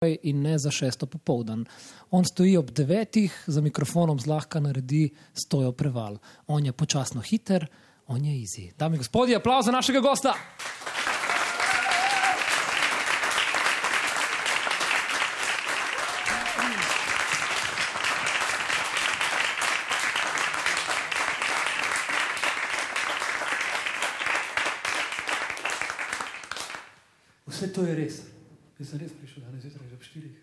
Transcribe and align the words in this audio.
in 0.00 0.42
ne 0.42 0.58
za 0.58 0.70
šesto 0.70 1.06
popoldan. 1.06 1.64
On 2.10 2.24
stoji 2.24 2.56
ob 2.56 2.70
devetih, 2.70 3.44
za 3.46 3.60
mikrofonom 3.60 4.20
zlahka 4.20 4.60
naredi 4.60 5.10
stojo 5.34 5.72
preval. 5.72 6.16
On 6.46 6.66
je 6.66 6.72
počasno 6.72 7.20
hiter, 7.20 7.66
on 8.06 8.24
je 8.24 8.40
izi. 8.40 8.72
Dame 8.78 8.96
in 8.96 8.98
gospodje, 8.98 9.36
aplauz 9.36 9.64
za 9.64 9.72
našega 9.72 10.00
gosta! 10.00 10.34
Vse 27.46 27.72
to 27.72 27.82
je 27.82 27.94
res. 27.94 28.22
Jaz 28.79 28.79
sem 28.90 28.98
res 28.98 29.12
prišel 29.14 29.44
danes 29.46 29.62
zjutraj 29.62 29.86
že 29.86 29.94
ob 29.94 30.02
štirih, 30.02 30.38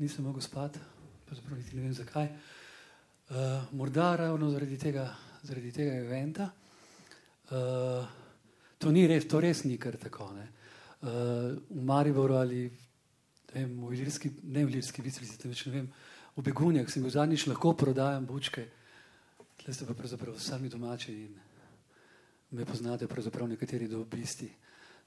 nisem 0.00 0.24
mogel 0.24 0.40
spati, 0.40 0.80
pravzaprav 1.28 1.58
niti 1.58 1.76
ne 1.76 1.82
vem 1.84 1.92
zakaj. 1.92 2.30
Uh, 3.26 3.66
morda 3.76 4.14
ravno 4.16 4.48
zaradi 4.50 4.78
tega, 4.80 5.10
zaradi 5.44 5.72
tega 5.76 5.98
eventa. 6.00 6.46
Uh, 7.50 8.06
to 8.78 8.92
ni 8.94 9.04
res, 9.10 9.26
to 9.28 9.42
res 9.44 9.64
ni 9.68 9.76
kar 9.76 9.98
tako. 10.00 10.30
Ne. 10.32 10.46
Uh, 11.02 11.52
v 11.68 11.84
Mariboru 11.84 12.38
ali 12.40 12.64
vem, 13.52 13.76
v 13.76 13.92
Ilirski, 13.92 14.32
ne 14.48 14.64
v 14.64 14.72
Ilirski 14.72 15.04
vici, 15.04 15.28
temveč 15.36 15.66
ne 15.68 15.76
vem, 15.76 15.92
v 16.32 16.48
Begunjah 16.48 16.88
sem 16.88 17.04
bil 17.04 17.12
zadnjič 17.12 17.48
lahko 17.50 17.74
prodajam 17.76 18.24
bučke, 18.24 18.68
tle 19.60 19.74
ste 19.74 19.84
pa 19.84 19.92
pravzaprav 19.92 20.40
sami 20.40 20.72
domači 20.72 21.12
in 21.12 21.36
me 22.56 22.64
poznate 22.64 23.08
pravzaprav 23.10 23.48
nekateri 23.52 23.88
do 23.88 24.00
obisti. 24.00 24.48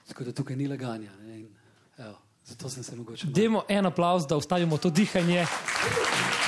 Tako 0.05 0.27
da 0.27 0.37
tukaj 0.37 0.57
ni 0.57 0.67
laganja. 0.67 1.13
Ne, 1.23 1.45
in, 1.45 1.53
evo, 1.97 2.28
zato 2.49 2.69
sem 2.69 2.83
se 2.83 2.95
mogoče. 2.95 3.27
Dajmo 3.27 3.63
en 3.69 3.85
aplauz, 3.85 4.27
da 4.27 4.37
ustavimo 4.37 4.77
to 4.77 4.89
dihanje, 4.89 5.45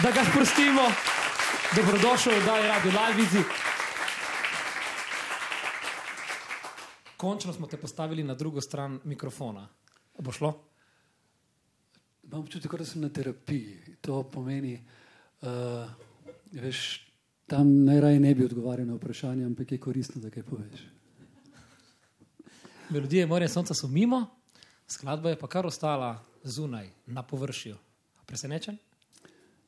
da 0.04 0.12
ga 0.12 0.26
sprostimo. 0.32 0.82
Dobrodošel, 1.76 2.34
da 2.46 2.58
je 2.58 2.68
radio 2.68 2.91
Live. 2.91 3.43
Končno 7.18 7.54
smo 7.54 7.68
te 7.68 7.77
postavili 7.77 8.24
na 8.24 8.35
drugo 8.35 8.62
stran 8.62 8.99
mikrofona. 9.04 9.68
Bo 10.20 10.32
šlo? 10.32 10.63
Imam 12.24 12.41
občutek, 12.41 12.76
da 12.76 12.86
sem 12.86 13.02
na 13.02 13.10
terapiji. 13.10 13.96
To 14.02 14.24
pomeni, 14.24 14.86
da 15.41 15.86
uh, 15.86 15.91
veš, 16.52 17.08
tam 17.48 17.84
najraje 17.86 18.20
ne 18.20 18.36
bi 18.36 18.46
odgovarjal 18.46 18.88
na 18.88 18.96
vprašanje, 18.96 19.46
ampak 19.46 19.71
je 19.71 19.77
koristno, 19.77 20.21
da 20.21 20.30
kaj 20.30 20.43
poveš. 20.43 20.84
Melodije 22.90 23.26
Morja 23.27 23.48
Sonca 23.49 23.74
so 23.74 23.88
mimo, 23.88 24.40
skladba 24.91 25.29
je 25.29 25.39
pa 25.39 25.47
kar 25.47 25.65
ostala 25.65 26.20
zunaj, 26.43 26.89
na 27.07 27.23
površju. 27.23 27.75
Presenečen? 28.25 28.77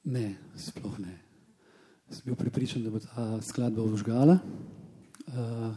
Ne, 0.04 0.36
sploh 0.58 1.00
ne. 1.00 1.16
Sem 2.12 2.22
bil 2.26 2.36
pripričan, 2.36 2.84
da 2.84 2.92
bo 2.92 3.00
ta 3.00 3.42
skladba 3.42 3.84
užgala, 3.84 4.38
uh, 5.28 5.72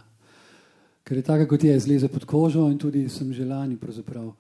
ker 1.07 1.17
je 1.17 1.23
taka, 1.23 1.47
kot 1.49 1.65
je, 1.65 1.79
zleze 1.81 2.09
pod 2.09 2.27
kožo 2.27 2.67
in 2.71 2.79
tudi 2.79 3.09
sem 3.09 3.33
že 3.33 3.47
lani, 3.47 3.79
pravzaprav, 3.79 4.33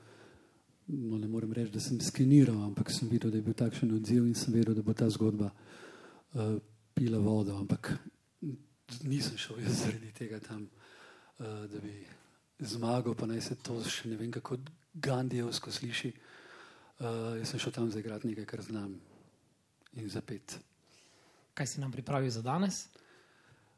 no, 0.87 1.19
ne 1.19 1.29
morem 1.29 1.53
reči, 1.53 1.73
da 1.73 1.81
sem 1.81 2.01
skeniral, 2.01 2.59
ampak 2.67 2.91
sem 2.91 3.09
videl, 3.09 3.31
da 3.31 3.39
je 3.39 3.47
bil 3.47 3.55
takšen 3.55 3.95
odziv 3.95 4.27
in 4.27 4.35
sem 4.35 4.55
vedel, 4.55 4.75
da 4.75 4.83
bo 4.83 4.95
ta 4.95 5.09
zgodba 5.11 5.53
uh, 5.53 6.59
pila 6.95 7.23
vodo, 7.23 7.57
ampak 7.57 7.95
nisem 9.07 9.39
šel 9.39 9.63
jaz 9.63 9.87
zaradi 9.87 10.13
tega 10.19 10.43
tam, 10.43 10.67
uh, 10.67 11.65
da 11.71 11.79
bi 11.79 11.95
zmagal, 12.59 13.15
pa 13.15 13.27
naj 13.31 13.41
se 13.41 13.55
to 13.63 13.79
še 13.85 14.11
ne 14.11 14.19
vem 14.19 14.35
kako 14.35 14.59
Gandijevsko 14.97 15.73
sliši. 15.73 16.13
Uh, 16.97 17.37
jaz 17.37 17.51
sem 17.53 17.61
šel 17.61 17.75
tam 17.77 17.91
zaigrati 17.93 18.31
nekaj, 18.31 18.47
kar 18.49 18.63
znam 18.65 18.95
in 20.01 20.09
zapet. 20.09 20.57
Kaj 21.57 21.69
si 21.69 21.81
nam 21.81 21.93
pripravil 21.93 22.31
za 22.33 22.41
danes? 22.45 22.87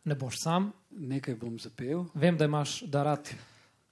Ne 0.04 0.14
boš 0.14 0.38
sam. 0.42 0.70
Nekaj 0.90 1.34
bom 1.34 1.58
zapel. 1.58 2.04
Vem, 2.14 2.38
da 2.38 2.46
imaš, 2.46 2.80
da 2.86 3.02
rad 3.02 3.30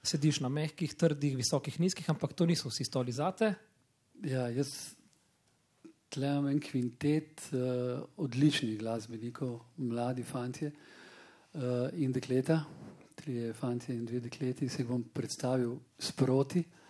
sediš 0.06 0.40
na 0.40 0.48
mehkih, 0.48 0.94
trdih, 0.94 1.34
visokih, 1.36 1.80
nizkih, 1.82 2.06
ampak 2.10 2.36
to 2.38 2.46
niso 2.46 2.70
vsi 2.70 2.86
stoli 2.86 3.12
zate. 3.12 3.54
Ja, 4.22 4.46
jaz 4.54 4.70
tle 6.14 6.30
imam 6.30 6.46
en 6.52 6.62
kvintet 6.62 7.48
uh, 7.50 8.06
odličnih 8.22 8.78
glasbenikov, 8.78 9.58
mladi 9.82 10.22
fantje 10.22 10.70
uh, 10.70 11.90
in 11.98 12.14
dekleta, 12.14 12.62
tri 13.18 13.50
fantje 13.58 13.94
in 13.94 14.06
dve 14.06 14.22
dekleti, 14.22 14.68
se 14.70 14.84
jih 14.84 14.90
bom 14.94 15.02
predstavil 15.02 15.74
sproti. 15.98 16.62
Uh, 16.62 16.85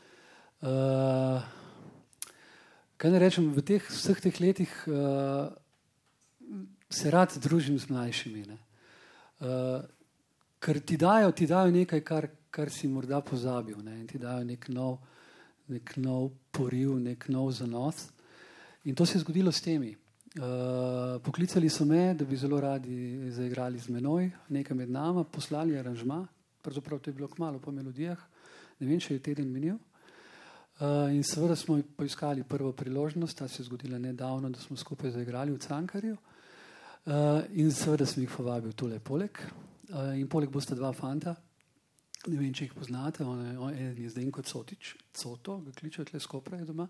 kaj 2.97 3.11
ne 3.13 3.19
rečem, 3.21 3.53
v 3.53 3.61
teh, 3.61 3.83
vseh 3.83 4.21
teh 4.21 4.41
letih 4.41 4.73
uh, 4.89 5.53
se 6.89 7.11
rad 7.11 7.37
družim 7.43 7.79
z 7.79 7.91
mlajšimi. 7.93 8.43
Ne? 8.49 8.59
Uh, 9.41 9.85
ker 10.59 10.81
ti 10.81 10.97
dajo, 10.97 11.33
ti 11.37 11.47
dajo 11.47 11.71
nekaj, 11.71 12.01
kar, 12.01 12.29
kar 12.51 12.73
si 12.73 12.89
morda 12.89 13.21
pozabil, 13.21 13.77
ne? 13.85 14.01
in 14.01 14.07
ti 14.09 14.19
dajo 14.19 14.45
nek 14.49 14.69
nov, 14.73 14.99
nek 15.69 15.97
nov 16.01 16.33
poriv, 16.51 16.97
nek 16.97 17.29
nov 17.29 17.53
zanos. 17.53 18.09
In 18.87 18.95
to 18.95 19.07
se 19.07 19.19
je 19.19 19.25
zgodilo 19.27 19.53
s 19.53 19.61
temi. 19.61 19.93
Uh, 20.37 21.17
poklicali 21.25 21.69
so 21.73 21.85
me, 21.85 22.15
da 22.15 22.25
bi 22.25 22.37
zelo 22.37 22.61
radi 22.61 23.31
zaigrali 23.33 23.79
z 23.81 23.89
menoj, 23.89 24.29
nekaj 24.53 24.77
med 24.77 24.91
nama, 24.93 25.25
poslali 25.25 25.79
aranžma, 25.79 26.27
pravzaprav 26.63 27.01
to 27.01 27.11
je 27.11 27.15
bilo 27.17 27.29
kmalo 27.29 27.59
po 27.59 27.73
melodijah, 27.73 28.21
ne 28.81 28.89
vem, 28.89 29.01
če 29.01 29.17
je 29.17 29.23
teden 29.31 29.49
minil. 29.49 29.79
Uh, 30.77 31.09
in 31.09 31.23
seveda 31.25 31.57
smo 31.57 31.79
poiskali 31.97 32.43
prvo 32.45 32.73
priložnost, 32.73 33.39
ta 33.39 33.49
se 33.49 33.63
je 33.63 33.65
zgodila 33.65 33.99
nedavno, 33.99 34.51
da 34.51 34.61
smo 34.61 34.77
skupaj 34.77 35.11
zaigrali 35.11 35.53
v 35.53 35.59
Cankarju. 35.59 36.17
Uh, 37.07 37.13
in 37.57 37.73
seveda 37.73 38.05
sem 38.07 38.23
jih 38.23 38.35
povabil 38.37 38.75
tole 38.77 38.99
poleg. 39.01 39.41
Uh, 39.89 40.13
in 40.21 40.29
poleg 40.29 40.53
bosta 40.53 40.77
dva 40.77 40.93
fanta, 40.93 41.33
ne 42.27 42.37
vem, 42.37 42.53
če 42.53 42.67
jih 42.67 42.75
poznate, 42.77 43.25
on 43.25 43.41
je, 43.41 43.57
on, 43.59 43.73
en 43.73 43.97
je 44.03 44.13
zdaj 44.13 44.29
kot 44.37 44.53
Sotič, 44.53 44.93
Coto, 45.17 45.63
ga 45.65 45.73
kličejo 45.73 46.11
tle 46.11 46.21
skopra 46.21 46.61
doma, 46.61 46.89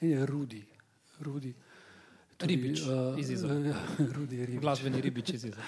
en 0.00 0.10
je 0.10 0.26
Rudi. 0.26 0.64
Rudi. 1.22 1.54
Ribič 2.42 2.82
iz 3.18 3.30
Izola. 3.30 3.54
Uh, 3.54 3.98
Rudi 4.16 4.46
ribič. 4.46 4.62
Glasbeni 4.62 5.00
ribič 5.00 5.36
iz 5.38 5.44
Iza. 5.44 5.62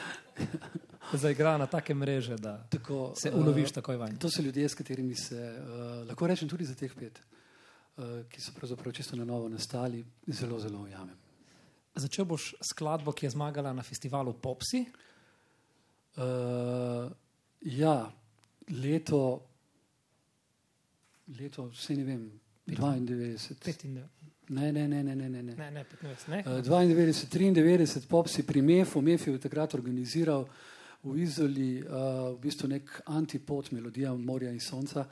Zaigra 1.23 1.55
na 1.59 1.67
take 1.71 1.95
mreže, 1.95 2.37
da 2.37 2.59
Tako, 2.71 3.13
se 3.15 3.31
uh, 3.31 3.39
uloviš 3.39 3.79
takoj 3.79 3.97
vanj. 3.97 4.19
To 4.19 4.31
so 4.31 4.43
ljudje, 4.43 4.69
s 4.69 4.75
katerimi 4.75 5.15
se 5.15 5.39
uh, 5.39 6.09
lahko 6.09 6.27
rečem 6.27 6.49
tudi 6.49 6.67
za 6.67 6.75
teh 6.75 6.95
pet, 6.95 7.19
uh, 7.19 7.40
ki 8.29 8.41
so 8.41 8.53
pravzaprav 8.57 8.93
čisto 8.93 9.17
na 9.17 9.25
novo 9.25 9.49
nastali, 9.49 10.05
zelo, 10.27 10.61
zelo 10.61 10.83
ujamem. 10.83 11.17
Začel 11.95 12.25
boš 12.25 12.55
skladbo, 12.63 13.13
ki 13.13 13.27
je 13.27 13.31
zmagala 13.31 13.73
na 13.73 13.83
festivalu 13.83 14.33
Popsi. 14.33 14.85
Uh, 16.17 17.11
ja, 17.61 18.13
leto, 18.69 19.47
leto, 21.39 21.69
vse 21.75 21.97
ne 21.97 22.05
vem, 22.05 22.25
92. 22.67 23.37
95. 23.65 23.87
Ne, 24.51 24.73
ne, 24.73 24.89
ne, 24.89 25.03
ne, 25.03 25.15
ne. 25.15 25.29
ne. 25.29 25.43
Ne, 25.43 25.71
ne, 25.71 25.85
15, 25.85 26.29
ne. 26.29 26.43
Uh, 26.47 26.61
92, 26.63 27.29
93, 27.31 28.07
pop 28.09 28.29
si 28.29 28.43
pri 28.47 28.63
MEF-u, 28.63 29.03
MEF 29.03 29.27
je 29.27 29.39
takrat 29.39 29.75
organiziral 29.75 30.47
v 31.03 31.17
Izoli 31.23 31.81
uh, 31.81 32.35
v 32.35 32.39
bistvu 32.43 32.69
nek 32.69 33.03
antipod 33.07 33.73
melodija 33.73 34.15
Morja 34.15 34.51
in 34.51 34.61
Sonca 34.61 35.07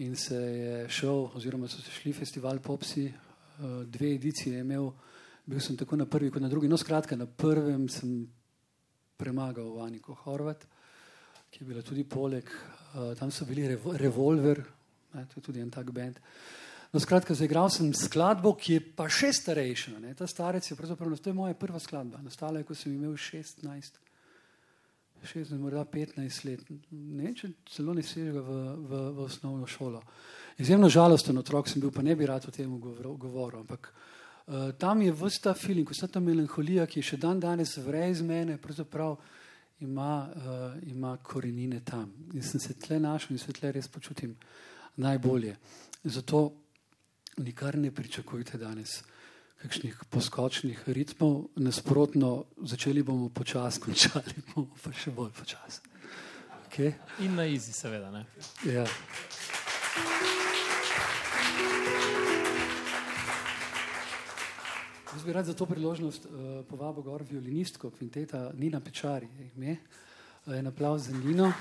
in 0.00 0.16
se 0.16 0.34
je 0.34 0.88
šel, 0.88 1.28
oziroma 1.36 1.68
so 1.68 1.82
se 1.82 1.92
šli 1.92 2.12
festival 2.12 2.58
Popsi, 2.58 3.04
uh, 3.06 3.82
dve 3.84 4.14
edicije 4.14 4.54
je 4.54 4.60
imel, 4.60 4.90
bil 5.46 5.60
sem 5.60 5.76
tako 5.76 5.96
na 5.96 6.06
prvi 6.06 6.30
kot 6.30 6.42
na 6.42 6.48
drugi. 6.48 6.68
No, 6.68 6.76
skratka, 6.76 7.16
na 7.16 7.26
prvem 7.26 7.88
sem 7.88 8.24
premagal 9.16 9.68
Vaniko 9.76 10.14
Horvat, 10.14 10.64
ki 11.50 11.62
je 11.62 11.68
bila 11.68 11.82
tudi 11.82 12.04
poleg, 12.04 12.48
uh, 12.48 13.12
tam 13.18 13.30
so 13.30 13.44
bili 13.44 13.68
revo 13.68 13.92
Revolver, 13.96 14.62
ne, 15.14 15.26
to 15.26 15.40
je 15.40 15.44
tudi 15.50 15.60
en 15.60 15.70
tak 15.70 15.92
bend. 15.92 16.20
No, 16.92 17.00
skratka, 17.00 17.36
zaigral 17.36 17.68
sem 17.70 17.92
skladbo, 17.94 18.54
ki 18.56 18.72
je 18.72 18.84
pa 18.96 19.04
še 19.06 19.34
starejša. 19.36 19.98
Ne. 20.00 20.14
Ta 20.18 20.26
starec 20.26 20.64
je 20.66 20.76
pravzaprav, 20.78 21.12
to 21.20 21.30
je 21.30 21.36
moja 21.36 21.54
prva 21.54 21.78
skladba, 21.78 22.22
nastala 22.24 22.58
je, 22.58 22.66
ko 22.66 22.74
sem 22.74 22.96
imel 22.96 23.12
16, 23.14 24.00
16 25.22 25.58
morda 25.58 25.84
15 25.84 26.44
let. 26.44 26.60
Ne 26.90 27.32
če 27.36 27.52
celo 27.70 27.94
ne 27.94 28.02
sežega 28.02 28.40
v, 28.40 28.58
v, 28.76 29.00
v 29.16 29.26
osnovno 29.26 29.66
šolo. 29.66 30.00
Izjemno 30.60 30.88
žalosten 30.92 31.38
otrok 31.40 31.68
sem 31.68 31.80
bil, 31.80 31.92
pa 31.92 32.02
ne 32.02 32.16
bi 32.16 32.28
rad 32.28 32.46
o 32.48 32.54
tem 32.54 32.70
govoril, 32.80 33.60
ampak 33.60 33.90
uh, 33.90 34.72
tam 34.78 35.02
je 35.02 35.12
vsta 35.12 35.54
feeling, 35.54 35.88
vsa 35.88 36.08
ta 36.08 36.20
melanholija, 36.20 36.86
ki 36.86 37.00
je 37.00 37.12
še 37.12 37.20
dan 37.20 37.40
danes 37.40 37.76
vre 37.80 38.08
iz 38.10 38.20
mene, 38.24 38.58
pravzaprav 38.60 39.16
ima, 39.80 40.14
uh, 40.28 40.80
ima 40.90 41.14
korenine 41.22 41.80
tam. 41.84 42.10
In 42.34 42.44
sem 42.44 42.60
se 42.60 42.76
tle 42.80 43.00
našel 43.00 43.36
in 43.36 43.42
se 43.42 43.52
tle 43.56 43.72
res 43.72 43.88
počutim 43.88 44.34
najbolje. 45.00 45.56
Zato 46.04 46.44
nikar 47.40 47.78
ne 47.78 47.92
pričakujte 47.94 48.58
danes 48.58 49.00
kakšnih 49.60 49.96
poskočnih 50.10 50.82
ritmov, 50.88 51.50
nasprotno, 51.60 52.44
začeli 52.64 53.02
bomo 53.02 53.28
počasi, 53.28 53.80
končali 53.84 54.42
bomo 54.52 54.68
pa 54.82 54.92
še 54.92 55.12
bolj 55.12 55.32
počasi. 55.36 55.80
Okay. 56.70 56.94
In 57.26 57.34
na 57.34 57.44
izi, 57.50 57.74
seveda. 57.74 58.12
Ne? 58.14 58.24
Ja. 58.64 58.86
Jaz 65.10 65.24
bi 65.26 65.32
rad 65.34 65.44
za 65.44 65.54
to 65.58 65.66
priložnost 65.66 66.26
uh, 66.30 66.62
povabil 66.70 67.02
gor 67.02 67.24
violinistko 67.26 67.90
kvinteta 67.90 68.52
Nina 68.54 68.80
Pečari, 68.80 69.26
ime. 69.56 69.76
Eh, 70.46 70.58
en 70.58 70.70
aplauz 70.70 71.10
za 71.10 71.12
Nino. 71.12 71.52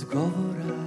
odgovora. 0.00 0.78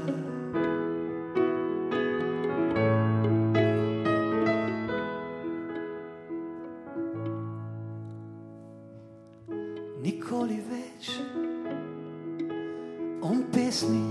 Nikoli 10.03 10.59
več 10.67 11.13
on 13.23 13.43
pesmi 13.53 14.03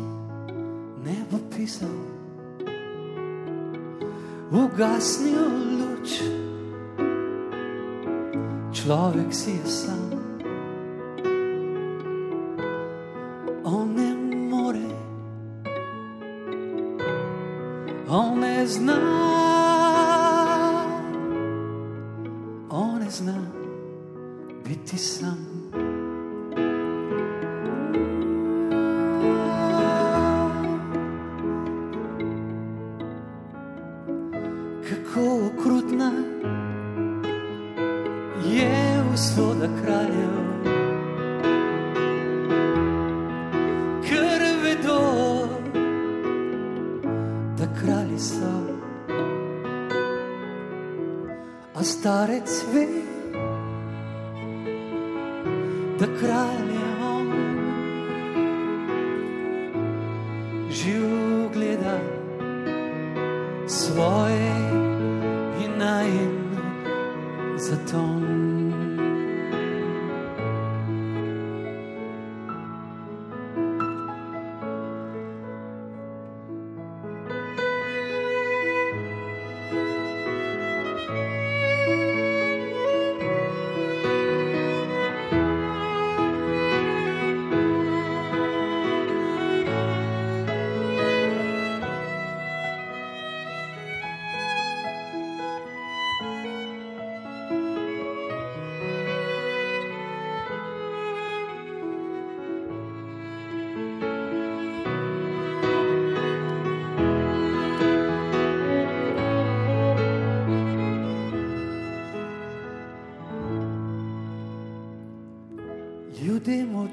ne 1.04 1.18
bo 1.30 1.38
pisal, 1.50 1.98
ugasnil 4.52 5.50
luč. 5.80 6.22
Človek 8.72 9.30
si 9.34 9.58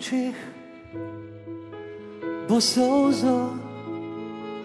očeh 0.09 0.33
bo 2.47 2.57
solzo 2.61 3.53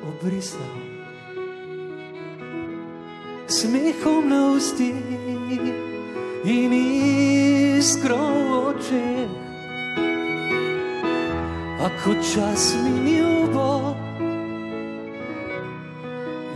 obrisal, 0.09 0.77
smehom 3.47 4.29
na 4.29 4.57
ustih 4.57 4.97
in 6.45 6.73
iskro 7.77 8.17
v 8.17 8.49
očeh. 8.73 9.33
Ako 11.85 12.17
čas 12.25 12.73
minil 12.81 13.53
bo 13.53 13.93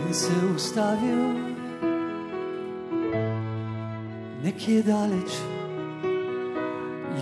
in 0.08 0.14
se 0.16 0.32
ustavil 0.56 1.36
nekje 4.40 4.80
daleč, 4.80 5.32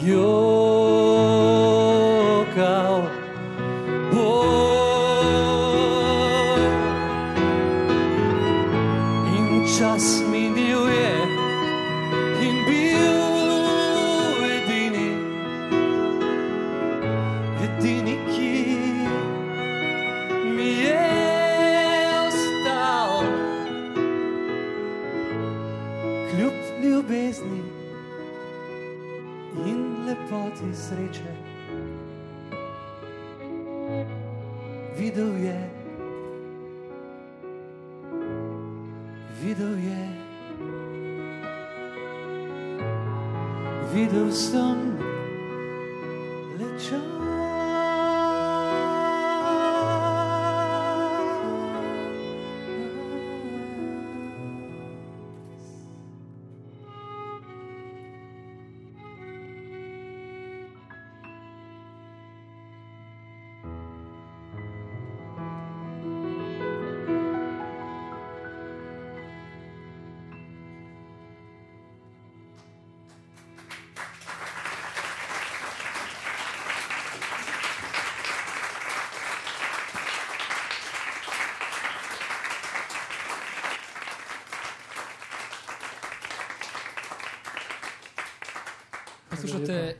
jo. 0.06 1.05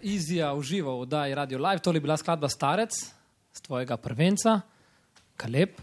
Izija 0.07 0.53
v 0.55 0.63
živo 0.63 0.97
v 0.97 1.01
oddaji 1.03 1.35
Radio 1.35 1.59
Live, 1.59 1.83
to 1.83 1.91
je 1.91 2.01
bila 2.01 2.17
skladba 2.17 2.49
Starec, 2.49 2.95
z 3.53 3.61
tvojega 3.67 3.97
prvenca, 3.97 4.61
Kaleb. 5.37 5.75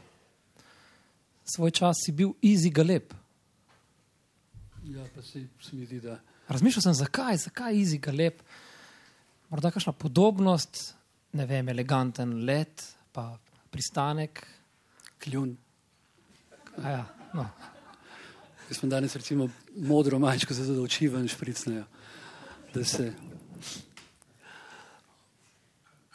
Svoj 1.43 1.71
čas 1.71 1.99
si 2.05 2.15
bil 2.15 2.31
Izi 2.41 2.71
Galeb. 2.71 3.11
Ja, 4.87 5.03
pa 5.15 5.21
se, 5.21 5.43
se 5.59 5.75
mi 5.75 5.85
zdi, 5.85 5.99
da 5.99 6.19
Razmišljal 6.47 6.81
sem, 6.81 6.93
zakaj, 6.93 7.37
zakaj 7.37 7.75
Izi 7.75 7.97
Galeb. 7.97 8.39
Morda 9.49 9.71
kakšna 9.71 9.91
podobnost, 9.91 10.95
ne 11.33 11.45
vem, 11.45 11.69
eleganten 11.69 12.45
let, 12.45 12.83
pa 13.11 13.37
pristanek. 13.71 14.47
kljun. 15.23 15.57
A 16.77 16.89
Ja, 16.89 17.05
no. 17.33 17.49
Jaz 18.69 18.79
sem 18.79 18.89
danes 18.89 19.15
recimo 19.15 19.49
modro 19.75 20.19
majčko, 20.19 20.53
da 20.53 20.81
oči 20.81 21.07
ven 21.07 21.27
špricnejo. 21.27 21.83
Da 22.73 22.85
se, 22.85 23.13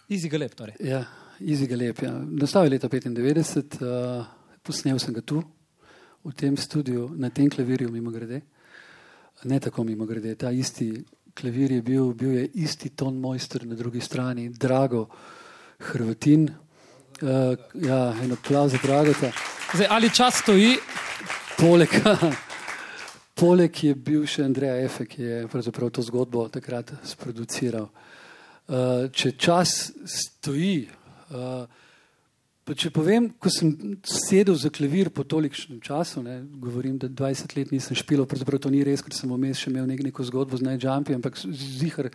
Izi 0.09 0.29
Galeb, 0.29 0.55
torej. 0.55 0.75
ja, 0.81 1.05
Izi 1.41 1.67
ga 1.67 1.77
lep. 1.77 2.03
Ja. 2.03 2.15
Nastal 2.41 2.65
je 2.65 2.71
leta 2.71 2.88
95, 2.88 3.77
uh, 3.85 4.25
posnel 4.65 4.99
sem 4.99 5.12
ga 5.15 5.21
tu, 5.21 5.43
v 6.25 6.33
tem 6.35 6.57
studiu, 6.57 7.11
na 7.15 7.29
tem 7.31 7.50
klavirju, 7.50 7.91
mimo 7.93 8.11
grede. 8.11 8.41
Ne 9.45 9.61
tako 9.61 9.85
mimo 9.85 10.07
grede, 10.07 10.35
ta 10.35 10.50
isti 10.50 11.05
klavir 11.37 11.77
je 11.77 11.83
bil, 11.83 12.15
bil 12.15 12.33
je 12.41 12.49
isti 12.65 12.91
ton 12.91 13.21
mojster 13.21 13.67
na 13.67 13.77
drugi 13.77 14.00
strani, 14.00 14.49
Drago 14.49 15.07
Hrvatin. 15.91 16.49
Uh, 17.21 17.55
ja, 17.75 18.15
en 18.23 18.33
aplauz 18.33 18.73
za 18.73 18.81
Dragota. 18.83 19.31
Zdaj, 19.75 19.87
ali 19.91 20.11
čas 20.11 20.41
stoji, 20.43 20.77
Poleg, 21.59 21.91
poleg 23.41 23.85
je 23.85 23.95
bil 23.95 24.27
še 24.27 24.45
Andrej 24.47 24.85
Efe, 24.87 25.07
ki 25.11 25.23
je 25.23 25.91
to 25.91 26.03
zgodbo 26.03 26.49
takrat 26.49 26.93
sproduciral. 27.05 27.91
Uh, 27.91 28.18
če 28.69 29.33
čas 29.41 29.71
stoji, 30.05 30.89
uh, 31.33 31.65
pa 32.69 32.75
če 32.77 32.91
povem, 32.93 33.31
ko 33.41 33.49
sem 33.49 33.71
sedel 34.05 34.59
za 34.61 34.69
klavir 34.69 35.09
po 35.15 35.25
tolikšnem 35.25 35.81
času, 35.81 36.21
ne, 36.21 36.43
govorim, 36.61 36.99
da 37.01 37.09
20 37.09 37.57
let 37.57 37.73
nisem 37.73 37.97
špil, 37.97 38.27
pravzaprav 38.29 38.61
to 38.61 38.73
ni 38.73 38.83
res, 38.85 39.01
ker 39.01 39.17
sem 39.17 39.33
vmes 39.33 39.63
še 39.63 39.73
imel 39.73 39.89
nek, 39.89 40.05
neko 40.05 40.27
zgodbo 40.29 40.61
z 40.61 40.69
Najjumpi, 40.69 41.17
ampak 41.17 41.41
zihar 41.41 42.11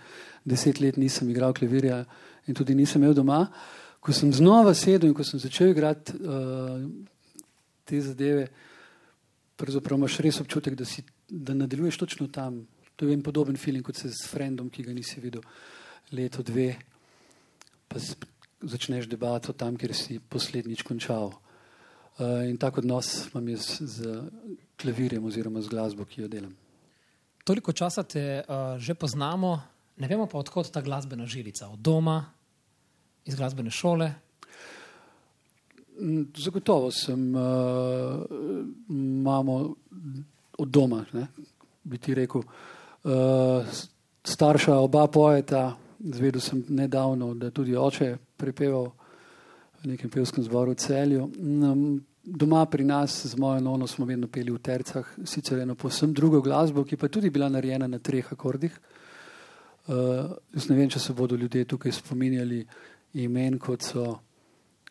10 0.45 0.83
let 0.85 1.01
nisem 1.01 1.33
igral 1.33 1.57
klavirja 1.57 2.03
in 2.45 2.53
tudi 2.53 2.77
nisem 2.77 3.01
imel 3.01 3.17
doma. 3.17 3.47
Ko 4.03 4.13
sem 4.13 4.29
znova 4.35 4.75
sedel 4.77 5.09
in 5.09 5.17
ko 5.17 5.25
sem 5.25 5.41
začel 5.41 5.73
igrati 5.73 6.13
uh, 6.21 6.85
te 7.87 7.97
zadeve, 8.03 8.45
pravzaprav 9.57 9.97
imaš 9.97 10.21
res 10.21 10.43
občutek, 10.43 10.77
da, 10.77 10.85
si, 10.85 11.01
da 11.25 11.57
nadaljuješ 11.57 12.03
točno 12.03 12.29
tam. 12.29 12.67
To 12.99 13.07
je 13.09 13.15
en 13.15 13.25
podoben 13.25 13.57
film, 13.57 13.81
kot 13.81 13.97
se 13.97 14.11
s 14.13 14.27
frendom, 14.29 14.69
ki 14.69 14.85
ga 14.85 14.93
nisi 14.93 15.23
videl 15.23 15.41
leto, 16.13 16.43
dve, 16.45 16.75
pa 17.89 17.99
začneš 18.61 19.09
debato 19.09 19.53
tam, 19.53 19.77
kjer 19.77 19.93
si 19.97 20.19
poslednjič 20.19 20.85
končal. 20.85 21.33
Uh, 22.13 22.45
in 22.45 22.57
tak 22.61 22.77
odnos 22.77 23.27
imam 23.31 23.47
jaz 23.49 23.81
z 23.81 24.21
klavirjem 24.77 25.25
oziroma 25.25 25.61
z 25.65 25.73
glasbo, 25.73 26.05
ki 26.05 26.21
jo 26.21 26.27
delam. 26.29 26.53
toliko 27.43 27.73
časa 27.73 28.03
te 28.03 28.43
uh, 28.45 28.77
že 28.77 28.93
poznamo, 28.93 29.59
ne 29.97 30.07
vemo 30.07 30.27
pa 30.29 30.37
odkot 30.37 30.69
ta 30.71 30.81
glasbena 30.81 31.25
žilica. 31.25 31.67
Od 31.67 31.79
doma, 31.79 32.21
iz 33.25 33.35
glasbene 33.35 33.71
šole. 33.71 34.13
Mm, 35.99 36.29
Zagotovo 36.37 36.91
sem, 36.91 37.35
uh, 37.35 37.41
imamo 38.89 39.75
od 40.57 40.69
doma, 40.69 41.05
ne, 41.13 41.27
bi 41.83 41.97
ti 41.97 42.13
rekel. 42.13 42.41
Uh, 43.03 43.65
starša 44.23 44.77
oba 44.79 45.07
poeta, 45.07 45.75
zvedel 46.11 46.41
sem 46.41 46.63
nedavno, 46.69 47.33
da 47.33 47.51
tudi 47.51 47.75
oče 47.75 48.17
prepeval 48.37 48.91
v 49.83 49.91
nekem 49.93 50.09
pevskem 50.09 50.43
zboru 50.43 50.71
v 50.71 50.79
celju. 50.79 51.29
Um, 51.39 52.03
doma 52.23 52.65
pri 52.65 52.83
nas 52.83 53.25
z 53.25 53.35
mojo 53.37 53.59
nono 53.59 53.87
smo 53.87 54.05
vedno 54.05 54.27
peli 54.27 54.51
v 54.51 54.59
tercah, 54.59 55.07
sicer 55.25 55.59
eno 55.59 55.75
posebno 55.75 56.13
drugo 56.13 56.41
glasbo, 56.41 56.83
ki 56.83 56.97
pa 56.97 57.05
je 57.05 57.11
tudi 57.19 57.29
bila 57.29 57.49
narejena 57.49 57.87
na 57.87 57.99
treh 57.99 58.31
akordih. 58.31 58.79
Uh, 59.87 60.31
jaz 60.55 60.69
ne 60.69 60.75
vem, 60.75 60.89
če 60.89 60.99
se 60.99 61.13
bodo 61.13 61.35
ljudje 61.35 61.65
tukaj 61.65 61.91
spominjali 61.91 62.63
imen, 63.19 63.59
kot 63.59 63.83
so 63.83 64.05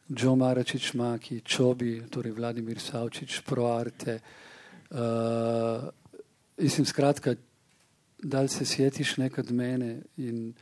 Joe 0.09 0.37
Maračič, 0.37 0.93
Maki, 0.95 1.41
Čobi, 1.41 2.03
torej 2.11 2.37
Vladimir 2.37 2.81
Savčič, 2.81 3.41
Proarte. 3.49 4.21
Uh, 4.93 5.89
mislim, 6.61 6.87
skratka, 6.87 7.35
da 8.23 8.49
se 8.49 8.65
sjetiš 8.65 9.17
nekaj 9.17 9.43
od 9.43 9.51
mene 9.57 10.03
in, 10.17 10.53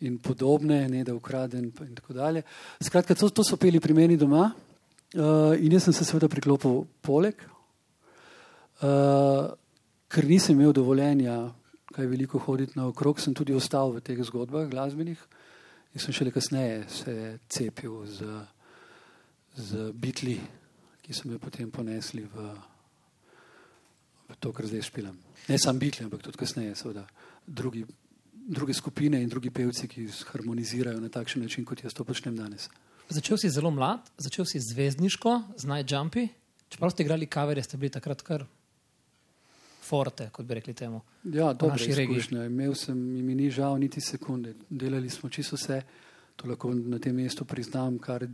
in 0.00 0.18
podobne, 0.18 0.88
ne 0.88 1.04
da 1.04 1.14
ukraden 1.14 1.70
in 1.70 1.94
tako 1.94 2.12
dalje. 2.12 2.42
Skratka, 2.80 3.14
to, 3.14 3.30
to 3.30 3.44
so 3.44 3.56
peli 3.56 3.80
pri 3.80 3.94
meni 3.96 4.16
doma 4.16 4.50
uh, 4.50 5.54
in 5.56 5.72
jaz 5.72 5.88
sem 5.88 5.96
se 5.96 6.04
seveda 6.04 6.28
priklopil 6.28 6.84
poleg, 7.00 7.40
uh, 8.84 9.54
ker 10.12 10.28
nisem 10.28 10.58
imel 10.58 10.74
dovoljenja 10.76 11.38
kaj 11.96 12.06
veliko 12.06 12.38
hoditi 12.44 12.76
naokrog, 12.76 13.20
sem 13.20 13.34
tudi 13.34 13.54
ostal 13.56 13.94
v 13.94 14.02
teh 14.04 14.20
zgodbah 14.28 14.68
glasbenih 14.68 15.20
in 15.96 16.02
sem 16.02 16.12
šele 16.12 16.32
kasneje 16.34 16.82
se 16.92 17.14
cepil 17.48 18.02
z, 18.04 18.26
z 19.56 19.90
bitli, 19.96 20.36
ki 21.00 21.14
so 21.16 21.30
me 21.30 21.38
potem 21.40 21.70
ponesli 21.72 22.26
v, 22.28 22.50
v 24.28 24.36
to, 24.36 24.52
kar 24.52 24.68
zdaj 24.68 24.84
špilam. 24.90 25.16
Ne 25.48 25.56
samo 25.56 25.80
bitli, 25.80 26.04
ampak 26.04 26.20
tudi 26.26 26.36
kasneje, 26.42 26.74
seveda, 26.76 27.06
drugi, 27.46 27.86
druge 28.46 28.74
skupine 28.74 29.22
in 29.22 29.28
drugi 29.28 29.50
pevci, 29.50 29.88
ki 29.88 30.06
harmonizirajo 30.32 31.00
na 31.00 31.08
takšen 31.08 31.42
način, 31.42 31.64
kot 31.64 31.84
jaz 31.84 31.94
to 31.94 32.04
počnem 32.04 32.36
danes. 32.36 32.68
Začel 33.08 33.38
si 33.38 33.50
zelo 33.50 33.70
mlad, 33.70 34.06
začel 34.18 34.44
si 34.46 34.60
zvezdniško, 34.60 35.42
z 35.56 35.64
Najjumpi. 35.64 36.28
Čeprav 36.68 36.90
ste 36.90 37.02
igrali 37.02 37.26
kaverje, 37.26 37.62
ste 37.62 37.76
bili 37.76 37.90
takrat 37.90 38.22
kar 38.22 38.46
forte, 39.86 40.30
kot 40.32 40.46
bi 40.46 40.54
rekli 40.54 40.74
temu. 40.74 41.00
Ja, 41.24 41.52
dobra 41.52 41.76
naši 41.76 41.94
regiji. 41.94 42.16
izkušnja. 42.16 42.44
Imel 42.44 42.74
sem 42.74 42.98
in 43.16 43.26
mi 43.26 43.34
ni 43.34 43.50
žal 43.50 43.78
niti 43.78 44.00
sekunde. 44.00 44.54
Delali 44.70 45.10
smo 45.10 45.30
čisto 45.30 45.56
vse, 45.56 45.82
to 46.36 46.48
lahko 46.48 46.74
na 46.74 46.98
tem 46.98 47.14
mestu 47.14 47.44
priznam, 47.44 47.98
kar 47.98 48.26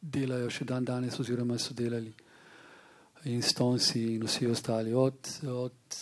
delajo 0.00 0.50
še 0.50 0.64
dan 0.64 0.84
danes 0.84 1.20
oziroma 1.20 1.58
so 1.58 1.74
delali. 1.74 2.12
In 3.24 3.42
Stonsi 3.42 4.14
in 4.14 4.24
vsi 4.24 4.46
ostali. 4.48 4.94
Od, 4.94 5.28
od, 5.44 5.98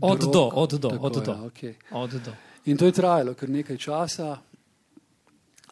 Od 0.00 0.20
drog, 0.20 0.32
do, 0.32 0.50
od 0.54 0.70
do, 0.78 0.88
tako, 0.88 1.06
od 1.06 1.24
do. 1.24 1.32
Ja, 1.32 1.38
okay. 1.38 1.74
Od 1.90 2.10
do. 2.10 2.32
In 2.64 2.76
to 2.76 2.86
je 2.86 2.92
trajalo 2.92 3.34
kar 3.34 3.50
nekaj 3.50 3.76
časa. 3.76 4.36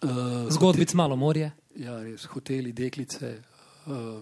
Uh, 0.03 0.51
Zgodbic 0.51 0.95
malo 0.95 1.17
morje. 1.17 1.53
Ja, 1.79 2.03
res, 2.03 2.25
hoteli, 2.27 2.73
deklice 2.73 3.31
uh, 3.87 4.19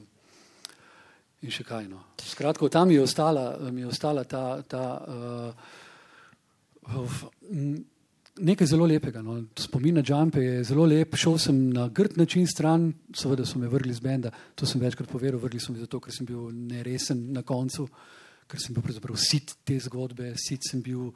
in 1.41 1.51
še 1.51 1.65
kaj. 1.65 1.89
No. 1.89 2.03
Skratka, 2.21 2.69
tam 2.69 2.91
je 2.91 3.03
ostala, 3.03 3.57
mi 3.73 3.81
je 3.81 3.89
ostala 3.89 4.25
ta, 4.25 4.61
ta 4.69 4.85
uh, 5.01 6.99
uf, 7.01 7.25
m, 7.49 7.79
nekaj 8.37 8.69
zelo 8.69 8.85
lepega. 8.85 9.23
No. 9.25 9.39
Spomin 9.57 9.97
na 9.97 10.05
Džampe 10.05 10.45
je 10.45 10.65
zelo 10.65 10.85
lep. 10.85 11.17
Šel 11.17 11.39
sem 11.41 11.71
na 11.73 11.89
grd 11.89 12.19
način 12.21 12.47
stran, 12.47 12.91
seveda 13.17 13.47
so 13.49 13.59
me 13.59 13.69
vrgli 13.73 13.95
z 13.97 14.05
benda, 14.05 14.33
to 14.55 14.69
sem 14.69 14.81
večkrat 14.81 15.09
povedal, 15.09 15.41
vrgli 15.41 15.61
so 15.61 15.73
me 15.73 15.81
zato, 15.81 16.01
ker 16.05 16.13
sem 16.13 16.29
bil 16.29 16.51
neresen 16.53 17.31
na 17.33 17.43
koncu, 17.47 17.89
ker 18.47 18.63
sem 18.63 18.75
bil 18.75 18.85
pravzaprav 18.85 19.19
sit 19.21 19.57
te 19.67 19.79
zgodbe, 19.83 20.33
sit 20.41 20.67
sem 20.69 20.83
bil, 20.85 21.11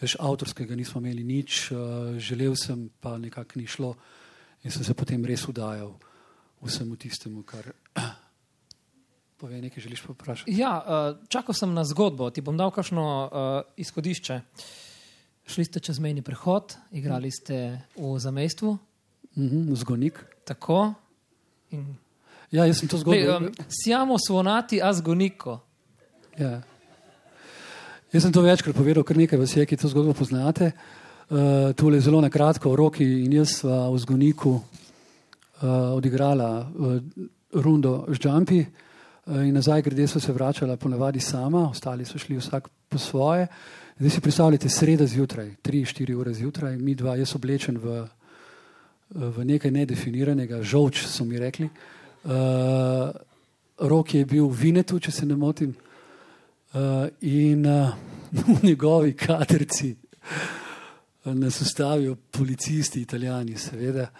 veš, 0.00 0.18
avtorskega 0.20 0.76
nismo 0.76 1.02
imeli 1.02 1.24
nič, 1.24 1.68
uh, 1.72 2.16
želel 2.20 2.56
sem, 2.58 2.88
pa 3.00 3.16
nekako 3.18 3.60
ni 3.60 3.66
šlo 3.66 3.94
in 4.64 4.74
sem 4.74 4.84
se 4.84 4.94
potem 4.94 5.24
res 5.24 5.46
udajal 5.48 5.94
vsemu 6.64 6.96
tistemu, 6.98 7.44
kar. 7.46 7.70
Povej, 9.38 9.62
nekaj 9.62 9.82
želiš 9.84 10.02
pa 10.02 10.12
vprašati? 10.12 10.56
Ja, 10.58 10.72
uh, 10.82 11.22
čakal 11.30 11.54
sem 11.54 11.70
na 11.74 11.86
zgodbo, 11.86 12.30
ti 12.34 12.42
bom 12.42 12.58
dal 12.58 12.74
kakšno 12.74 13.04
uh, 13.06 13.30
izhodišče. 13.78 14.40
Šli 15.48 15.64
ste 15.64 15.80
čez 15.80 16.02
mejni 16.02 16.20
prehod, 16.26 16.74
igrali 16.92 17.30
ste 17.32 17.78
v 17.96 18.18
zamestvu. 18.18 18.74
Mhm, 19.38 19.72
Zgonik. 19.78 20.18
Tako. 20.44 20.92
In, 21.70 21.94
Ja, 22.50 22.64
jaz 22.64 22.80
sem 22.80 22.88
to 22.88 22.96
zgodbo. 22.96 23.12
Lej, 23.12 23.28
um, 23.28 23.48
siamo 23.68 24.16
suonati 24.18 24.80
a 24.82 24.92
zgoniko. 24.92 25.60
Ja. 26.38 26.60
Jaz 28.12 28.22
sem 28.22 28.32
to 28.32 28.44
večkrat 28.46 28.76
povedal, 28.76 29.02
kar 29.02 29.18
nekaj 29.18 29.40
vas 29.40 29.50
je, 29.56 29.64
ki 29.66 29.76
to 29.76 29.88
zgodbo 29.90 30.12
poznate. 30.14 30.70
Uh, 31.28 31.74
tole 31.74 31.98
zelo 32.00 32.20
na 32.22 32.30
kratko, 32.30 32.76
roki 32.78 33.04
in 33.24 33.32
jaz 33.40 33.58
sva 33.58 33.88
v 33.90 33.98
zgoniku 33.98 34.52
uh, 34.54 34.62
odigrala 35.98 36.62
uh, 36.62 36.94
rundo 37.58 38.06
z 38.14 38.22
džampi 38.22 38.60
uh, 38.62 39.42
in 39.42 39.50
nazaj 39.58 39.82
grede 39.82 40.06
so 40.06 40.22
se 40.22 40.32
vračala 40.32 40.76
ponavadi 40.76 41.20
sama, 41.20 41.66
ostali 41.68 42.06
so 42.06 42.22
šli 42.22 42.38
vsak 42.38 42.70
po 42.88 42.98
svoje. 42.98 43.48
Zdaj 43.98 44.10
si 44.10 44.20
predstavljate 44.20 44.68
sreda 44.68 45.06
zjutraj, 45.06 45.50
tri, 45.62 45.82
štiri 45.84 46.14
ure 46.14 46.32
zjutraj, 46.32 46.78
mi 46.78 46.94
dva, 46.94 47.16
jaz 47.18 47.34
oblečen 47.34 47.82
v, 47.82 48.06
v 49.10 49.44
nekaj 49.44 49.74
nedefiniranega, 49.74 50.62
žolč 50.62 51.02
so 51.02 51.26
mi 51.26 51.42
rekli. 51.42 51.66
Uh, 52.22 53.10
rok 53.78 54.14
je 54.14 54.24
bil 54.24 54.46
v 54.46 54.54
Vinetu, 54.62 55.02
če 55.02 55.10
se 55.10 55.26
ne 55.26 55.34
motim. 55.34 55.74
Uh, 56.74 57.08
in 57.20 57.64
uh, 57.66 57.94
v 58.32 58.62
njegovi 58.62 59.12
katerci 59.16 59.94
uh, 61.24 61.34
nas 61.34 61.60
ustavijo 61.60 62.16
policisti, 62.30 63.00
italijani, 63.00 63.56
seveda. 63.58 64.10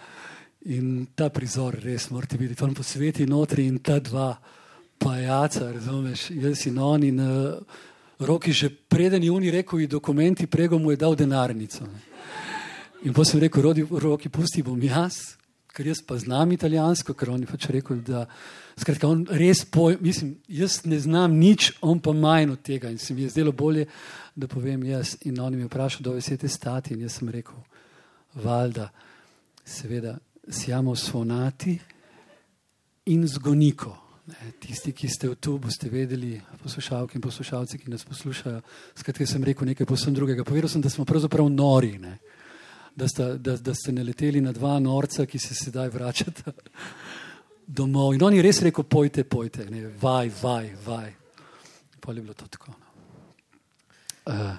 In 0.61 1.07
ta 1.15 1.29
prizor, 1.29 1.77
res, 1.83 2.11
morate 2.11 2.37
videti, 2.37 2.61
tam 2.61 2.75
po 2.75 2.83
sveti 2.83 3.27
notri 3.27 3.67
in 3.67 3.79
ta 3.79 3.99
dva 3.99 4.33
pajaca, 4.99 5.73
razumeš, 5.73 6.31
jaz 6.31 6.67
in 6.67 6.79
on. 6.79 7.05
In 7.05 7.21
uh, 7.21 7.61
roki 8.19 8.53
že 8.53 8.71
preden 8.71 9.23
je 9.23 9.33
oni 9.33 9.51
rekel, 9.51 9.87
dokumenti 9.87 10.47
prego 10.47 10.79
mu 10.79 10.91
je 10.91 10.97
dal 10.97 11.15
denarnico. 11.15 11.85
Ne. 11.85 12.01
In 13.03 13.13
pa 13.13 13.25
sem 13.25 13.41
rekel, 13.41 13.63
rodi, 13.63 13.87
roki, 13.87 14.29
pusti 14.29 14.63
bom 14.63 14.81
jaz, 14.83 15.38
ker 15.79 15.87
jaz 15.87 16.01
pa 16.03 16.17
znam 16.19 16.53
italijansko, 16.53 17.15
ker 17.15 17.31
on 17.31 17.45
je 17.45 17.47
pač 17.47 17.69
rekel, 17.71 18.01
da 18.03 18.25
skratka, 18.75 19.07
on 19.07 19.21
res 19.31 19.61
poj, 19.71 19.95
mislim, 20.03 20.33
jaz 20.51 20.81
ne 20.91 20.99
znam 20.99 21.37
nič, 21.39 21.69
on 21.87 22.01
pa 22.03 22.11
manj 22.11 22.57
od 22.57 22.65
tega 22.67 22.91
in 22.91 22.99
se 22.99 23.15
mi 23.15 23.23
je 23.23 23.31
zdelo 23.31 23.53
bolje, 23.55 23.85
da 24.35 24.49
povem 24.51 24.83
jaz. 24.89 25.15
In 25.31 25.39
on 25.39 25.55
mi 25.55 25.63
je 25.63 25.69
vprašal, 25.69 26.03
da 26.03 26.17
vesete 26.17 26.51
stati 26.51 26.97
in 26.97 27.05
jaz 27.07 27.21
sem 27.21 27.31
rekel, 27.31 27.61
valjda, 28.43 28.89
seveda, 29.63 30.17
siamo 30.51 30.97
svonati 30.99 31.77
in 33.15 33.23
zgoniko. 33.31 33.95
Ne, 34.29 34.51
tisti, 34.61 34.91
ki 34.93 35.09
ste 35.09 35.31
tu, 35.41 35.55
boste 35.63 35.89
vedeli, 35.89 36.35
poslušalke 36.63 37.17
in 37.17 37.23
poslušalci, 37.23 37.79
ki 37.79 37.95
nas 37.95 38.03
poslušajo. 38.05 38.59
Skratka, 38.99 39.27
sem 39.31 39.47
rekel 39.47 39.71
nekaj 39.71 39.87
posebno 39.87 40.19
drugega. 40.19 40.45
Povedal 40.45 40.69
sem, 40.69 40.83
da 40.83 40.91
smo 40.91 41.07
pravzaprav 41.09 41.49
nori. 41.55 41.95
Ne 42.03 42.19
da, 42.99 43.09
sta, 43.09 43.35
da, 43.35 43.57
da 43.57 43.75
ste 43.75 43.93
naleteli 43.93 44.41
na 44.41 44.53
dva 44.53 44.79
norca, 44.79 45.27
ki 45.27 45.39
se 45.39 45.55
sedaj 45.55 45.89
vračata 45.95 46.53
domov. 47.79 48.15
In 48.15 48.25
on 48.27 48.35
je 48.35 48.43
res 48.43 48.59
rekel: 48.67 48.85
pojte, 48.85 49.25
pojte, 49.25 49.69
ne, 49.71 49.87
vaj, 50.03 50.33
vaj, 50.43 50.73
vaj. 50.87 51.13
Pa 52.01 52.13
je 52.13 52.23
bilo 52.23 52.35
to 52.35 52.49
tako. 52.49 52.73
No. 52.73 52.89
Uh, 54.27 54.51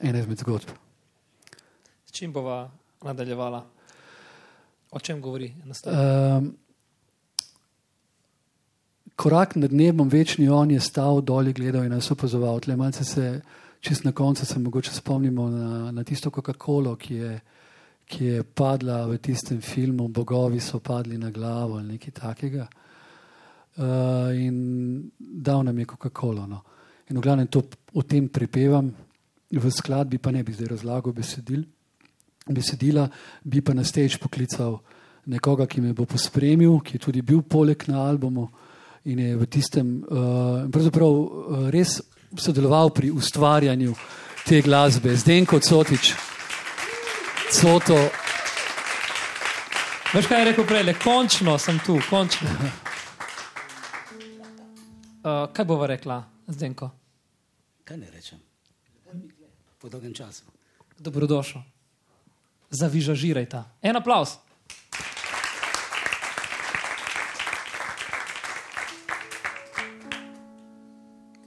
ena 0.00 0.22
izmed 0.22 0.38
zgodb. 0.38 0.70
S 2.06 2.14
čim 2.14 2.32
bova 2.32 2.70
nadaljevala? 3.02 3.64
O 4.90 5.00
čem 5.00 5.20
govori? 5.20 5.50
Um, 5.84 6.54
korak 9.16 9.56
nad 9.56 9.72
nebom, 9.72 10.08
večni 10.08 10.48
on 10.48 10.70
je 10.70 10.80
stal 10.80 11.20
dol 11.20 11.50
in 11.50 11.52
gledal 11.52 11.84
in 11.84 11.92
nas 11.92 12.10
opazoval. 12.10 12.60
Tle 12.60 12.76
malce 12.76 13.04
se, 13.04 13.40
čist 13.80 14.04
na 14.04 14.12
koncu 14.12 14.46
se 14.46 14.58
mogoče 14.58 14.94
spomnimo 14.94 15.50
na, 15.50 15.92
na 15.92 16.04
tisto 16.04 16.30
Coca-Colo, 16.30 16.96
ki 16.96 17.14
je 17.14 17.38
ki 18.08 18.24
je 18.24 18.42
padla 18.42 19.04
v 19.06 19.18
tistem 19.20 19.60
filmu, 19.60 20.08
bogovi 20.08 20.60
so 20.60 20.80
padli 20.80 21.18
na 21.18 21.30
glavo 21.30 21.76
ali 21.76 21.92
nekaj 21.92 22.14
takega. 22.16 22.68
Uh, 23.78 24.32
in 24.34 25.10
dal 25.18 25.62
nam 25.62 25.78
je 25.78 25.86
Coca-Cola. 25.86 26.46
No. 26.46 26.62
In 27.10 27.18
v 27.18 27.22
glavnem 27.22 27.46
to 27.46 27.62
o 27.94 28.02
tem 28.02 28.28
prepevam, 28.28 28.90
v 29.48 29.70
skladbi 29.70 30.18
pa 30.18 30.32
ne 30.32 30.42
bi 30.42 30.52
zdaj 30.52 30.72
razlagal 30.72 31.12
besedil, 31.12 31.62
besedila, 32.48 33.06
bi 33.44 33.60
pa 33.60 33.76
na 33.76 33.84
stage 33.84 34.18
poklical 34.18 34.80
nekoga, 35.28 35.68
ki 35.68 35.84
me 35.84 35.92
bo 35.92 36.08
pospremil, 36.08 36.80
ki 36.80 36.96
je 36.96 37.04
tudi 37.04 37.22
bil 37.22 37.44
poleg 37.44 37.84
na 37.88 38.08
albumu 38.08 38.48
in 39.04 39.20
je 39.20 39.36
v 39.36 39.46
tistem, 39.46 40.00
uh, 40.00 40.64
pravzaprav 40.72 41.12
uh, 41.12 41.68
res 41.72 42.00
sodeloval 42.36 42.90
pri 42.90 43.12
ustvarjanju 43.12 43.94
te 44.48 44.60
glasbe, 44.64 45.12
Zdenko 45.16 45.60
Cotič. 45.60 46.37
Coto. 47.50 47.96
Veš 50.14 50.26
kaj 50.26 50.38
je 50.38 50.44
rekel 50.44 50.66
prej, 50.66 50.94
končno 51.04 51.58
sem 51.58 51.78
tu, 51.86 51.96
končno. 52.10 52.48
Uh, 55.24 55.48
kaj 55.54 55.64
bova 55.64 55.86
rekla, 55.86 56.22
Zdenko? 56.46 56.90
Kaj 57.84 57.96
ne 57.96 58.10
rečem? 58.10 58.38
Po 59.80 59.88
dolgem 59.88 60.14
času. 60.14 60.44
Dobrodošel. 60.98 61.62
Zavižažiraj 62.70 63.48
ta. 63.48 63.64
En 63.82 63.96
aplaus. 63.96 64.36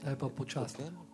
Kaj 0.02 0.18
pa 0.18 0.28
počasno? 0.28 1.11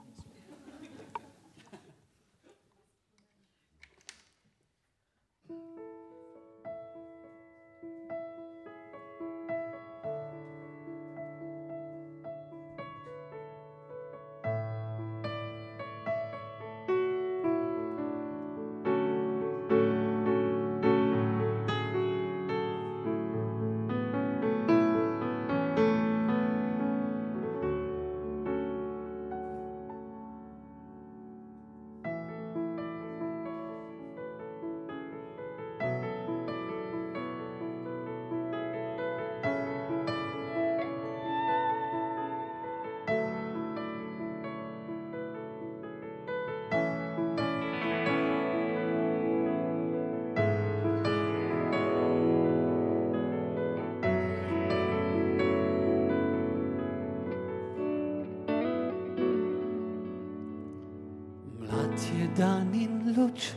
Dan 62.39 62.75
in 62.75 63.15
luč, 63.17 63.53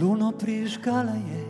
luno 0.00 0.32
prižgala 0.32 1.12
je. 1.12 1.44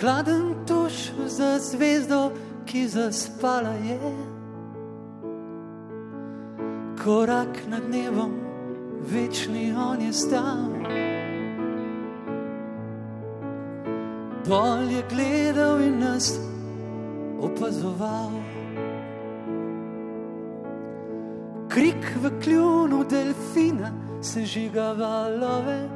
Hladen 0.00 0.54
tuš 0.66 1.12
za 1.26 1.58
zvezdo, 1.58 2.32
ki 2.66 2.88
zaspala 2.88 3.74
je. 3.86 3.98
Korak 7.04 7.62
nad 7.70 7.86
nebom, 7.90 8.34
večni 9.06 9.72
on 9.72 10.00
je 10.00 10.12
stal. 10.12 10.74
Dol 14.46 14.90
je 14.90 15.02
gledal 15.10 15.80
in 15.80 15.98
nas 16.00 16.40
opazoval. 17.40 18.47
Krik 21.78 22.06
v 22.22 22.30
kljunu 22.42 23.04
delfina 23.10 23.92
se 24.22 24.42
žiga 24.44 24.92
valove. 24.98 25.88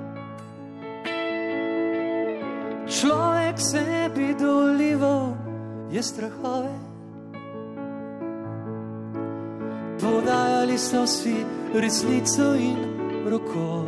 Človek 2.86 3.58
sebi 3.58 4.34
dolival 4.38 5.34
je 5.90 6.02
strahove. 6.02 6.70
Dali 10.26 10.78
so 10.78 11.06
si 11.06 11.34
resnico 11.74 12.54
in 12.54 12.78
roko. 13.26 13.84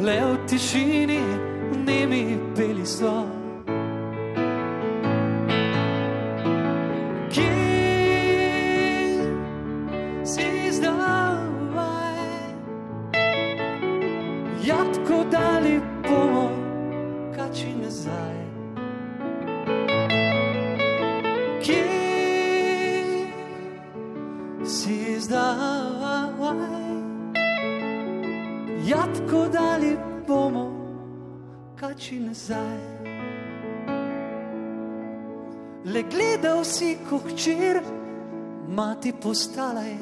Le 0.00 0.16
v 0.32 0.38
tišini, 0.48 1.20
nemi 1.84 2.38
peli 2.56 2.86
so. 2.86 3.25
Kači 31.80 32.20
nazaj. 32.20 32.78
Le 35.84 36.02
gledal 36.02 36.64
si, 36.64 36.96
ko 37.08 37.18
hčer, 37.18 37.80
mati 38.68 39.12
postala 39.12 39.80
je. 39.80 39.98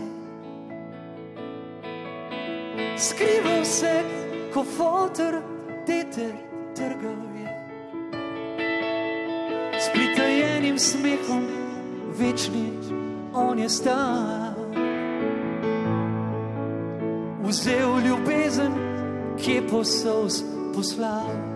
Skrival 2.96 3.64
se, 3.64 3.94
ko 4.54 4.64
fotor, 4.64 5.42
dete 5.86 6.30
trgal 6.76 7.22
je. 7.36 7.50
S 9.78 9.90
pritajenim 9.92 10.78
smehom, 10.78 11.44
večni 12.18 12.70
on 13.34 13.58
je 13.58 13.68
stal. 13.68 14.54
Vzel 17.44 17.98
ljubezen, 18.06 18.72
ki 19.36 19.52
je 19.52 19.68
posos 19.68 20.44
poslal. 20.74 21.53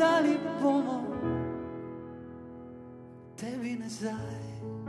Jabko 0.00 0.22
dali 0.22 0.38
bomo 0.62 0.98
tebi 3.36 3.76
nazaj. 3.76 4.79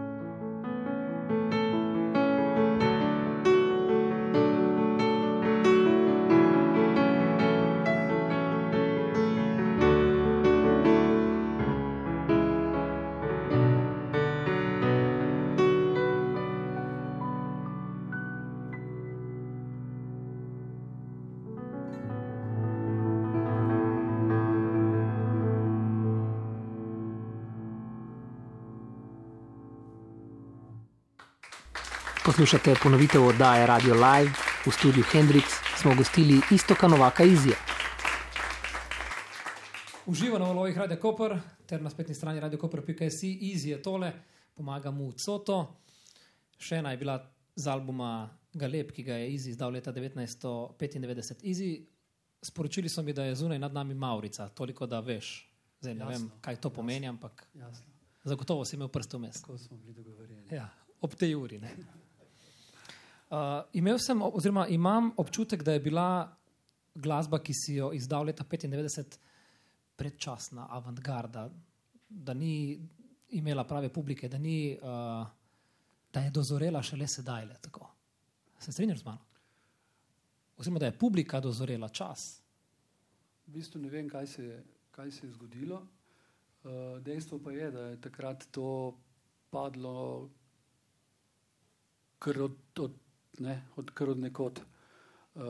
Poslušate 32.41 32.73
ponovitev 32.84 33.21
oddaje 33.25 33.67
Radio 33.67 33.93
Live 33.93 34.34
v 34.65 34.71
studiu 34.71 35.04
Hendrix, 35.13 35.45
smo 35.77 35.93
gostili 35.95 36.41
Istoka 36.51 36.88
Novaka 36.88 37.23
Izija. 37.23 37.56
Uživa 40.06 40.39
na 40.39 40.45
valovih 40.45 40.77
Radio 40.77 40.97
Koper 40.97 41.38
ter 41.69 41.82
na 41.82 41.89
spletni 41.89 42.15
strani 42.15 42.39
radiokoper.js, 42.39 43.21
Easy 43.23 43.69
je 43.69 43.82
tole, 43.82 44.13
pomaga 44.58 44.91
mu 44.91 45.12
Coto. 45.12 45.77
Še 46.58 46.82
ena 46.82 46.91
je 46.91 46.97
bila 46.97 47.19
z 47.56 47.69
albuma 47.69 48.25
Galeb, 48.54 48.89
ki 48.89 49.06
ga 49.06 49.21
je 49.21 49.30
Easy 49.30 49.54
izdal 49.54 49.77
leta 49.77 49.93
1995. 49.93 51.45
Easy, 51.45 51.86
sporočili 52.41 52.89
so 52.89 53.06
mi, 53.06 53.13
da 53.13 53.30
je 53.30 53.38
zunaj 53.38 53.62
nad 53.62 53.73
nami 53.73 53.93
Maurica, 53.93 54.49
toliko 54.49 54.89
da 54.89 54.99
veš. 54.99 55.45
Zdaj 55.77 55.93
ne 55.93 56.10
Jasno, 56.10 56.17
vem, 56.17 56.30
kaj 56.41 56.58
to 56.58 56.73
pomeni, 56.73 57.06
ampak 57.06 57.45
Jasno, 57.54 57.86
zagotovo 58.23 58.65
si 58.65 58.82
imel 58.82 58.89
prst 58.89 59.13
vmes. 59.13 59.41
tako 59.41 59.58
smo 59.58 59.77
bili 59.77 59.93
dogovorjeni. 59.93 60.47
Ja, 60.49 60.71
ob 61.01 61.13
tej 61.13 61.38
uri. 61.38 61.62
ne. 61.62 61.77
Uh, 63.32 63.63
imel 63.74 63.96
sem, 64.00 64.20
oziroma 64.22 64.65
imam 64.67 65.13
občutek, 65.17 65.63
da 65.63 65.72
je 65.72 65.80
bila 65.80 66.38
glasba, 66.96 67.39
ki 67.39 67.54
si 67.56 67.78
jo 67.78 67.94
izdal 67.96 68.26
leta 68.28 68.44
95, 68.44 69.15
predčasna, 69.96 70.65
avantgarda, 70.70 71.46
da 72.10 72.34
ni 72.34 72.76
imela 73.30 73.63
prave 73.63 73.89
publike, 73.89 74.28
da, 74.28 74.38
ni, 74.38 74.76
uh, 74.76 75.28
da 76.13 76.26
je 76.26 76.32
dozorela 76.32 76.82
šele 76.84 77.08
sedaj. 77.08 77.46
Le, 77.46 77.56
tako. 77.62 77.88
Se 78.60 78.72
strinjaš 78.72 79.00
z 79.00 79.06
mano? 79.06 79.24
Oziroma, 80.58 80.80
da 80.80 80.86
je 80.91 80.98
publika 81.00 81.39
dozorela 81.39 81.89
čas. 81.89 82.41
V 83.48 83.56
bistvu 83.56 83.80
ne 83.82 83.89
vem, 83.89 84.10
kaj 84.10 84.28
se, 84.28 84.44
je- 84.44 84.63
kaj 84.91 85.12
se 85.12 85.28
je 85.28 85.32
zgodilo. 85.32 85.80
Uh, 86.63 87.00
dejstvo 87.00 87.39
pa 87.39 87.52
je, 87.52 87.72
da 87.72 87.80
je 87.80 88.02
takrat 88.02 88.44
to 88.52 88.98
padlo 89.50 90.30
kar 92.20 92.41
od, 92.41 92.58
od, 92.80 92.91
ne, 93.39 93.62
od, 93.76 93.91
kar 93.91 94.10
od 94.10 94.20
nekod. 94.20 94.62
Uh, 95.36 95.44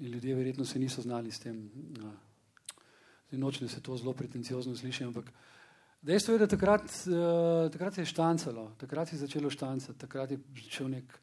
ljudje 0.00 0.34
verjetno 0.34 0.64
se 0.64 0.78
niso 0.78 1.02
znali 1.02 1.30
s 1.30 1.40
tem. 1.40 1.70
Uh, 2.02 3.38
nočem, 3.38 3.66
da 3.66 3.74
se 3.74 3.82
to 3.82 3.96
zelo 3.96 4.12
pretenciozno 4.12 4.76
sliši, 4.76 5.04
ampak 5.04 5.32
dejstvo 6.02 6.34
je, 6.34 6.38
da 6.38 6.46
takrat, 6.46 6.82
uh, 6.82 7.70
takrat 7.70 7.94
se 7.94 8.00
je 8.00 8.06
štancalo, 8.06 8.72
takrat 8.78 9.08
se 9.08 9.14
je 9.14 9.20
začelo 9.20 9.50
štancati, 9.50 9.98
takrat 9.98 10.30
je 10.30 10.38
začel 10.64 10.88
nek, 10.88 11.20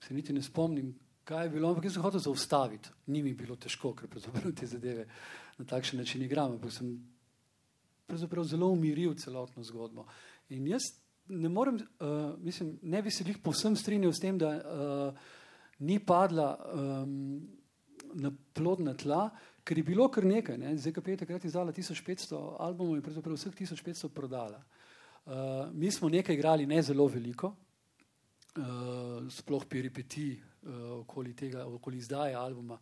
se 0.00 0.14
niti 0.14 0.32
ne 0.32 0.42
spomnim, 0.42 0.94
kaj 1.24 1.46
je 1.46 1.50
bilo, 1.50 1.70
ampak 1.70 1.84
jaz 1.84 1.96
sem 1.96 2.02
hotel 2.02 2.20
zaustaviti. 2.20 2.90
Ni 3.06 3.22
mi 3.22 3.34
bilo 3.34 3.56
težko, 3.56 3.94
ker 3.94 4.08
pravzaprav 4.08 4.52
te 4.52 4.66
zadeve 4.66 5.06
na 5.58 5.64
takšen 5.64 6.00
način 6.00 6.22
igram, 6.22 6.58
ampak 6.58 6.72
sem 6.72 6.92
pravzaprav 8.06 8.44
zelo 8.44 8.68
umiril 8.74 9.14
celotno 9.14 9.62
zgodbo. 9.64 10.06
In 10.50 10.66
jaz 10.66 10.90
ne 11.30 11.48
morem, 11.48 11.74
uh, 11.74 12.34
mislim, 12.38 12.78
ne 12.82 13.02
bi 13.02 13.10
se 13.10 13.24
jih 13.26 13.38
povsem 13.38 13.76
strinjal 13.76 14.12
s 14.12 14.20
tem, 14.20 14.38
da 14.38 14.50
uh, 14.50 15.30
ni 15.86 15.98
padla 15.98 16.50
um, 16.74 17.40
na 18.14 18.32
plodna 18.54 18.94
tla, 18.98 19.28
ker 19.64 19.78
je 19.78 19.84
bilo 19.86 20.08
kar 20.10 20.26
nekaj. 20.26 20.58
Ne? 20.58 20.74
ZKP 20.76 21.14
je 21.14 21.20
takrat 21.24 21.44
izdala 21.44 21.72
1500 21.72 22.38
albumov 22.58 22.98
in 22.98 23.04
pravzaprav 23.04 23.38
vseh 23.38 23.54
1500 23.54 24.10
prodala. 24.14 24.62
Uh, 25.24 25.68
mi 25.72 25.90
smo 25.92 26.08
nekaj 26.08 26.34
igrali, 26.34 26.66
ne 26.66 26.82
zelo 26.82 27.06
veliko, 27.06 27.52
uh, 28.58 29.28
sploh 29.30 29.66
peripeti 29.68 30.32
uh, 30.34 31.00
okoli 31.00 31.36
tega, 31.36 31.66
okoli 31.66 32.02
izdaje 32.02 32.34
albuma. 32.34 32.78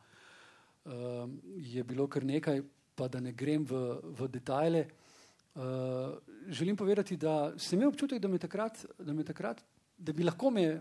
Uh, 0.88 1.28
je 1.56 1.84
bilo 1.84 2.08
kar 2.08 2.24
nekaj, 2.24 2.62
pa 2.94 3.08
da 3.08 3.20
ne 3.20 3.32
grem 3.32 3.66
v, 3.68 3.84
v 4.16 4.30
detajle. 4.32 4.86
Uh, 4.86 5.07
želim 6.48 6.76
povedati, 6.76 7.16
da 7.16 7.52
sem 7.58 7.78
imel 7.78 7.88
občutek, 7.88 8.20
da, 8.22 8.38
takrat, 8.38 8.84
da, 8.98 9.24
takrat, 9.24 9.62
da 9.98 10.12
bi 10.12 10.24
lahko 10.24 10.50
me, 10.50 10.80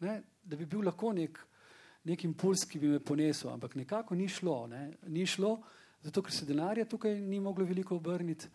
ne, 0.00 0.22
da 0.44 0.56
bi 0.56 0.66
bil 0.66 0.84
lahko 0.84 1.12
nek, 1.12 1.38
nek 2.04 2.24
impuls, 2.24 2.66
ki 2.68 2.78
bi 2.78 2.92
me 2.92 3.00
ponesel, 3.00 3.50
ampak 3.54 3.74
nekako 3.74 4.14
ni 4.14 4.28
šlo. 4.28 4.66
Ne. 4.66 4.90
Ni 5.08 5.26
šlo, 5.26 5.56
zato 6.04 6.22
ker 6.22 6.32
se 6.32 6.46
denarja 6.46 6.84
tukaj 6.84 7.16
ni 7.20 7.40
moglo 7.40 7.64
veliko 7.64 7.96
obrniti. 7.96 8.50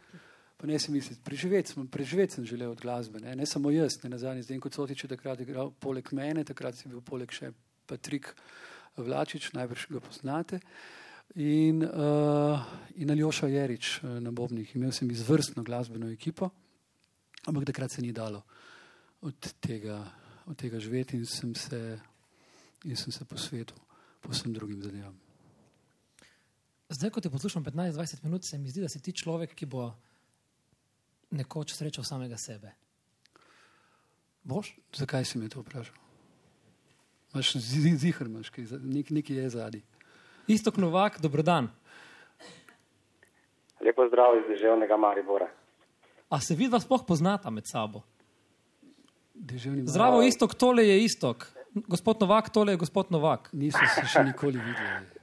Pa 0.60 0.68
ne 0.68 0.76
si 0.80 0.92
misliti, 0.92 1.22
preživeti 1.24 1.74
preživeti 1.92 2.34
sem 2.34 2.46
želel 2.46 2.72
od 2.72 2.82
glasbe, 2.82 3.20
ne, 3.24 3.36
ne 3.36 3.46
samo 3.46 3.72
jaz, 3.72 3.96
ne 4.04 4.10
na 4.10 4.18
zadnji, 4.18 4.44
zdaj 4.44 4.60
kot 4.60 4.76
Sotič 4.76 5.04
je 5.04 5.08
takrat 5.08 5.40
igral 5.40 5.72
poleg 5.72 6.10
mene, 6.12 6.44
takrat 6.44 6.76
si 6.76 6.90
bil 6.90 7.00
poleg 7.02 7.32
še 7.32 7.54
Patrik 7.88 8.34
Vlačič, 8.98 9.54
najbrž 9.56 9.88
ga 9.90 10.02
poznate. 10.04 10.60
In, 11.36 11.84
uh, 11.84 12.60
in 12.96 13.12
Aljoša 13.12 13.48
Jerič 13.48 14.00
uh, 14.04 14.18
na 14.20 14.32
Bobnih. 14.32 14.76
Imel 14.76 14.92
sem 14.92 15.12
izvrstno 15.12 15.64
glasbeno 15.64 16.10
ekipo, 16.10 16.50
ampak 17.46 17.66
takrat 17.70 17.92
se 17.92 18.02
ni 18.02 18.12
dalo 18.12 18.44
od 19.22 19.54
tega, 19.60 20.00
od 20.46 20.58
tega 20.58 20.80
živeti 20.80 21.18
in 21.18 21.26
sem 21.26 21.56
se, 21.56 22.00
in 22.84 22.96
sem 22.96 23.12
se 23.12 23.26
posvetil 23.26 23.78
posebnim 24.22 24.54
drugim 24.54 24.82
zadevam. 24.82 25.20
Zdaj, 26.90 27.10
ko 27.10 27.22
te 27.22 27.30
poslušam 27.30 27.66
15-20 27.66 28.24
minut, 28.24 28.46
se 28.46 28.58
mi 28.58 28.70
zdi, 28.70 28.82
da 28.82 28.90
si 28.90 29.02
ti 29.02 29.14
človek, 29.14 29.54
ki 29.56 29.66
bo 29.66 29.92
nekoč 31.32 31.76
srečal 31.76 32.04
samega 32.04 32.38
sebe. 32.38 32.74
Boš? 34.44 34.74
Zakaj 34.98 35.26
si 35.26 35.38
me 35.38 35.50
to 35.50 35.62
vprašal? 35.62 35.96
Imaš 37.34 37.54
zihar, 38.02 38.28
imaš 38.28 38.50
nek, 38.82 39.12
nekaj 39.14 39.38
je 39.38 39.50
zadnji. 39.50 39.84
Isto 40.50 40.72
Novak, 40.78 41.22
dobrodan. 41.22 41.68
Lepo 43.86 44.08
zdrav 44.08 44.38
iz 44.38 44.48
državnega 44.50 44.98
Maribora. 44.98 45.48
A 46.30 46.40
se 46.40 46.56
vidva 46.56 46.80
sploh 46.80 47.04
poznata 47.08 47.50
med 47.50 47.68
sabo? 47.70 48.02
Zdravo, 49.86 50.24
istok, 50.24 50.56
tole 50.56 50.88
je 50.88 51.04
istok. 51.04 51.46
Gospod 51.88 52.18
Novak, 52.22 52.50
tole 52.50 52.74
je 52.74 52.82
gospod 52.82 53.12
Novak. 53.14 53.50
Nismo 53.54 53.86
se 53.94 54.08
še 54.10 54.26
nikoli 54.26 54.58
videli. 54.58 55.22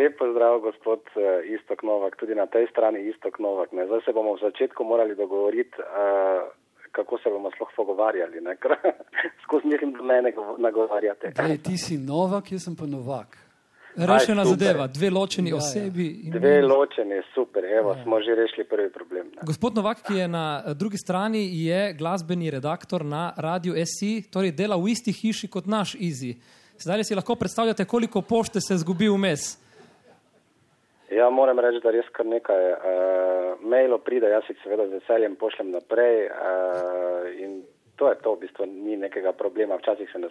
Lepo 0.00 0.30
zdrav, 0.32 0.62
gospod 0.64 1.12
uh, 1.12 1.44
Istok 1.44 1.84
Novak, 1.84 2.16
tudi 2.16 2.32
na 2.34 2.46
tej 2.48 2.64
strani 2.72 3.04
Istok 3.12 3.36
Novak. 3.38 3.76
Ne. 3.76 3.84
Zdaj 3.86 4.00
se 4.08 4.16
bomo 4.16 4.32
v 4.34 4.46
začetku 4.48 4.84
morali 4.84 5.12
dogovoriti, 5.14 5.76
uh, 5.76 6.48
kako 6.96 7.20
se 7.20 7.28
bomo 7.28 7.52
sploh 7.52 7.68
pogovarjali, 7.76 8.40
ker 8.64 8.78
skozi 9.44 9.68
njih 9.68 9.84
mene 10.00 10.32
nagovarjate. 10.58 11.36
Dej, 11.36 11.60
ti 11.60 11.76
si 11.76 12.00
Novak, 12.00 12.48
jaz 12.56 12.64
sem 12.64 12.76
pa 12.76 12.88
Novak. 12.88 13.43
Rešena 13.96 14.42
Aj, 14.42 14.48
zadeva, 14.48 14.86
dve 14.86 15.10
ločeni 15.10 15.50
ja, 15.50 15.54
ja. 15.54 15.62
osebi. 15.62 16.06
Ja. 16.24 16.38
Dve 16.38 16.62
ločeni, 16.62 17.20
super, 17.34 17.64
evo, 17.64 17.92
ja. 17.94 18.02
smo 18.02 18.20
že 18.20 18.34
rešili 18.34 18.64
prvi 18.66 18.90
problem. 18.90 19.26
Ne. 19.26 19.46
Gospod 19.46 19.74
Novak, 19.74 20.02
ki 20.02 20.14
je 20.14 20.28
na 20.28 20.62
eh, 20.66 20.74
drugi 20.74 20.98
strani, 20.98 21.46
je 21.66 21.92
glasbeni 21.94 22.50
redaktor 22.50 23.04
na 23.04 23.32
radiju 23.36 23.74
SI, 23.86 24.24
torej 24.32 24.52
dela 24.52 24.76
v 24.76 24.90
isti 24.90 25.12
hiši 25.12 25.48
kot 25.48 25.66
naš 25.66 25.94
Izi. 25.94 26.34
Zdaj 26.78 27.04
si 27.04 27.14
lahko 27.14 27.36
predstavljate, 27.38 27.84
koliko 27.84 28.22
pošte 28.22 28.60
se 28.60 28.76
zgubi 28.82 29.08
vmes. 29.08 29.62
Ja, 31.14 31.30
moram 31.30 31.58
reči, 31.62 31.78
da 31.84 31.92
res 31.94 32.08
kar 32.16 32.26
nekaj 32.26 32.64
uh, 32.72 33.62
mailov 33.62 34.02
pride, 34.02 34.26
jaz 34.26 34.48
jih 34.50 34.58
seveda 34.64 34.88
z 34.88 34.98
veseljem 34.98 35.36
pošljem 35.38 35.70
naprej 35.70 36.26
uh, 36.26 37.30
in 37.38 37.62
to 37.94 38.08
je 38.10 38.18
to, 38.24 38.34
v 38.34 38.40
bistvu 38.42 38.66
ni 38.66 38.96
nekega 38.98 39.32
problema. 39.32 39.78
Včasih 39.78 40.10
se 40.10 40.18
uh, 40.18 40.26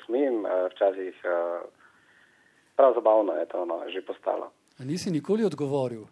včasih 0.73 1.15
uh, 1.23 1.63
prav 2.75 2.93
zabavno 2.93 3.33
je 3.33 3.45
to 3.45 3.65
no, 3.65 3.81
že 3.87 4.01
postalo. 4.05 4.51
A 4.79 4.83
nisi 4.83 5.11
nikoli 5.11 5.45
odgovoril, 5.45 6.05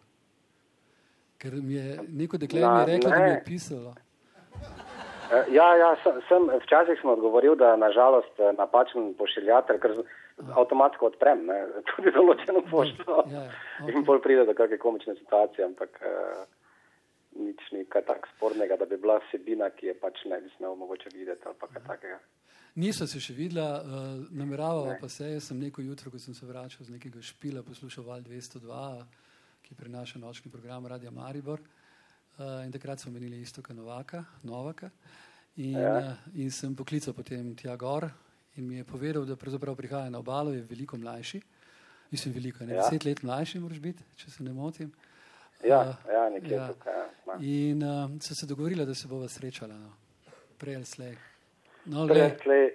ker 1.37 1.53
mi 1.53 1.73
je 1.73 1.99
neko 2.07 2.37
dekle 2.37 2.61
mi 2.61 2.85
reklo, 2.85 3.09
ne. 3.09 3.17
da 3.17 3.23
mi 3.23 3.29
je 3.29 3.43
pisalo. 3.45 3.95
Ja, 5.31 5.75
ja 5.75 5.95
sem, 6.03 6.19
sem, 6.27 6.49
včasih 6.65 6.99
sem 7.01 7.09
odgovoril, 7.09 7.55
da 7.55 7.75
nažalost 7.79 8.41
napačen 8.57 9.13
pošiljatelj, 9.19 9.79
ker 9.79 9.93
avtomatsko 10.59 11.07
odprem, 11.07 11.45
ne, 11.47 11.61
tudi 11.93 12.11
določeno 12.11 12.63
pošto. 12.71 13.23
Ja, 13.31 13.45
ja, 13.45 13.59
okay. 13.79 13.93
In 13.95 14.07
bolj 14.07 14.21
pride 14.25 14.45
do 14.49 14.55
kakšne 14.57 14.81
komične 14.81 15.15
situacije, 15.21 15.65
ampak 15.69 16.01
uh, 16.03 16.43
nič 17.39 17.63
ni 17.71 17.85
kaj 17.87 18.05
tak 18.09 18.27
spornega, 18.35 18.75
da 18.75 18.85
bi 18.89 18.99
bila 18.99 19.21
vsebina, 19.23 19.71
ki 19.77 19.93
je 19.93 19.97
pač 20.03 20.25
ne 20.27 20.41
bi 20.43 20.51
smel 20.57 20.75
mogoče 20.75 21.13
videti 21.15 21.47
ali 21.47 21.59
kaj 21.61 21.85
takega. 21.87 22.19
Nisem 22.75 23.07
se 23.07 23.19
še 23.19 23.33
videla, 23.35 23.81
uh, 23.83 24.27
nameravala 24.31 24.95
pa 25.01 25.09
se, 25.11 25.27
jaz 25.33 25.49
sem 25.49 25.57
neko 25.59 25.83
jutro, 25.83 26.11
ko 26.11 26.19
sem 26.19 26.35
se 26.35 26.45
vračal 26.47 26.85
z 26.87 26.93
nekega 26.93 27.19
špila, 27.19 27.63
poslušal 27.67 28.05
Val 28.07 28.21
202, 28.23 28.83
ki 29.65 29.75
prenaša 29.75 30.19
nočni 30.19 30.51
program 30.51 30.87
Radia 30.87 31.11
Maribor. 31.11 31.59
Uh, 32.39 32.61
in 32.63 32.71
takrat 32.71 33.03
smo 33.03 33.11
menili 33.11 33.41
isto 33.43 33.59
kot 33.61 33.75
Novaka, 33.75 34.23
Novaka. 34.47 34.87
In, 35.59 35.75
ja. 35.75 35.97
uh, 35.99 36.29
in 36.39 36.51
sem 36.51 36.71
poklical 36.75 37.13
potem 37.13 37.49
tja 37.59 37.75
gor, 37.75 38.07
in 38.55 38.69
mi 38.69 38.79
je 38.79 38.85
povedal, 38.87 39.27
da 39.27 39.35
pravzaprav 39.35 39.75
prihaja 39.75 40.09
na 40.09 40.21
obalo, 40.23 40.53
je 40.55 40.63
veliko 40.69 40.97
mlajši. 40.97 41.41
Mislim, 42.11 42.33
veliko, 42.33 42.63
ne, 42.63 42.77
ja. 42.77 42.85
deset 42.85 43.03
let 43.03 43.23
mlajši, 43.23 43.59
moraš 43.59 43.81
biti, 43.83 44.05
če 44.15 44.31
se 44.31 44.45
ne 44.47 44.53
motim. 44.55 44.93
Ja, 45.59 45.81
uh, 45.89 46.07
ja 46.07 46.23
nekje 46.31 46.55
ja. 46.55 46.69
tukaj. 46.71 47.03
Ja. 47.27 47.35
In 47.43 47.83
uh, 47.83 48.15
so 48.23 48.31
se 48.35 48.47
dogovorili, 48.47 48.87
da 48.87 48.95
se 48.95 49.11
bova 49.11 49.27
srečala, 49.27 49.75
no. 49.75 49.91
prej 50.57 50.79
ali 50.79 50.87
slej. 50.87 51.19
No, 51.85 52.07
prej 52.07 52.37
slej. 52.43 52.73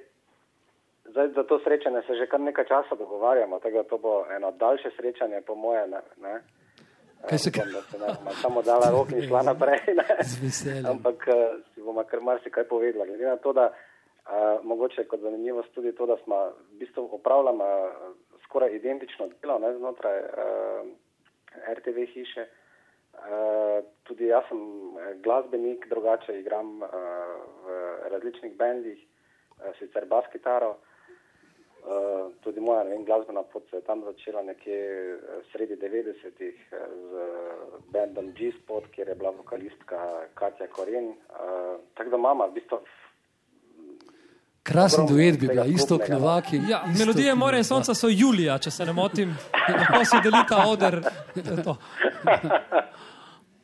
Zdaj, 1.06 1.28
za 1.34 1.42
to 1.42 1.58
srečanje 1.64 2.02
se 2.06 2.14
že 2.14 2.26
kar 2.26 2.40
nekaj 2.40 2.64
časa 2.64 2.94
dogovarjamo, 2.98 3.58
tako 3.58 3.76
da 3.76 3.82
to 3.82 3.98
bo 3.98 4.26
eno 4.36 4.50
daljše 4.50 4.90
srečanje, 4.96 5.40
po 5.46 5.54
moje. 5.54 5.86
Ne, 5.86 6.00
ne. 6.22 6.42
Kaj 7.28 7.38
se 7.38 7.50
kaže? 7.52 7.78
Samo 8.42 8.62
dala 8.62 8.90
rok 8.90 9.12
in 9.12 9.22
šla 9.28 9.42
naprej. 9.42 9.78
Z 10.30 10.42
veseljem. 10.42 10.86
Ampak 10.86 11.28
uh, 11.28 11.62
si 11.74 11.80
bomo 11.80 12.04
kar 12.04 12.20
marsikaj 12.20 12.64
povedala. 12.64 13.06
Glede 13.06 13.26
na 13.26 13.36
to, 13.36 13.52
da 13.52 13.72
mogoče 14.62 15.04
kot 15.06 15.20
zanimivost 15.20 15.70
tudi 15.74 15.94
to, 15.94 16.06
da 16.06 16.16
smo 16.24 16.36
v 16.74 16.78
bistvu 16.78 17.08
opravljali 17.12 17.62
skoraj 18.44 18.74
identično 18.74 19.28
delo 19.42 19.58
ne, 19.58 19.70
znotraj 19.78 20.18
uh, 20.18 20.26
RTV 21.78 22.06
hiše. 22.14 22.42
Uh, 22.42 22.65
tudi 24.06 24.28
jaz 24.30 24.44
sem 24.48 24.60
glasbenik, 25.24 25.88
drugače 25.88 26.38
igram 26.40 26.82
uh, 26.82 26.90
v 27.64 27.78
različnih 28.12 28.56
bendih, 28.56 28.98
uh, 29.58 29.72
sicer 29.78 30.06
bas 30.06 30.28
kitaro. 30.32 30.76
Uh, 31.86 32.32
tudi 32.42 32.60
moja 32.60 32.82
vem, 32.82 33.04
glasbena 33.06 33.42
pot 33.42 33.62
se 33.70 33.76
je 33.76 33.86
tam 33.86 34.02
začela 34.04 34.42
nekje 34.42 34.78
sredi 35.52 35.76
90-ih 35.78 36.62
z 37.10 37.26
bendom 37.94 38.32
G-Spot, 38.34 38.88
kjer 38.94 39.08
je 39.08 39.14
bila 39.14 39.30
vokalistka 39.30 40.26
Katja 40.34 40.66
Koren. 40.66 41.12
Uh, 41.30 41.76
tako 41.94 42.10
da 42.10 42.16
mama 42.16 42.46
v 42.46 42.58
bistvu 42.58 42.80
Krasen 44.66 45.06
duet 45.06 45.38
bi 45.40 45.48
bil, 45.48 45.62
isto 45.70 45.98
kot 45.98 46.08
Novaki. 46.08 46.60
Ja, 46.68 46.82
melodije 46.98 47.34
More 47.34 47.58
in 47.58 47.64
Sonca 47.64 47.94
so 47.94 48.08
Julija, 48.10 48.58
če 48.58 48.70
se 48.70 48.84
ne 48.84 48.92
motim. 48.92 49.36
Lahko 49.68 50.04
si 50.04 50.22
delita 50.24 50.62
oder. 50.66 51.00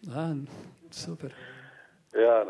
Ja, 0.06 0.28
super. 1.04 1.34
Ja, 2.14 2.44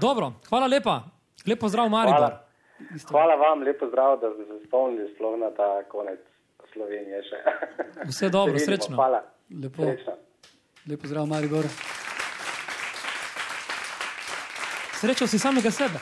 Dobro, 0.00 0.32
hvala 0.48 0.66
lepa. 0.66 1.00
Lepo 1.46 1.68
zdrav, 1.68 1.88
Maribor. 1.90 2.18
Hvala. 2.18 2.46
hvala 3.10 3.34
vam, 3.34 3.62
lepo 3.62 3.86
zdrav, 3.88 4.20
da 4.20 4.30
ste 4.34 4.44
se 4.44 4.66
spomnili 4.68 5.10
sploh 5.14 5.38
na 5.40 5.50
ta 5.56 5.82
konec 5.90 6.20
Slovenije 6.72 7.22
še. 7.22 7.42
Vse 8.08 8.28
dobro, 8.28 8.58
srečno. 8.66 8.96
Hvala. 8.96 9.22
Lepo. 9.62 9.82
Srečno. 9.82 10.16
Lepo 10.86 11.08
zdrav, 11.08 11.26
Maribor. 11.26 11.66
Srečal 15.00 15.28
si 15.28 15.38
samega 15.38 15.70
sebe. 15.70 16.00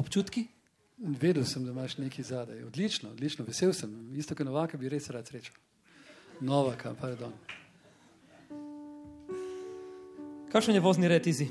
Občutki? 0.00 0.46
Vedel 0.96 1.44
sem, 1.44 1.64
da 1.64 1.72
imaš 1.72 1.98
nekaj 2.00 2.24
zadaj. 2.24 2.64
Odlično, 2.64 3.12
odlično, 3.12 3.44
vesel 3.44 3.72
sem. 3.76 3.92
Isto 4.16 4.34
kot 4.34 4.48
Novaka 4.48 4.80
bi 4.80 4.88
res 4.88 5.08
rad 5.12 5.28
srečal. 5.28 5.56
Novaka, 6.40 6.94
pardon. 7.00 7.32
Kakšen 10.52 10.74
je 10.74 10.84
vozni 10.84 11.08
red 11.08 11.26
izi? 11.26 11.48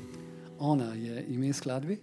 Ona 0.58 0.92
je 0.94 1.24
ime 1.32 1.52
skladbi, 1.56 1.96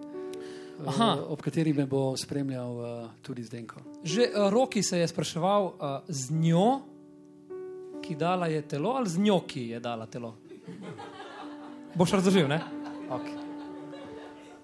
Aha. 0.86 1.18
Eh, 1.18 1.22
ob 1.34 1.42
kateri 1.42 1.74
me 1.74 1.86
bo 1.86 2.18
spremljal 2.18 2.78
uh, 2.78 3.10
tudi 3.22 3.44
Zdenko. 3.44 3.82
Že 4.04 4.30
uh, 4.30 4.50
Roki 4.54 4.84
se 4.84 5.00
je 5.00 5.08
spraševal 5.08 5.66
uh, 5.66 5.74
z 6.08 6.32
njo, 6.32 6.82
ki 8.02 8.16
dala 8.16 8.48
je 8.48 8.62
telo, 8.62 8.94
ali 8.94 9.10
z 9.10 9.18
njo, 9.18 9.42
ki 9.48 9.68
je 9.74 9.80
dala 9.80 10.06
telo? 10.06 10.36
Boš 11.96 12.12
razložil, 12.12 12.48
ne? 12.48 12.62
Okay. 13.10 13.47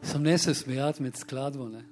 Sem 0.03 0.21
ne 0.21 0.37
se 0.37 0.53
smejati 0.53 1.03
med 1.03 1.17
skladbo. 1.17 1.69
Ne? 1.69 1.83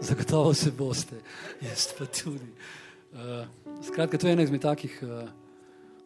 Zagotovo 0.00 0.54
se 0.54 0.70
boste, 0.70 1.20
jaz 1.60 1.88
pa 1.98 2.06
tudi. 2.06 2.52
Uh, 3.12 3.46
skratka, 3.84 4.18
to 4.18 4.26
je 4.26 4.32
ena 4.32 4.42
izmed 4.42 4.62
takih 4.62 5.02
uh, 5.02 5.28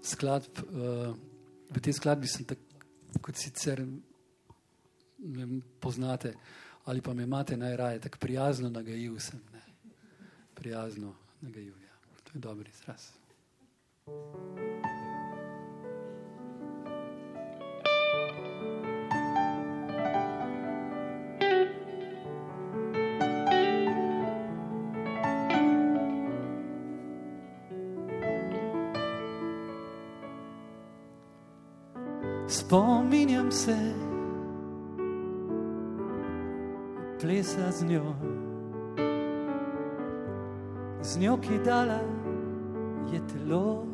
skladb. 0.02 0.58
Uh, 0.58 1.14
v 1.70 1.80
tej 1.80 1.92
skladbi 1.92 2.28
sem 2.28 2.44
tako, 2.44 2.62
kot 3.22 3.38
sicer 3.38 3.84
me 5.18 5.60
poznate 5.80 6.34
ali 6.84 7.00
pa 7.00 7.14
me 7.14 7.22
imate 7.22 7.56
najraje, 7.56 8.00
tako 8.00 8.18
prijazno 8.18 8.70
nagajil 8.70 9.20
sem. 9.20 9.40
Ne? 9.52 9.60
Prijazno 10.54 11.14
nagajil, 11.40 11.74
ja. 11.82 11.96
To 12.24 12.30
je 12.34 12.40
dober 12.40 12.68
izraz. 12.68 13.08
Spominjam 32.74 33.52
se 33.52 33.76
plesa 37.20 37.70
z 37.70 37.84
njo, 37.84 38.14
z 41.02 41.18
njo, 41.18 41.36
ki 41.36 41.58
dala 41.64 42.00
je 43.12 43.20
telo. 43.30 43.86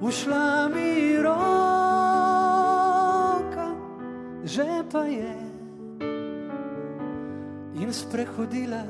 Ušla 0.00 0.68
mi 0.74 1.16
roka, 1.16 1.38
že 4.44 4.66
pa 4.92 5.04
je 5.04 5.36
in 7.78 7.92
sprehodila 7.92 8.82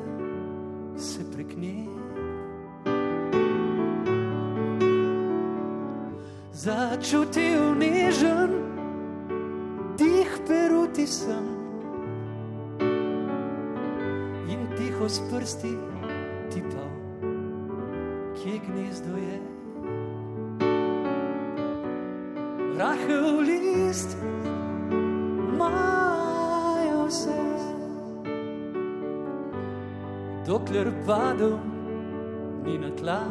se 0.96 1.20
prek 1.36 1.56
nje. 1.56 1.89
Začutil 6.60 7.72
nežen 7.80 8.52
dih 9.96 10.28
peruti 10.44 11.06
sem 11.08 11.46
in 14.44 14.68
tiho 14.76 15.08
s 15.08 15.24
prsti 15.32 15.72
tipal, 16.52 16.92
kje 18.36 18.60
gnezdo 18.68 19.16
je. 19.16 19.38
Rahel 22.76 23.40
list, 23.40 24.20
majo 25.56 27.08
se, 27.08 27.40
dokler 30.44 30.92
padel 31.08 31.56
ni 32.68 32.76
na 32.76 32.92
tla. 33.00 33.24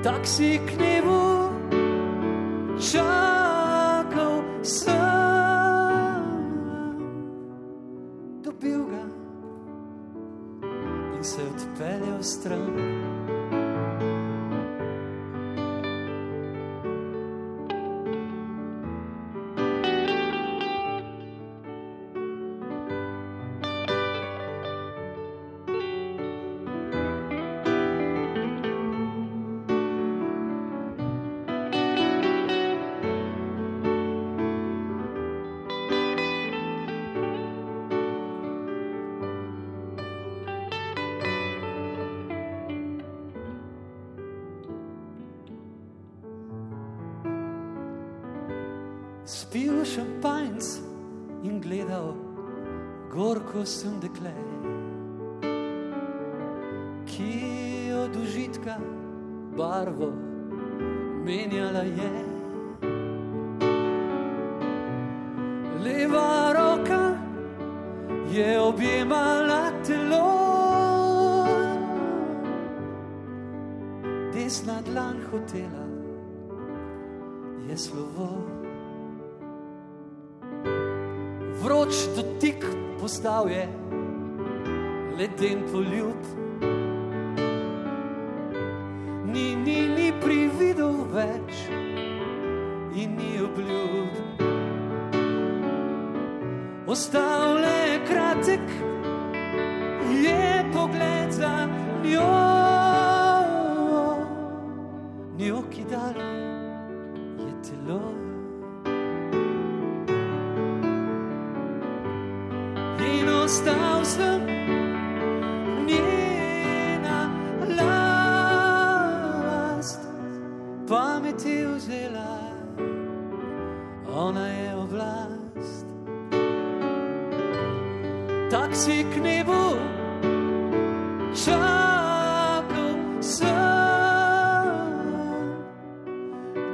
Tak 0.00 0.24
si 0.24 0.56
k 0.64 0.80
nebu 0.80 1.52
čakal 2.80 3.19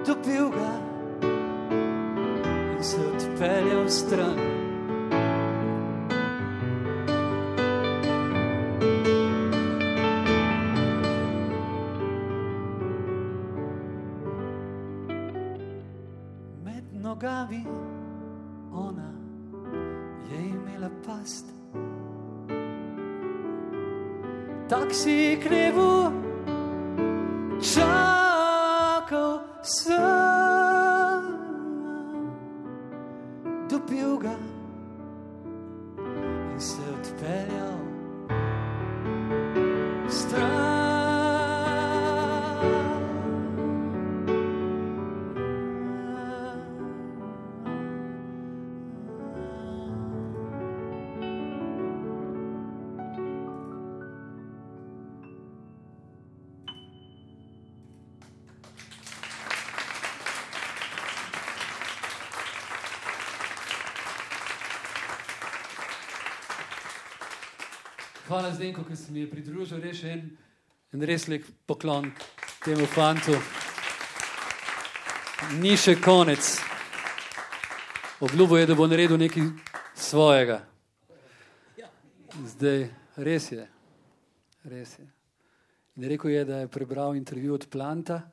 dobil 0.06 0.48
ga 0.50 0.72
in 2.76 2.84
se 2.84 2.96
odpeljal 2.96 3.88
stran. 3.88 4.55
Hvala 68.26 68.54
Zdenko, 68.54 68.82
ki 68.84 68.96
se 68.96 69.12
mi 69.12 69.20
je 69.20 69.30
pridružil, 69.30 69.78
res 69.78 70.00
en, 70.02 70.22
en 70.90 71.02
res 71.06 71.28
lep 71.30 71.44
poklon 71.62 72.08
temu 72.64 72.86
fantu. 72.90 73.36
Ni 75.60 75.76
še 75.78 75.94
konec. 76.02 76.48
Obljubo 78.26 78.58
je, 78.58 78.64
da 78.66 78.74
bo 78.74 78.88
naredil 78.90 79.20
nekaj 79.20 79.46
svojega. 79.94 80.56
Zdaj, 82.56 82.82
res 83.28 83.46
je. 83.52 83.66
Res 84.72 84.96
je. 84.98 85.06
In 85.94 86.08
rekel 86.10 86.34
je, 86.34 86.40
da 86.48 86.58
je 86.64 86.72
prebral 86.72 87.14
intervju 87.14 87.54
od 87.54 87.68
Planta, 87.70 88.24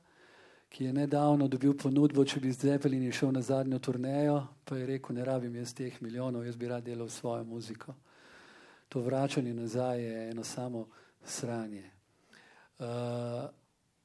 ki 0.73 0.87
je 0.87 0.95
nedavno 0.95 1.45
dobil 1.45 1.77
ponudbo, 1.77 2.25
če 2.25 2.41
bi 2.41 2.49
z 2.49 2.71
Zeppelin 2.71 3.05
šel 3.13 3.29
na 3.37 3.45
zadnjo 3.45 3.77
turnejo, 3.77 4.39
pa 4.65 4.81
je 4.81 4.89
rekel, 4.89 5.19
ne 5.19 5.29
rabim 5.29 5.61
jaz 5.61 5.75
teh 5.77 6.01
milijonov, 6.01 6.47
jaz 6.49 6.57
bi 6.57 6.71
rad 6.73 6.81
delal 6.89 7.13
svojo 7.13 7.45
muziko 7.45 7.93
to 8.93 9.01
vračanje 9.01 9.53
nazaj 9.53 10.03
je 10.03 10.29
eno 10.31 10.43
samo 10.43 10.87
sranje. 11.25 11.89
Uh, 12.79 12.85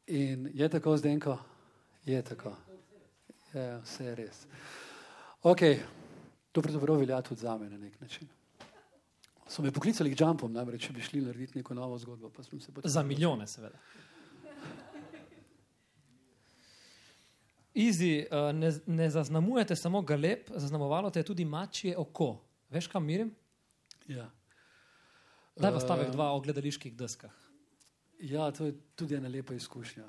in 0.07 0.51
je 0.55 0.69
tako 0.69 0.97
zdenko? 0.97 1.39
Je 2.05 2.23
tako. 2.23 2.57
Je, 3.53 3.81
vse 3.85 4.05
je 4.05 4.15
res. 4.15 4.47
Ok, 5.43 5.61
to 6.53 6.63
pravzaprav 6.63 6.97
velja 6.97 7.21
tudi 7.23 7.41
za 7.41 7.59
me 7.59 7.69
na 7.71 7.77
nek 7.77 8.01
način. 8.01 8.29
So 9.49 9.63
me 9.63 9.73
poklicali 9.73 10.15
k 10.15 10.21
jumpom, 10.21 10.53
namreč, 10.53 10.87
če 10.87 10.93
bi 10.93 11.05
šli 11.05 11.21
narediti 11.21 11.59
neko 11.59 11.75
novo 11.75 11.99
zgodbo. 11.99 12.33
Za 12.85 13.03
milijone, 13.03 13.47
seveda. 13.47 13.79
Izi, 17.75 18.25
uh, 18.31 18.57
ne, 18.57 18.73
ne 18.87 19.11
zaznamujete 19.11 19.77
samo 19.77 20.03
galeb, 20.03 20.49
zaznamovalo 20.57 21.11
te 21.11 21.21
je 21.21 21.29
tudi 21.29 21.45
mačje 21.45 21.97
oko. 21.97 22.39
Veš, 22.71 22.87
kam 22.87 23.05
mirim? 23.05 23.35
Ja. 24.09 24.31
Da, 25.59 25.73
pa 25.75 25.81
stavek 25.83 26.13
dva 26.15 26.31
o 26.33 26.41
gledaliških 26.41 26.95
deskah. 26.95 27.35
Ja, 28.23 28.51
to 28.55 28.69
je 28.69 28.75
tudi 28.95 29.17
ena 29.19 29.29
lepa 29.29 29.55
izkušnja. 29.55 30.05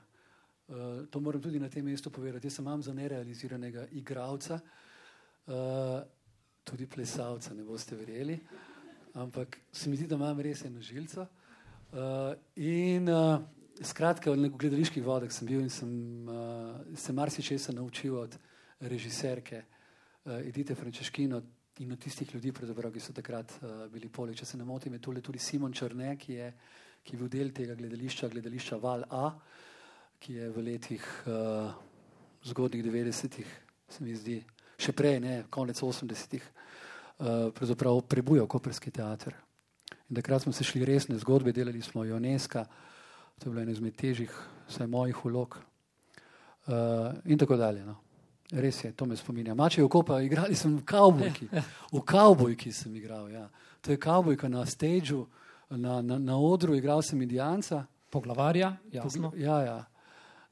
Uh, 0.70 0.76
to 1.10 1.20
moram 1.20 1.41
tudi 1.41 1.60
na 1.60 1.70
tem 1.70 1.86
mestu 1.86 2.12
povedati. 2.14 2.47
Jaz 2.47 2.60
sem 2.60 2.66
imam 2.66 2.82
za 2.82 2.93
nerealiziranega 2.93 3.88
igralca, 3.97 4.60
uh, 5.47 5.56
tudi 6.64 6.86
plesalca, 6.86 7.54
ne 7.54 7.66
boste 7.66 7.97
verjeli, 7.97 8.38
ampak 9.14 9.58
se 9.72 9.89
mi 9.89 9.97
zdi, 9.97 10.08
da 10.08 10.20
imam 10.22 10.39
res 10.39 10.62
eno 10.66 10.82
žilco. 10.82 11.26
Uh, 11.89 12.36
in 12.56 13.10
uh, 13.10 13.41
skratka, 13.82 14.32
v 14.32 14.52
gledaliških 14.54 15.04
vodah 15.06 15.34
sem 15.34 15.50
bil 15.50 15.66
in 15.66 15.74
sem 15.74 16.30
uh, 16.30 16.78
se 16.93 17.14
marsikaj 17.14 17.74
naučil 17.74 18.20
od 18.20 18.38
režiserke 18.80 19.64
uh, 19.66 20.38
Edite 20.45 20.76
Frančeškino, 20.76 21.41
in 21.80 21.92
od 21.92 22.00
tistih 22.00 22.34
ljudi, 22.34 22.52
ki 22.52 23.00
so 23.00 23.14
takrat 23.14 23.52
uh, 23.62 23.88
bili 23.92 24.10
poleg. 24.10 24.36
Če 24.36 24.46
se 24.46 24.58
ne 24.58 24.66
motim, 24.66 24.94
je 24.94 25.00
tole 25.00 25.22
tudi 25.22 25.40
Simon 25.40 25.74
Črne, 25.74 26.18
ki 26.18 26.34
je, 26.34 26.54
ki 27.04 27.16
je 27.16 27.20
bil 27.20 27.30
del 27.30 27.52
tega 27.56 27.76
gledališča, 27.76 28.28
gledališča 28.28 28.78
Val 28.78 29.06
A, 29.10 29.32
ki 30.20 30.34
je 30.34 30.50
v 30.52 30.64
letih 30.64 31.06
uh, 31.28 31.72
zgodnjih 32.44 32.84
90-ih, 32.84 33.54
se 33.90 34.04
mi 34.04 34.16
zdi, 34.16 34.42
še 34.80 34.92
prej, 34.92 35.20
ne, 35.24 35.36
konec 35.50 35.80
80-ih, 35.80 36.44
uh, 36.44 37.48
pravzaprav 37.56 38.04
prebujal 38.12 38.48
Koperski 38.48 38.92
teater. 38.92 39.38
In 40.10 40.20
takrat 40.20 40.44
smo 40.44 40.52
se 40.54 40.68
šli 40.68 40.84
resne 40.86 41.16
zgodbe, 41.22 41.56
delali 41.56 41.82
smo 41.82 42.04
Joneska, 42.04 42.66
to 43.40 43.48
je 43.48 43.54
bilo 43.54 43.64
eno 43.64 43.72
izmed 43.72 43.96
težjih, 43.96 44.36
vsaj 44.68 44.88
mojih 44.92 45.24
vlog 45.26 45.56
uh, 46.68 47.16
in 47.26 47.40
tako 47.40 47.56
dalje. 47.56 47.88
No. 47.88 48.09
Res 48.52 48.84
je, 48.84 48.91
to 48.97 49.06
me 49.06 49.16
spominja. 49.18 49.54
Mače 49.54 49.82
je 49.82 49.86
okopa, 49.86 50.22
igrali 50.26 50.56
sem 50.56 50.74
v 50.78 50.82
kavbojki. 50.86 51.47
V 51.93 52.02
kavbojki 52.02 52.72
sem 52.74 52.95
igral. 52.95 53.30
Ja. 53.30 53.45
To 53.86 53.91
je 53.91 53.97
kavbojka 54.02 54.50
na 54.50 54.66
stageu, 54.66 55.28
na, 55.70 56.02
na, 56.02 56.18
na 56.18 56.38
odru, 56.38 56.76
igral 56.76 57.04
sem 57.06 57.22
indijanca. 57.22 57.86
Poglavarja, 58.10 58.74
jasno. 58.91 59.30
Pogla, 59.30 59.43
ja, 59.45 59.58
ja. 59.62 59.78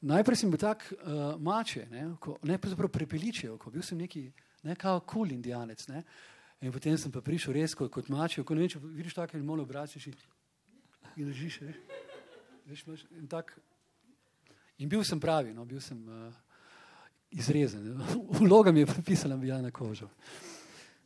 Najprej 0.06 0.38
sem 0.38 0.52
bil 0.54 0.62
tak 0.62 0.86
uh, 0.94 1.42
mače, 1.42 1.88
ne, 1.90 2.04
ko, 2.22 2.36
ne 2.46 2.60
pravzaprav 2.62 2.92
prepeličev, 2.94 3.56
ko 3.58 3.74
bil 3.74 3.82
sem 3.82 3.98
neki, 3.98 4.28
ne 4.70 4.76
kao 4.78 5.00
kul 5.00 5.24
cool 5.24 5.34
indijanec. 5.34 5.88
Ne. 5.90 6.04
In 6.62 6.72
potem 6.72 6.98
sem 7.02 7.12
pa 7.12 7.22
prišel 7.26 7.58
res 7.58 7.74
kot, 7.74 7.90
kot 7.94 8.12
mače, 8.14 8.46
ko 8.46 8.54
ne 8.54 8.62
vem, 8.62 8.70
če 8.70 8.82
vidiš 8.84 9.18
tako 9.18 9.42
in 9.42 9.46
malo 9.46 9.66
obračaš 9.66 10.12
in 10.12 11.26
držiš. 11.26 11.64
In, 13.18 13.26
tak, 13.26 13.58
in 14.78 14.90
bil 14.90 15.02
sem 15.02 15.18
pravi, 15.20 15.56
no, 15.58 15.66
bil 15.66 15.82
sem. 15.82 15.98
Uh, 16.06 16.47
izrezan. 17.32 18.02
Vloga 18.40 18.72
mi 18.72 18.80
je 18.80 18.86
pripisana 18.86 19.38
bila 19.38 19.62
na 19.62 19.72
kožo. 19.72 20.10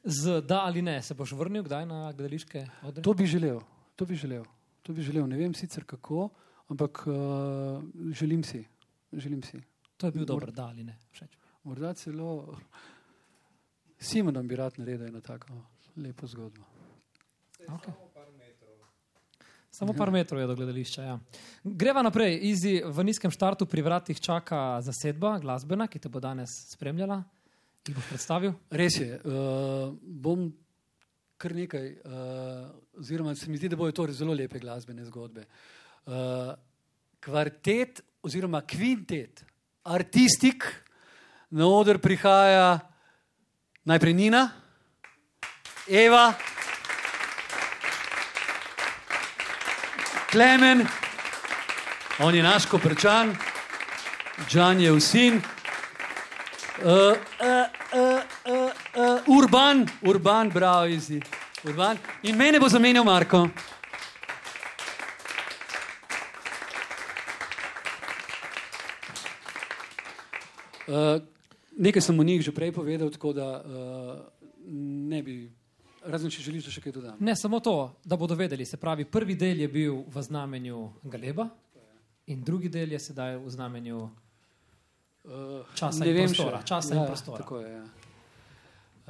Z 0.04 0.42
da 0.42 0.62
ali 0.66 0.82
ne, 0.82 1.02
se 1.02 1.14
boš 1.14 1.32
vrnil 1.32 1.64
kdaj 1.64 1.86
na 1.86 2.12
gledališke 2.12 2.66
odre? 2.84 3.04
To 3.04 3.14
bi 3.14 3.26
želel, 3.26 3.60
to 3.96 4.06
bi 4.06 4.16
želel. 4.16 4.44
To 4.82 4.94
bi 4.94 5.02
želel. 5.02 5.28
Ne 5.28 5.38
vem 5.38 5.54
sicer 5.54 5.84
kako, 5.86 6.30
ampak 6.68 7.04
uh, 7.08 7.14
želim 8.14 8.44
si. 8.44 8.66
Želim 9.14 9.44
si. 9.44 9.62
To 9.98 10.08
je 10.08 10.12
bil 10.12 10.26
dober, 10.26 10.52
da 10.52 10.66
ali 10.66 10.84
ne. 10.84 10.98
Všeč. 11.12 11.38
Morda 11.64 11.94
celo 11.94 12.58
Simonom 14.00 14.48
bi 14.48 14.56
rad 14.56 14.74
naredil 14.78 15.08
eno 15.08 15.22
tako 15.22 15.54
lepo 15.96 16.28
zgodbo. 16.28 16.62
Okay. 17.68 17.94
Samo 19.72 19.94
par 19.96 20.12
metrov 20.12 20.42
je 20.42 20.48
do 20.48 20.56
gledališča. 20.56 21.04
Ja. 21.04 21.20
Greva 21.64 22.02
naprej. 22.04 22.36
Izi 22.44 22.82
v 22.84 23.04
nizkem 23.08 23.32
štartu 23.32 23.64
pri 23.66 23.82
vratih 23.82 24.20
čaka 24.20 24.82
zasedba, 24.84 25.38
glasbena, 25.40 25.88
ki 25.88 26.00
te 26.00 26.12
bo 26.12 26.20
danes 26.20 26.52
spremljala. 26.74 27.22
Ti 27.82 27.96
boš 27.96 28.10
predstavil? 28.12 28.52
Res 28.68 29.00
je. 29.00 29.16
Uh, 29.24 29.96
bom 30.02 30.50
kar 31.42 31.56
nekaj, 31.56 31.88
uh, 32.04 32.68
oziroma 33.00 33.32
se 33.36 33.50
mi 33.50 33.58
zdi, 33.58 33.72
da 33.72 33.80
bojo 33.80 33.96
to 33.96 34.06
zelo 34.14 34.36
lepe 34.36 34.60
glasbene 34.60 35.08
zgodbe. 35.08 35.48
Uh, 36.06 36.52
kvartet 37.24 38.04
oziroma 38.22 38.62
kvintet, 38.68 39.46
artistik, 39.88 40.68
na 41.50 41.66
oder 41.72 41.98
prihaja 41.98 42.80
najprej 43.88 44.14
Nina, 44.14 44.50
Eva. 45.88 46.34
Klemen, 50.32 50.88
on 52.24 52.36
je 52.36 52.44
naš 52.44 52.66
koprčan, 52.66 53.36
Džan 54.48 54.80
je 54.80 54.92
vsin, 54.96 55.36
uh, 55.36 56.88
uh, 56.88 57.18
uh, 57.92 58.22
uh, 58.48 58.72
uh, 59.28 59.38
urban, 59.38 59.84
urban, 60.02 60.50
bravo, 60.50 60.86
izi, 60.86 61.20
urban. 61.64 61.98
In 62.24 62.38
mene 62.38 62.60
bo 62.60 62.70
zamenjal 62.70 63.04
Marko. 63.04 63.42
Uh, 70.88 71.20
nekaj 71.78 72.02
sem 72.02 72.20
o 72.20 72.24
njih 72.24 72.42
že 72.42 72.56
prej 72.56 72.72
povedal, 72.72 73.12
tako 73.12 73.34
da 73.34 73.60
uh, 73.60 74.20
ne 75.12 75.24
bi 75.24 75.61
Razen 76.02 76.32
če 76.34 76.42
želiš, 76.42 76.66
da 76.66 76.72
še 76.74 76.82
kaj 76.82 76.94
dodam. 76.96 77.18
Ne, 77.22 77.36
samo 77.38 77.60
to, 77.62 77.76
da 78.04 78.18
bodo 78.18 78.36
vedeli. 78.36 78.66
Se 78.66 78.78
pravi, 78.82 79.06
prvi 79.06 79.36
del 79.38 79.62
je 79.62 79.68
bil 79.70 80.00
v 80.10 80.24
znamenju 80.26 80.80
Galeba, 81.04 81.46
in 82.34 82.44
drugi 82.44 82.70
del 82.70 82.96
je 82.96 83.00
sedaj 83.00 83.38
v 83.42 83.50
znamenju 83.54 84.00
uh, 84.02 85.76
časa, 85.76 86.06
in 86.06 86.18
prostora, 86.26 86.62
časa 86.66 86.96
ja, 86.96 87.02
in 87.02 87.12
prostora. 87.12 87.44
Tako 87.44 87.60
je. 87.62 87.74
Ja. 87.76 87.84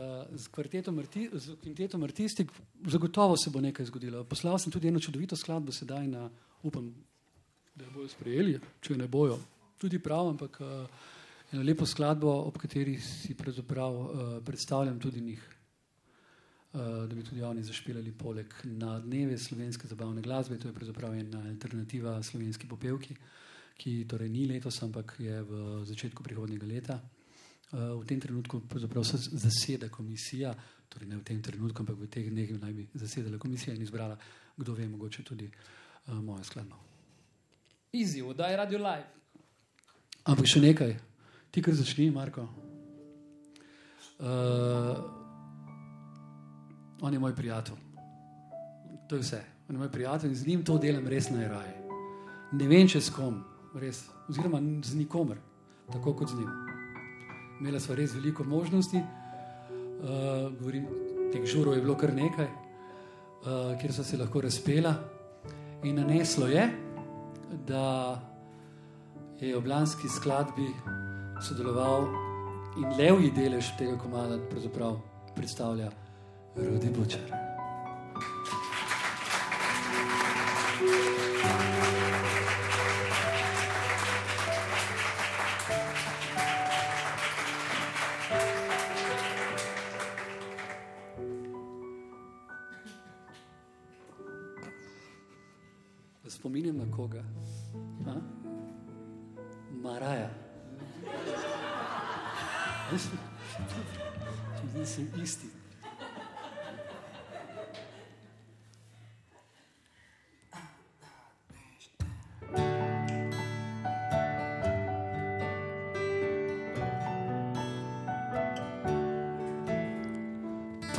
Uh, 0.01 0.25
z 0.35 0.51
kvartetom, 0.51 0.99
z 1.33 1.55
kvintetom 1.61 2.03
artistik 2.03 2.51
zagotovo 2.87 3.37
se 3.37 3.53
bo 3.53 3.61
nekaj 3.63 3.87
zgodilo. 3.87 4.23
Poslal 4.27 4.59
sem 4.59 4.71
tudi 4.71 4.91
eno 4.91 4.99
čudovito 4.99 5.35
skladbo, 5.35 5.71
sedaj 5.71 6.07
na 6.11 6.27
upam, 6.63 6.91
da 7.75 7.87
jo 7.87 7.95
bojo 7.95 8.11
sprejeli, 8.11 8.59
če 8.81 8.99
ne 8.99 9.07
bojo. 9.07 9.39
Tudi 9.79 9.99
prav, 9.99 10.33
ampak 10.33 10.59
uh, 10.59 10.83
eno 11.53 11.63
lepo 11.63 11.87
skladbo, 11.87 12.33
ob 12.51 12.59
kateri 12.59 12.99
si 12.99 13.35
pravzaprav 13.37 13.95
uh, 13.95 14.37
predstavljam 14.43 14.99
tudi 14.99 15.21
njih. 15.21 15.60
Eh, 16.73 17.07
da 17.07 17.15
bi 17.15 17.23
tudi 17.23 17.41
oni 17.43 17.63
zašpilali 17.63 18.11
poleg 18.11 18.53
na 18.63 18.99
dneve 18.99 19.37
slovenske 19.37 19.87
zabavne 19.87 20.21
glasbe. 20.21 20.57
To 20.57 20.67
je 20.67 20.73
pravzaprav 20.73 21.13
ena 21.13 21.39
alternativa 21.49 22.23
slovenski 22.23 22.67
popevki, 22.67 23.15
ki 23.77 24.05
torej 24.07 24.29
ni 24.29 24.45
letos, 24.47 24.83
ampak 24.83 25.15
je 25.19 25.41
v 25.41 25.83
začetku 25.85 26.23
prihodnjega 26.23 26.65
leta. 26.65 27.01
Eh, 27.73 27.75
v 27.75 28.05
tem 28.07 28.19
trenutku 28.19 28.61
se 29.03 29.17
zaseda 29.17 29.89
komisija, 29.89 30.55
torej 30.89 31.09
ne 31.09 31.17
v 31.17 31.23
tem 31.23 31.41
trenutku, 31.41 31.83
ampak 31.83 31.95
v 31.99 32.07
teh 32.07 32.29
dneh 32.29 32.55
naj 32.61 32.73
bi 32.73 32.87
zasedala 32.93 33.37
komisija 33.37 33.75
in 33.75 33.81
izbrala, 33.81 34.17
kdo 34.57 34.73
ve, 34.73 34.87
mogoče 34.87 35.23
tudi 35.23 35.51
uh, 36.07 36.13
mojo 36.23 36.43
skladbo. 36.43 36.75
Izziv, 37.91 38.33
da 38.33 38.47
je 38.47 38.57
radio 38.57 38.77
live. 38.77 39.07
Ampak 40.23 40.47
še 40.47 40.59
nekaj, 40.59 40.99
ti, 41.51 41.61
kar 41.61 41.73
začni, 41.73 42.11
Marko. 42.11 42.47
Uh, 44.19 45.20
on 47.01 47.13
je 47.13 47.19
moj 47.19 47.35
prijatelj. 47.35 47.75
To 49.09 49.15
je 49.15 49.21
vse. 49.21 49.41
On 49.69 49.75
je 49.75 49.79
moj 49.79 49.91
prijatelj 49.91 50.29
in 50.29 50.35
z 50.35 50.47
njim 50.47 50.63
to 50.63 50.77
delam 50.77 51.07
res 51.07 51.29
najraje. 51.29 51.77
Ne 52.51 52.67
vem, 52.67 52.87
če 52.87 53.01
s 53.01 53.09
kom, 53.09 53.41
res, 53.79 54.03
oziroma 54.29 54.59
z 54.83 54.97
nikomer, 54.99 55.37
tako 55.91 56.13
kot 56.13 56.29
z 56.29 56.39
njim. 56.39 56.49
Imela 57.61 57.79
sva 57.79 57.95
res 57.95 58.13
veliko 58.15 58.43
možnosti, 58.43 58.99
uh, 58.99 60.51
govorim, 60.59 60.87
teh 61.31 61.45
žurov 61.47 61.77
je 61.77 61.81
bilo 61.81 61.95
kar 61.95 62.13
nekaj, 62.13 62.47
uh, 62.47 63.71
kjer 63.79 63.93
so 63.93 64.03
se 64.03 64.19
lahko 64.19 64.41
razpela. 64.41 64.93
In 65.83 65.95
naneslo 65.97 66.47
je, 66.47 66.67
da 67.67 68.19
je 69.39 69.55
v 69.55 69.63
Blanski 69.63 70.09
skladbi 70.09 70.67
sodeloval 71.41 72.05
in 72.77 72.93
levji 72.99 73.31
delež 73.35 73.71
tega 73.79 73.97
komada 73.97 74.37
predstavlja 75.35 75.89
Rudi 76.55 76.89
Bučar. 76.89 77.50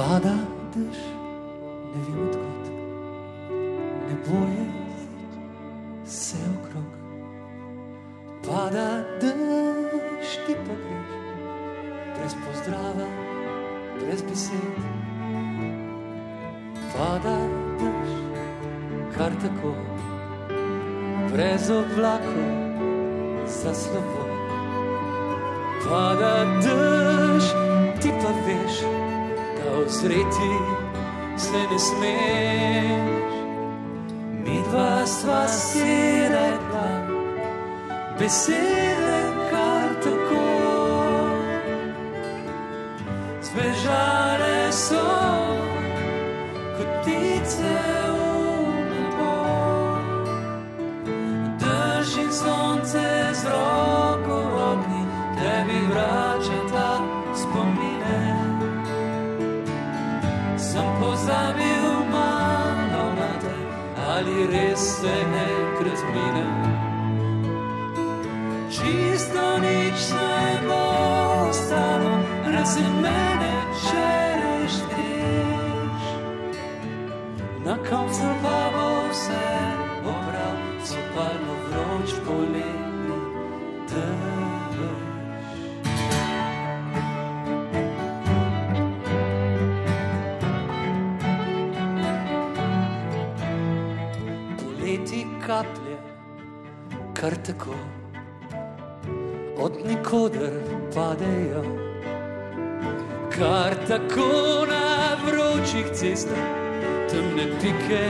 Pada 0.03 0.35
dež, 0.75 0.99
ne 1.95 2.01
vem 2.05 2.23
odkot, 2.27 2.65
ne 4.07 4.15
boje 4.27 4.65
se 6.05 6.39
okrog. 6.55 6.91
Pada 8.43 8.87
dež, 9.23 10.33
ti 10.47 10.57
pa 10.59 10.75
greš, 10.83 11.13
brez 12.17 12.35
pozdrava, 12.43 13.07
brez 14.01 14.25
besed. 14.27 14.81
Pada 16.91 17.37
dež, 17.79 18.11
kar 19.15 19.31
tako, 19.39 19.73
brez 21.31 21.71
oblakov 21.71 22.51
za 23.47 23.71
slovo. 23.75 24.27
Pada 25.87 26.35
dež, 26.59 27.55
ti 28.03 28.11
pa 28.19 28.35
veš, 28.43 28.83
da 29.93 29.99
ozreti 29.99 30.53
se 31.37 31.59
ne 31.71 31.79
smeš. 31.79 33.33
Mi 34.45 34.63
dva 34.71 35.07
sva 35.07 35.49
si 35.49 36.29
rekla, 36.29 36.89
besede 38.19 39.23
kar 39.51 39.89
tako. 40.05 40.45
Zbežale 43.43 44.73
so 44.73 45.22
res 64.47 64.81
se 65.01 65.09
enkrat 65.11 66.03
mine. 66.15 66.62
Kar 97.23 97.35
tako 97.47 97.75
od 99.59 99.73
nikoder 99.87 100.53
padejo, 100.95 101.63
kar 103.31 103.75
tako 103.89 104.67
na 104.67 105.17
vročih 105.27 105.87
cestah 105.95 106.47
temne 107.11 107.47
pike 107.61 108.03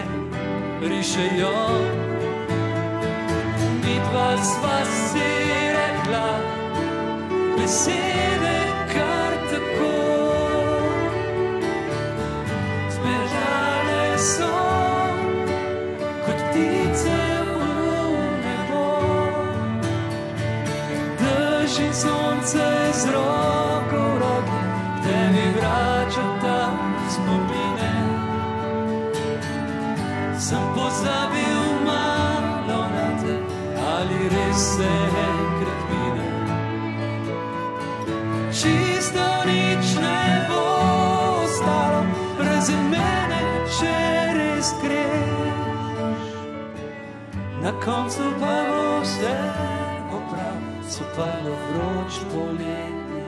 rišejo. 0.89 1.53
Mi 3.85 3.95
dva 4.11 4.37
sva 4.37 4.79
si 4.85 5.29
rekla 5.77 6.29
besede 7.59 8.02
sonce 22.43 22.93
z 22.93 23.07
roko 23.07 23.97
v 23.97 24.19
roki, 24.19 24.63
tebi 25.05 25.47
vrača 25.55 26.27
ta 26.43 26.61
spomine. 27.09 27.95
Sem 30.39 30.63
pozabil 30.75 31.63
malo 31.87 32.81
na 32.91 33.09
te, 33.23 33.35
ali 33.79 34.29
res 34.29 34.59
se 34.59 34.91
enkrat 34.91 35.81
mine. 35.91 36.29
Čisto 38.51 39.27
nič 39.47 39.87
ne 40.03 40.47
bo 40.51 40.63
ostalo, 41.47 42.03
razen 42.43 42.91
mene, 42.91 43.41
če 43.79 43.99
res 44.35 44.75
greš. 44.83 46.27
Na 47.63 47.71
koncu 47.79 48.35
pa 48.43 48.57
bo 48.67 49.01
vse 49.07 49.82
наступая 51.03 51.43
в 51.43 51.77
ночь 51.77 52.21
полетнюю. 52.33 53.27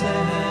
Res 0.00 0.47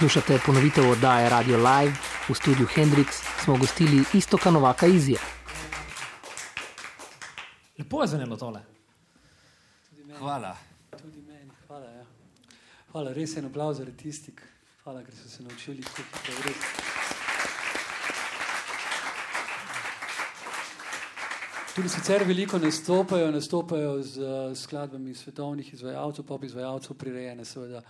Poslušate 0.00 0.38
ponovitev 0.46 0.90
oddaje 0.90 1.28
Radio 1.28 1.56
Live 1.56 1.92
v 2.28 2.34
studiu 2.34 2.66
Hendrix, 2.66 3.20
smo 3.44 3.56
gostili 3.56 4.04
isto 4.14 4.38
kanovaka 4.38 4.86
Izija. 4.86 5.20
Lepo 7.78 8.02
je 8.02 8.08
zvenelo 8.08 8.36
tole. 8.36 8.60
Hvala. 10.18 10.56
Tudi 11.02 11.20
meni, 11.28 11.50
hvala. 11.66 11.86
Ja. 11.86 12.04
Hvala, 12.92 13.12
res 13.12 13.36
je 13.36 13.38
en 13.38 13.44
aplauz 13.44 13.76
za 13.76 13.84
retistik. 13.84 14.42
Hvala, 14.84 15.04
ker 15.04 15.14
so 15.14 15.28
se 15.28 15.42
naučili 15.42 15.82
tako 15.82 16.02
hitro. 16.02 16.34
Res. 16.48 16.56
Tudi 21.74 21.88
sicer 21.88 22.24
veliko 22.24 22.58
nastopajo, 22.58 23.30
nastopajo 23.30 24.02
z 24.02 24.18
uh, 24.18 24.56
skladbami 24.56 25.14
svetovnih 25.14 25.74
izvajalcev, 25.74 26.24
pop 26.24 26.44
izvajalcev, 26.44 26.96
prirejene 26.96 27.44
seveda 27.44 27.82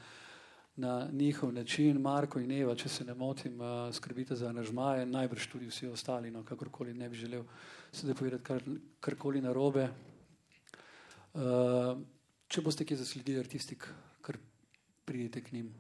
na 0.77 1.09
njihov 1.13 1.53
način. 1.53 2.01
Marko 2.01 2.41
in 2.41 2.53
Eva, 2.53 2.75
če 2.75 2.89
se 2.89 3.05
ne 3.05 3.15
motim, 3.15 3.61
uh, 3.61 3.95
skrbite 3.95 4.37
za 4.37 4.49
aranžmaje, 4.49 5.07
najbrž 5.07 5.47
tudi 5.53 5.67
vsi 5.67 5.87
ostali, 5.87 6.31
no 6.31 6.45
kakorkoli 6.45 6.95
ne 6.95 7.09
bi 7.09 7.17
želel 7.17 7.45
sedaj 7.93 8.15
povedati 8.15 8.45
kar, 8.45 8.63
karkoli 9.01 9.43
narobe. 9.43 9.89
Uh, 11.35 11.99
če 12.49 12.63
boste 12.63 12.85
kje 12.85 12.97
zasledili 13.03 13.41
artistik, 13.41 13.87
kar 14.23 14.39
pridete 15.05 15.43
k 15.45 15.53
njim. 15.53 15.75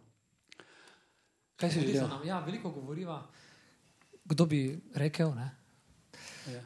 Kaj 1.56 1.70
si 1.70 1.86
želel? 1.86 2.26
Ja, 2.26 2.40
veliko 2.44 2.70
govoriva. 2.70 3.22
Kdo 4.24 4.46
bi 4.46 4.80
rekel? 4.94 5.34
Ne? 5.34 5.50
Ja. 6.52 6.62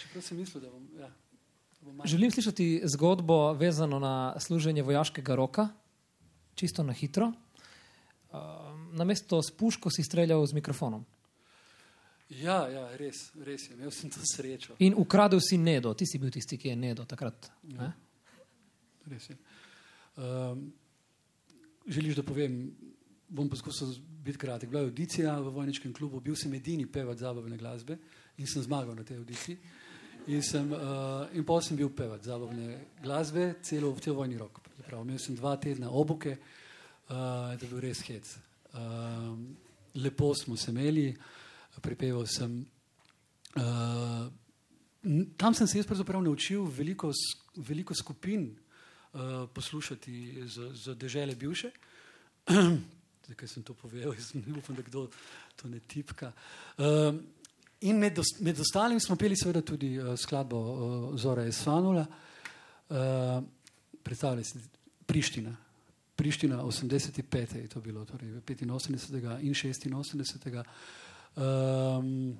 Čeprav 0.00 0.22
sem 0.22 0.38
mislil, 0.38 0.62
da 0.64 0.70
bom. 0.70 0.86
Ja, 0.98 1.08
da 1.08 1.90
bom 1.90 2.00
Želim 2.04 2.30
slišati 2.30 2.80
zgodbo 2.84 3.52
vezano 3.52 3.98
na 3.98 4.40
služenje 4.40 4.82
vojaškega 4.82 5.34
roka, 5.34 5.68
čisto 6.56 6.82
na 6.82 6.96
hitro. 6.96 7.30
Um, 8.32 8.90
namesto 8.96 9.42
s 9.42 9.52
puško 9.54 9.92
si 9.92 10.02
streljal 10.02 10.42
z 10.46 10.56
mikrofonom. 10.56 11.04
Ja, 12.28 12.64
ja, 12.66 12.88
res, 12.98 13.30
res 13.46 13.68
je. 13.68 13.76
Imel 13.76 13.92
sem 13.94 14.10
to 14.10 14.24
srečo. 14.26 14.74
In 14.82 14.96
ukradel 14.98 15.38
si 15.40 15.58
Nedo, 15.58 15.94
ti 15.94 16.08
si 16.08 16.18
bil 16.18 16.32
tisti, 16.34 16.58
ki 16.58 16.72
je 16.72 16.76
Nedo 16.76 17.06
takrat. 17.06 17.46
Ne? 17.70 17.92
Res 19.06 19.28
je. 19.30 19.36
Um, 20.18 20.66
želiš, 21.86 22.18
da 22.18 22.26
povem, 22.26 22.58
bom 23.28 23.50
poskusil 23.50 23.94
biti 24.26 24.42
kratek. 24.42 24.70
Bila 24.70 24.82
je 24.82 24.90
audicija 24.90 25.38
v 25.38 25.54
vojniškem 25.54 25.94
klubu, 25.94 26.20
bil 26.20 26.34
sem 26.34 26.54
edini 26.58 26.88
pevač 26.90 27.22
zabavne 27.22 27.58
glasbe 27.60 27.98
in 28.42 28.50
sem 28.50 28.64
zmagal 28.64 28.98
na 28.98 29.06
tej 29.06 29.22
audiciji. 29.22 29.58
In, 30.26 30.42
sem, 30.42 30.72
uh, 30.74 31.28
in 31.38 31.46
pol 31.46 31.62
sem 31.62 31.78
bil 31.78 31.92
pevač 31.94 32.26
zabavne 32.26 32.96
glasbe, 33.04 33.52
celo 33.62 33.92
v 33.94 34.02
cel 34.02 34.18
vojni 34.18 34.38
rok. 34.40 34.65
Pravzaprav. 34.86 35.04
Imel 35.04 35.18
sem 35.18 35.34
dva 35.34 35.56
tedna 35.56 35.90
obuke, 35.90 36.36
uh, 37.08 37.10
da 37.10 37.58
je 37.60 37.68
bil 37.68 37.80
res 37.80 38.02
hec. 38.06 38.36
Um, 38.74 39.56
lepo 39.94 40.34
smo 40.34 40.56
se 40.56 40.70
imeli, 40.70 41.16
pripeval 41.82 42.26
sem. 42.26 42.64
Uh, 43.56 44.28
tam 45.36 45.54
sem 45.54 45.66
se 45.66 45.78
jaz 45.78 45.86
pravzaprav 45.86 46.22
naučil 46.22 46.64
veliko, 46.64 47.12
veliko 47.56 47.94
skupin 47.94 48.50
uh, 49.12 49.48
poslušati 49.54 50.44
za, 50.46 50.94
dežele 50.94 51.34
bivše. 51.34 51.70
Zakaj 53.26 53.48
sem 53.48 53.62
to 53.62 53.74
povedal, 53.74 54.14
jaz 54.14 54.34
ne 54.34 54.58
upam, 54.58 54.76
da 54.76 54.82
kdo 54.82 55.08
to 55.56 55.68
ne 55.68 55.80
tipka. 55.80 56.32
Um, 56.78 57.24
in 57.80 57.98
med, 57.98 58.20
med 58.40 58.60
ostalim 58.60 59.00
smo 59.00 59.16
peli 59.16 59.36
seveda 59.36 59.62
tudi 59.66 59.96
uh, 59.98 60.14
skladbo 60.18 60.56
uh, 60.56 61.18
Zora 61.18 61.46
Esfanula, 61.46 62.06
uh, 62.88 63.42
predstavljaj 64.02 64.44
si 64.44 64.75
Priština. 65.06 65.56
Priština 66.16 66.62
85. 66.64 67.56
je 67.56 67.68
to 67.68 67.80
bilo, 67.80 68.04
torej 68.04 68.28
85. 68.28 69.40
in 69.40 69.94
86. 69.94 70.64
Um, 71.36 72.36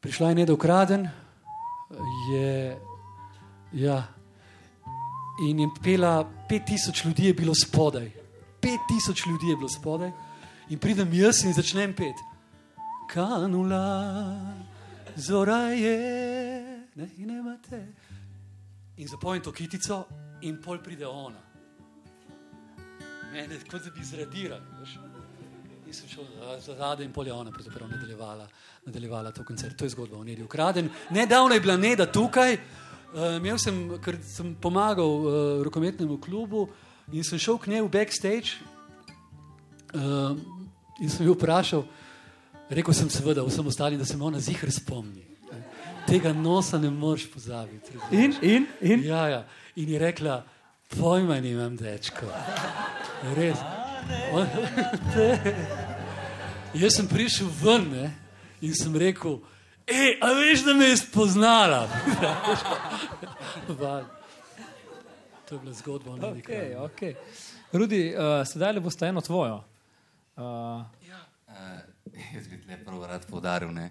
prišla 0.00 0.28
je 0.28 0.34
Neda 0.34 0.52
Ukraden, 0.52 1.08
je, 2.30 2.78
ja, 3.72 4.08
in 5.48 5.60
je 5.60 5.68
pela, 5.82 6.30
5000 6.50 7.06
ljudi 7.06 7.26
je 7.26 7.34
bilo 7.34 7.54
spodaj. 7.54 8.10
5000 8.60 9.30
ljudi 9.30 9.48
je 9.48 9.56
bilo 9.56 9.68
spodaj, 9.68 10.10
in 10.68 10.78
pridem 10.78 11.12
jaz 11.12 11.44
in 11.44 11.52
začnem 11.52 11.94
pet. 11.94 12.16
Kanula, 13.08 14.54
zora 15.16 15.56
je, 15.56 15.98
ne, 16.94 17.08
in 17.16 17.30
imate. 17.30 17.86
In 18.96 19.08
zapojem 19.08 19.42
to 19.42 19.52
kitico, 19.52 20.04
in 20.40 20.62
pol 20.62 20.78
pride 20.78 21.06
ona. 21.06 21.53
Mene, 23.34 23.58
kot 23.70 23.82
da 23.84 23.90
bi 23.90 24.04
zradirali. 24.04 24.62
veš. 24.80 24.94
In 25.86 25.92
sem 25.92 26.08
šel 26.08 26.24
za- 26.24 26.60
za 26.60 26.74
zadaj, 26.74 27.04
in 27.04 27.12
pol 27.12 27.26
je 27.26 27.32
ona 27.32 27.50
pravzaprav 27.50 27.88
nadaljevala, 27.90 28.48
nadaljevala 28.86 29.30
to 29.32 29.44
koncert. 29.44 29.76
To 29.76 29.84
je 29.84 29.88
zgodba 29.90 30.16
o 30.16 30.24
Nedi 30.24 30.42
ukraden. 30.42 30.88
Nedavno 31.10 31.54
je 31.54 31.60
bila 31.60 31.76
Neda 31.76 32.06
tukaj, 32.06 32.54
uh, 32.54 33.36
imel 33.36 33.58
sem, 33.58 33.98
ker 34.04 34.16
sem 34.22 34.54
pomagal 34.54 35.06
uh, 35.06 35.62
rokometnemu 35.64 36.20
klubu 36.20 36.68
in 37.12 37.24
sem 37.24 37.38
šel 37.38 37.58
k 37.58 37.66
njej 37.66 37.82
v 37.82 37.88
backstage 37.90 38.56
uh, 39.94 40.38
in 41.00 41.10
sem 41.10 41.26
jo 41.26 41.34
vprašal, 41.34 41.84
rekel 42.70 42.94
sem 42.94 43.10
seveda 43.10 43.42
vsem 43.42 43.66
ostalim, 43.66 43.98
da 43.98 44.04
se 44.04 44.16
me 44.16 44.24
ona 44.24 44.40
zihar 44.40 44.70
spomni. 44.72 45.24
Tega 46.06 46.32
nosa 46.32 46.78
ne 46.78 46.90
moreš 46.90 47.26
pozabiti. 47.32 47.92
In, 48.10 48.34
in, 48.42 48.66
in. 48.80 49.04
Ja, 49.04 49.28
ja. 49.28 49.46
In 49.76 49.88
je 49.88 49.98
rekla, 49.98 50.44
pojma 50.88 51.40
nimam, 51.40 51.76
dečko. 51.76 52.26
Res. 53.32 53.58
On, 54.32 54.46
Jaz 56.82 56.96
sem 56.98 57.08
prišel 57.08 57.48
ven 57.62 57.86
ne, 57.92 58.10
in 58.60 58.74
sem 58.76 58.96
rekel, 58.98 59.38
hej, 59.88 60.16
a 60.20 60.32
veš, 60.34 60.64
da 60.66 60.74
me 60.74 60.90
je 60.90 60.96
spoznala. 61.04 61.84
Val. 63.80 64.04
to 65.48 65.54
je 65.54 65.60
bila 65.60 65.72
zgodba 65.72 66.10
o 66.10 66.16
Nedi 66.16 66.42
Okay, 66.42 66.74
okay. 66.76 67.14
Rudi, 67.72 68.10
uh, 68.16 68.42
sedaj 68.46 68.72
le 68.72 68.80
boste 68.80 69.06
eno 69.06 69.20
tvojo. 69.20 69.62
Uh, 70.36 70.82
Uh, 71.54 71.78
jaz 72.34 72.48
bi 72.48 72.56
le 72.66 72.76
prav 72.84 73.02
rad 73.06 73.26
poudaril, 73.30 73.70
ne? 73.70 73.90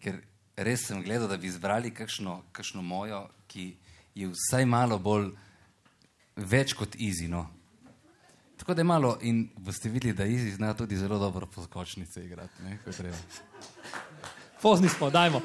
ker 0.00 0.20
res 0.56 0.84
sem 0.86 1.02
gledal, 1.02 1.26
da 1.28 1.36
bi 1.36 1.48
izbrali 1.50 1.90
kakšno, 1.94 2.36
kakšno 2.54 2.82
mojo, 2.86 3.24
ki 3.50 3.72
je 4.14 4.28
vsaj 4.30 4.66
malo 4.68 4.98
bolj 5.02 5.32
več 6.36 6.76
kot 6.78 6.94
izino. 6.94 7.48
Tako 8.70 8.74
da 8.74 8.80
je 8.80 8.84
malo 8.84 9.18
in 9.20 9.48
boste 9.56 9.88
videli, 9.88 10.14
da 10.14 10.24
izi 10.24 10.50
zna 10.50 10.74
tudi 10.74 10.96
zelo 10.96 11.18
dobro 11.18 11.46
poskočnice 11.46 12.24
igrati. 12.24 12.62
Ne, 12.62 12.78
ko 12.84 12.92
treba. 12.92 13.16
pozni 14.62 14.88
smo, 14.88 15.10
dajmo. 15.10 15.40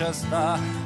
Manchester 0.00 0.79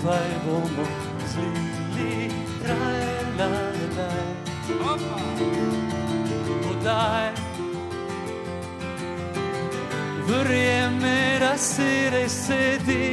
skupaj 0.00 0.28
bomo 0.46 0.86
zlili 1.26 2.30
kraj 2.64 3.24
na 3.38 3.48
kraj. 3.94 4.30
Podaj, 6.62 7.30
verjemi, 10.28 11.38
da 11.40 11.58
si 11.58 12.10
res 12.10 12.46
sedi. 12.46 13.09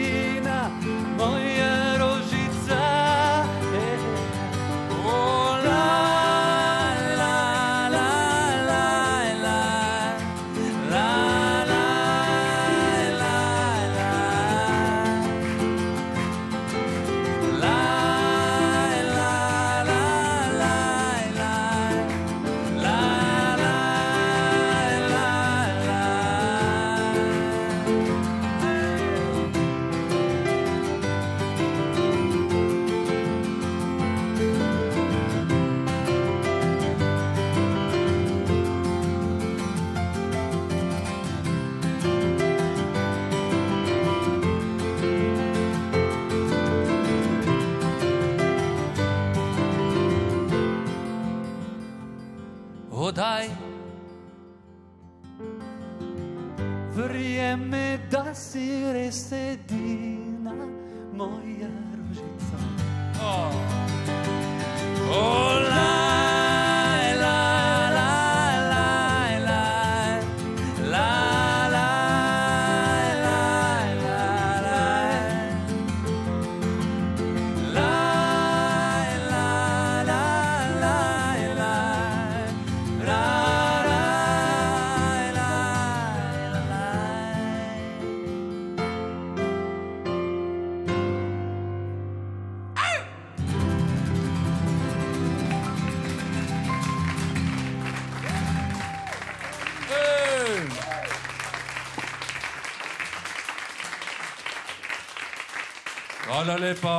Hvala 106.38 106.54
lepa. 106.54 106.98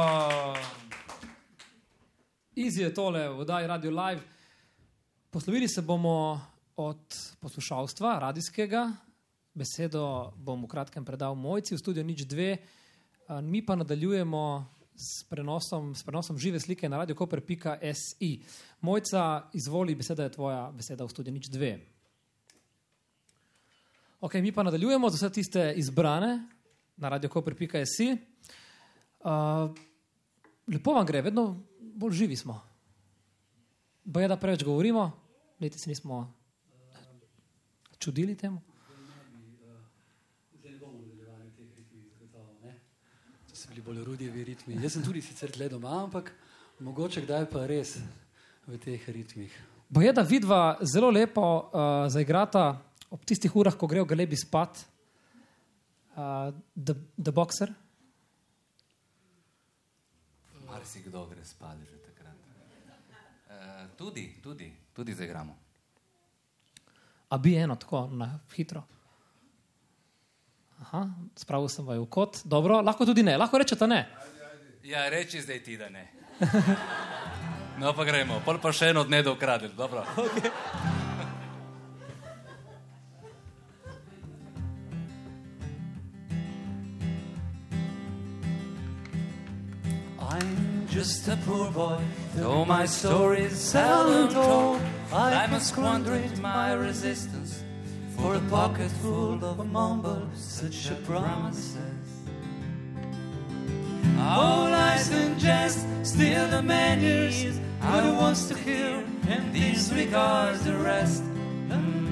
Easy 2.59 2.83
je 2.83 2.95
tole, 2.95 3.29
vdaj 3.29 3.67
Radio 3.67 3.91
Live. 3.91 4.21
Poslovili 5.31 5.69
se 5.69 5.83
bomo 5.83 6.41
od 6.77 6.99
poslušalstva, 7.41 8.19
radijskega. 8.19 8.93
Besedo 9.55 10.33
bom 10.37 10.65
v 10.65 10.67
kratkem 10.67 11.05
predal 11.07 11.39
mojci 11.39 11.75
v 11.75 11.79
studio 11.79 12.03
nič 12.03 12.27
dve. 12.27 12.59
A, 13.29 13.39
Mi 13.41 13.63
pa 13.63 13.79
nadaljujemo 13.79 14.67
s 14.99 15.23
prenosom, 15.31 15.95
s 15.95 16.03
prenosom 16.03 16.39
žive 16.39 16.59
slike 16.59 16.89
na 16.89 16.99
radiokoper.si. 17.07 18.43
Mojca, 18.81 19.51
izvoli, 19.55 19.95
beseda 19.95 20.27
je 20.27 20.35
tvoja, 20.35 20.67
beseda 20.75 21.07
v 21.07 21.15
studio 21.15 21.31
nič 21.31 21.47
dve. 21.47 21.79
Ok, 24.19 24.35
mi 24.43 24.51
pa 24.51 24.67
nadaljujemo 24.67 25.11
za 25.11 25.17
vse 25.17 25.31
tiste 25.31 25.73
izbrane 25.77 26.43
na 26.97 27.09
radiokoper.si. 27.09 28.19
Uh, 29.19 29.75
lepo 30.67 30.95
vam 30.95 31.07
gre, 31.07 31.23
vedno 31.23 31.57
bolj 31.81 32.13
živi 32.13 32.37
smo. 32.37 32.61
Boje, 34.05 34.29
da 34.29 34.37
preveč 34.37 34.65
govorimo, 34.65 35.11
niti 35.59 35.79
se 35.79 35.91
nismo 35.91 36.35
čudili 37.99 38.37
temu. 38.37 38.61
Bili 43.69 43.83
bolj 43.83 44.05
rudjevi 44.05 44.45
ritmi. 44.45 44.75
Jaz 44.83 44.93
sem 44.93 45.03
tudi 45.05 45.21
sicer 45.23 45.51
tle 45.53 45.69
doma, 45.69 46.05
ampak 46.05 46.33
mogoče 46.81 47.21
kdaj 47.23 47.45
pa 47.51 47.67
res 47.67 47.99
v 48.67 48.79
teh 48.81 49.09
ritmih. 49.09 49.53
Boje, 49.89 50.13
da 50.13 50.23
vidva 50.23 50.79
zelo 50.83 51.11
lepo 51.11 51.43
uh, 51.45 52.07
zaigrata 52.11 52.79
ob 53.11 53.25
tistih 53.29 53.55
urah, 53.57 53.77
ko 53.77 53.87
grejo 53.87 54.05
galebi 54.09 54.37
spat, 54.37 54.81
uh, 56.17 56.51
the, 56.75 56.97
the 57.17 57.33
Boxer. 57.33 57.73
Marsikdo 60.89 61.27
gre 61.29 61.45
spat 61.45 61.77
že 61.85 62.01
takrat. 62.01 62.33
Uh, 62.33 63.93
tudi, 63.93 64.41
tudi, 64.41 64.73
tudi 64.97 65.13
zaigramo. 65.13 65.53
A 67.29 67.39
bi 67.39 67.57
eno 67.57 67.77
tako 67.77 68.09
na 68.13 68.41
hitro. 68.57 68.83
Aha, 70.81 71.09
spravil 71.37 71.69
sem 71.69 71.85
vaju 71.85 72.07
v 72.07 72.09
kot. 72.09 72.41
Dobro, 72.45 72.81
lahko 72.81 73.05
tudi 73.05 73.21
ne, 73.23 73.37
lahko 73.37 73.59
rečete 73.61 73.85
ne. 73.85 74.09
Ja, 74.83 75.11
reči 75.13 75.43
zdaj 75.45 75.61
ti, 75.61 75.77
da 75.77 75.93
ne. 75.93 76.09
No, 77.79 77.93
pa 77.93 78.09
gremo, 78.09 78.41
pol 78.41 78.57
pa 78.57 78.73
še 78.73 78.89
eno 78.89 79.05
dne 79.05 79.21
do 79.23 79.37
ukradel, 79.37 79.77
dobro. 79.77 80.09
I'm 90.29 90.68
just 90.99 91.29
a 91.29 91.37
poor 91.47 91.71
boy, 91.71 92.01
though 92.35 92.65
my 92.65 92.85
story's 92.85 93.57
seldom 93.57 94.35
told. 94.35 94.83
I 95.13 95.47
must 95.47 95.69
squander 95.69 96.21
my 96.41 96.73
resistance 96.73 97.63
for 98.17 98.35
a 98.35 98.41
pocket 98.51 98.91
full 99.01 99.45
of 99.45 99.65
mumbles, 99.71 100.37
such 100.37 100.91
a 100.91 100.97
promises. 101.07 102.09
All 104.19 104.69
lies 104.71 105.09
and 105.13 105.39
jest, 105.39 105.87
still 106.03 106.49
the 106.49 106.63
man 106.63 106.99
what 107.81 108.03
he 108.03 108.11
wants 108.11 108.49
to 108.49 108.57
hear 108.57 109.05
and 109.29 109.55
disregards 109.55 110.65
the 110.65 110.77
rest. 110.79 111.23
Hmm. 111.71 112.08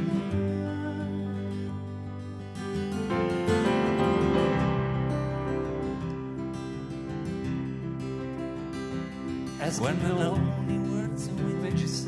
When 9.79 10.03
the 10.03 10.15
lonely 10.15 10.79
words 10.91 11.27
and 11.27 11.39
images 11.39 12.07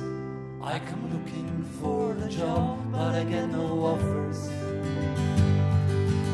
I 0.62 0.78
come 0.78 1.02
looking 1.12 1.64
for 1.78 2.12
a 2.14 2.28
job, 2.28 2.78
but 2.90 3.14
I 3.14 3.24
get 3.24 3.50
no 3.50 3.84
offers. 3.84 4.48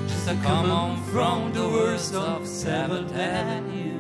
Just 0.09 0.29
a 0.29 0.37
come 0.43 0.71
on 0.71 1.03
from 1.13 1.53
the 1.53 1.69
worst 1.69 2.15
of 2.15 2.47
Seventh 2.47 3.13
Avenue. 3.17 3.99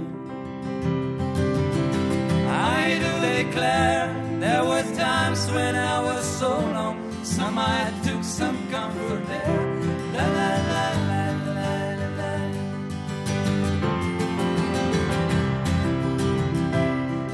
I 2.49 2.99
do 3.03 3.45
declare 3.45 4.15
there 4.39 4.65
were 4.65 4.85
times 4.95 5.51
when 5.51 5.75
I 5.75 6.05
was 6.05 6.25
so 6.25 6.51
long, 6.51 6.97
some 7.25 7.59
I 7.59 7.93
took 8.05 8.23
some 8.23 8.59
comfort 8.71 9.27
there. 9.27 9.83
La 10.15 10.27
la 10.39 10.51
la 10.73 11.04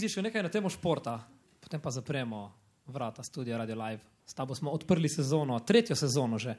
Izi 0.00 0.08
še 0.16 0.22
nekaj 0.24 0.40
na 0.40 0.48
temo 0.48 0.70
športa, 0.72 1.18
potem 1.60 1.76
pa 1.76 1.90
zapremo 1.92 2.38
vrata 2.88 3.20
studia 3.20 3.58
Radio 3.60 3.76
Live. 3.76 4.00
S 4.24 4.32
tabo 4.32 4.54
smo 4.56 4.72
odprli 4.72 5.10
sezono, 5.12 5.58
tretjo 5.60 5.92
sezono 5.92 6.38
že. 6.40 6.54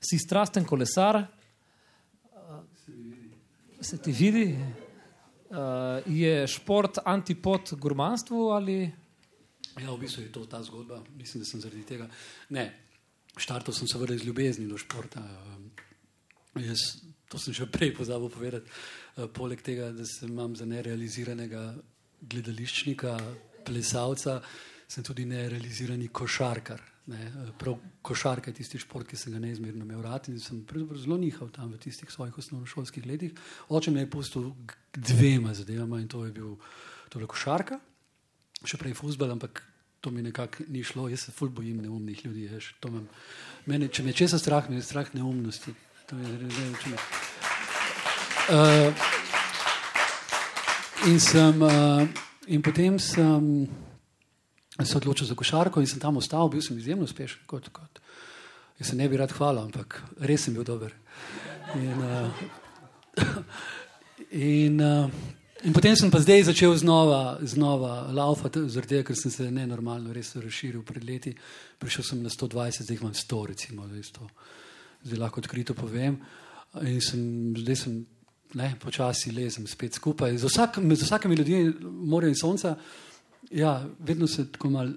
Si 0.00 0.16
strasten 0.16 0.64
kolesar, 0.64 1.18
se 3.80 3.98
ti 4.00 4.14
vidi? 4.16 4.46
Uh, 4.56 6.00
je 6.08 6.46
šport 6.48 7.02
antipod 7.04 7.74
gurmanstvu 7.76 8.40
ali 8.56 8.78
Ja, 9.76 9.92
v 9.92 9.98
bistvu 10.00 10.24
je 10.24 10.32
to 10.32 10.46
ta 10.48 10.62
zgodba. 10.64 11.02
Mislim, 11.16 11.44
da 11.44 11.50
sem 11.50 11.60
zaradi 11.60 11.84
tega. 11.84 12.08
Ne, 12.56 12.66
štartal 13.36 13.76
sem 13.76 13.88
seveda 13.88 14.16
iz 14.16 14.24
ljubezni 14.24 14.64
do 14.64 14.80
športa. 14.80 15.20
Um, 15.20 15.68
Jaz, 16.64 17.04
to 17.28 17.36
sem 17.36 17.52
že 17.52 17.68
prej 17.68 17.92
pozabil 18.00 18.32
povedati. 18.32 18.64
Uh, 18.64 19.28
Poleg 19.28 19.60
tega, 19.60 19.92
da 19.92 20.08
sem 20.08 20.32
imam 20.32 20.56
za 20.56 20.64
nerealiziranega 20.64 21.76
gledališčnika, 22.20 23.16
plesalca, 23.66 24.40
sem 24.88 25.04
tudi 25.04 25.26
nerealizirani 25.28 26.08
košarkar. 26.08 26.80
Ne. 27.08 27.30
Prav 27.58 27.78
košarka 28.04 28.50
je 28.50 28.58
tisti 28.60 28.78
šport, 28.78 29.08
ki 29.08 29.16
sem 29.16 29.32
ga 29.32 29.40
neizmerno 29.40 29.86
imel 29.86 30.02
rad 30.04 30.28
in 30.28 30.40
sem 30.40 30.60
zelo 31.00 31.16
nihal 31.16 31.48
tam 31.48 31.72
v 31.72 31.78
tistih 31.80 32.10
svojih 32.10 32.36
osnovnošolskih 32.38 33.06
letih. 33.06 33.32
Oče 33.68 33.90
me 33.90 34.04
je 34.04 34.10
pustil 34.10 34.50
dvema 34.92 35.54
zadevama 35.54 36.00
in 36.00 36.08
to 36.08 36.24
je 36.26 36.32
bil 36.32 36.56
to 37.08 37.20
je 37.20 37.26
košarka 37.26 37.80
še 38.64 38.78
prej 38.78 38.96
futbol, 38.98 39.30
ampak 39.30 39.62
to 40.00 40.10
mi 40.10 40.22
nekako 40.22 40.66
ni 40.68 40.82
šlo. 40.82 41.08
Jaz 41.08 41.28
se 41.28 41.32
ful 41.32 41.48
bojim 41.48 41.82
neumnih 41.82 42.24
ljudi. 42.24 42.48
Imam- 42.84 43.08
mene, 43.66 43.88
če 43.88 44.02
me 44.02 44.10
je 44.10 44.24
česa 44.24 44.38
strah, 44.38 44.68
me 44.70 44.76
je 44.76 44.82
strah 44.82 45.14
neumnosti. 45.14 45.74
To 46.08 46.16
je, 46.16 46.22
ne 46.22 46.48
vem, 46.48 46.74
če 46.82 46.88
me, 46.90 46.96
uh, 48.48 49.17
in, 51.06 51.20
sem, 51.20 51.62
uh, 51.62 52.08
in 52.46 52.62
potem 52.62 52.98
sem 52.98 53.68
se 54.84 54.96
odločil 54.96 55.26
za 55.26 55.34
košarko 55.34 55.80
in 55.80 55.86
sem 55.86 56.00
tam 56.00 56.16
ostal, 56.16 56.48
bil 56.48 56.62
sem 56.62 56.78
izjemno 56.78 57.04
uspešen. 57.04 57.46
Kot, 57.46 57.68
kot. 57.74 58.00
Jaz 58.78 58.90
se 58.90 58.96
ne 58.96 59.08
bi 59.08 59.18
rad 59.18 59.32
hvalil, 59.34 59.66
ampak 59.66 60.00
res 60.20 60.46
sem 60.46 60.54
bil 60.54 60.66
dober. 60.66 60.94
In, 61.74 61.98
uh, 62.02 63.22
in, 64.30 64.80
uh, 64.80 65.10
in 65.66 65.74
potem 65.74 65.96
sem 65.98 66.10
pa 66.10 66.22
zdaj 66.22 66.46
začel 66.50 66.76
znova, 66.78 67.38
znova 67.42 68.08
laufati, 68.14 68.68
zaradi 68.70 68.96
tega, 68.96 69.08
ker 69.10 69.18
sem 69.18 69.34
se 69.34 69.50
nenormalno 69.50 70.14
res 70.14 70.34
razširil 70.38 70.84
pred 70.86 71.06
leti. 71.06 71.34
Prišel 71.82 72.06
sem 72.12 72.22
na 72.22 72.30
120, 72.30 72.86
zdaj 72.86 73.02
imam 73.02 73.14
100, 73.14 73.42
recimo, 73.54 73.88
zdaj, 73.90 74.06
100. 74.14 74.30
zdaj 75.10 75.24
lahko 75.26 75.42
odkrito 75.42 75.74
povem. 75.74 76.20
In 76.82 77.02
sem, 77.02 77.20
zdaj 77.58 77.82
sem 77.82 77.98
ne, 78.54 78.74
počasi 78.80 79.32
lezem 79.32 79.66
spet 79.66 79.94
skupaj. 79.94 80.38
Z, 80.38 80.48
vsak, 80.48 80.78
z 80.78 81.02
vsakimi 81.02 81.36
ljudmi, 81.36 81.74
morja 81.82 82.28
in 82.28 82.36
sonca, 82.36 82.76
ja, 83.50 83.86
vedno 83.98 84.26
se 84.26 84.52
tako 84.52 84.70
mal 84.70 84.92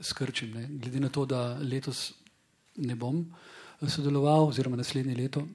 skrčim. 0.00 0.54
Ne. 0.54 0.68
Glede 0.70 1.00
na 1.00 1.08
to, 1.08 1.26
da 1.26 1.58
letos 1.58 2.12
ne 2.76 2.94
bom 2.94 3.26
sodeloval, 3.88 4.48
oziroma 4.48 4.76
naslednje 4.76 5.16
leto. 5.16 5.46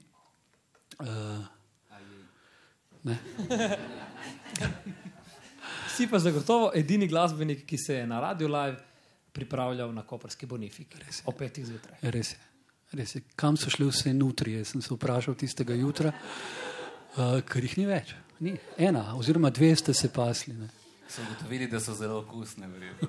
Uh, 0.98 1.06
ne. 3.02 3.18
si 5.96 6.06
pa 6.06 6.18
zagotovo 6.18 6.70
edini 6.74 7.08
glasbenik, 7.08 7.66
ki 7.66 7.78
se 7.78 7.94
je 7.94 8.06
na 8.06 8.20
Radio 8.20 8.48
Live 8.48 8.76
pripravljal 9.32 9.94
na 9.94 10.02
Koperski 10.02 10.46
bonifiki 10.46 10.98
o 11.24 11.32
petih 11.32 11.66
zjutraj. 11.66 11.98
Res 12.02 12.32
je. 12.32 12.38
Res 12.92 13.14
je. 13.14 13.22
Kam 13.36 13.56
so 13.56 13.70
šli 13.70 13.86
vse 13.86 14.14
nutrije, 14.14 14.64
sem 14.64 14.82
se 14.82 14.94
vprašal 14.94 15.34
tistega 15.34 15.74
jutra, 15.74 16.12
uh, 17.18 17.38
ker 17.44 17.66
jih 17.66 17.76
ni 17.80 17.86
več. 17.88 18.14
Ni. 18.40 18.54
Ena, 18.78 19.16
oziroma 19.18 19.50
dve 19.50 19.74
ste 19.76 19.94
se 19.94 20.10
pasli. 20.14 20.54
Ne. 20.54 20.70
So 21.08 21.24
ugotovili, 21.24 21.66
da 21.70 21.80
so 21.80 21.94
zelo 21.94 22.20
okusne. 22.22 22.68
verjetno. 22.68 23.08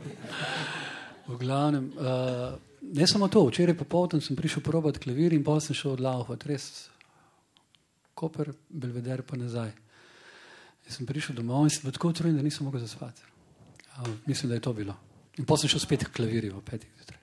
V 1.28 1.38
glavnem, 1.38 1.92
uh, 1.94 2.56
ne 2.82 3.08
samo 3.08 3.28
to, 3.30 3.44
včeraj 3.48 3.78
popoldne 3.78 4.22
sem 4.26 4.38
prišel 4.38 4.64
probat 4.66 4.98
klavir 4.98 5.36
in 5.36 5.44
potem 5.46 5.70
sem 5.70 5.78
šel 5.78 5.94
odlaufati, 5.98 6.50
res 6.50 6.66
koper, 8.18 8.50
belveder 8.70 9.22
pa 9.24 9.38
nazaj. 9.38 9.70
Jaz 10.88 10.98
sem 10.98 11.06
prišel 11.08 11.38
domov 11.38 11.68
in 11.68 11.76
sem 11.76 11.86
bil 11.86 11.94
tako 11.96 12.10
utrujen, 12.16 12.40
da 12.40 12.44
nisem 12.44 12.66
mogel 12.66 12.82
zaspati. 12.82 13.22
Uh, 14.00 14.10
mislim, 14.26 14.50
da 14.50 14.58
je 14.58 14.66
to 14.66 14.74
bilo. 14.74 14.98
In 15.38 15.46
potem 15.46 15.68
sem 15.68 15.76
šel 15.76 15.86
spet 15.86 16.08
k 16.08 16.16
klavirju 16.18 16.58
v 16.58 16.66
petih 16.66 16.90
zjutraj. 16.98 17.22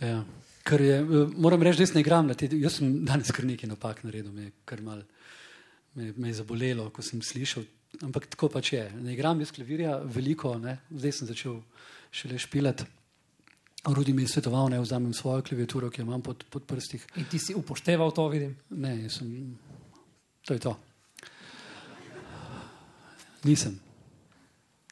Ja. 0.00 0.24
Ker 0.68 0.80
je, 0.80 0.98
eh, 1.00 1.30
moram 1.36 1.62
reči, 1.62 1.78
da 1.78 1.82
jaz 1.82 1.94
ne 1.94 2.00
igram 2.00 2.26
na 2.26 2.34
te, 2.34 2.48
jaz 2.52 2.76
sem 2.78 3.04
danes 3.04 3.30
kar 3.32 3.46
nekaj 3.48 3.70
napak 3.70 4.02
naredil, 4.04 4.32
me 4.32 4.48
je 4.48 4.52
kar 4.68 4.82
mal, 4.84 5.00
me, 5.94 6.12
me 6.16 6.28
je 6.28 6.38
zabolelo, 6.40 6.90
ko 6.90 7.02
sem 7.02 7.22
slišal, 7.22 7.64
ampak 8.02 8.28
tako 8.34 8.50
pač 8.52 8.72
je. 8.72 8.84
Ne 9.00 9.14
igram 9.14 9.40
jaz 9.40 9.52
klavirja 9.54 9.98
veliko, 10.04 10.56
ne. 10.58 10.78
zdaj 10.90 11.12
sem 11.20 11.30
začel 11.30 11.60
šele 12.10 12.38
špilati. 12.38 12.84
Rudi 13.88 14.12
mi 14.12 14.22
je 14.26 14.28
svetoval, 14.34 14.68
da 14.68 14.80
vzamem 14.82 15.14
svojo 15.14 15.42
klaviaturo, 15.46 15.88
ki 15.90 16.02
jo 16.02 16.06
imam 16.08 16.22
pod, 16.22 16.44
pod 16.50 16.66
prstih. 16.66 17.06
In 17.16 17.28
ti 17.30 17.38
si 17.38 17.54
upošteval 17.54 18.10
to, 18.12 18.26
vidim. 18.28 18.56
Ne, 18.70 19.08
sem, 19.08 19.30
to 20.44 20.56
je 20.56 20.60
to. 20.60 20.74
Nisem. 23.46 23.78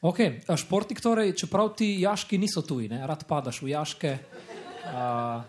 Okay. 0.01 0.39
a 0.47 0.53
Športnik, 0.53 1.01
torej, 1.01 1.33
čeprav 1.33 1.73
ti 1.75 1.97
jaški 1.99 2.37
niso 2.37 2.61
tuji, 2.61 2.87
ne? 2.89 3.01
rad 3.07 3.25
padaš 3.27 3.61
v 3.65 3.73
jaške, 3.73 4.11
a, 4.93 5.43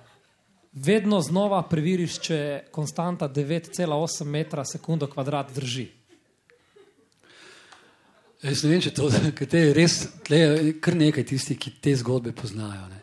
vedno 0.85 1.21
znova 1.23 1.63
preveriš, 1.69 2.19
če 2.29 2.39
konstanta 2.73 3.29
9,8 3.29 4.25
metra 4.25 4.65
sekundo 4.65 5.09
kvadrat 5.11 5.53
drži. 5.55 5.89
Jaz 8.43 8.63
ne 8.63 8.71
vem, 8.71 8.83
če 8.85 8.95
to 8.95 9.09
ker 9.39 9.51
te 9.51 9.65
je 9.67 9.75
res, 9.77 9.99
tle 10.27 10.39
je 10.39 10.75
kar 10.83 10.97
nekaj 10.99 11.27
tistih, 11.33 11.59
ki 11.59 11.75
te 11.83 11.95
zgodbe 11.99 12.33
poznajo. 12.37 12.87
Ne. 12.93 13.03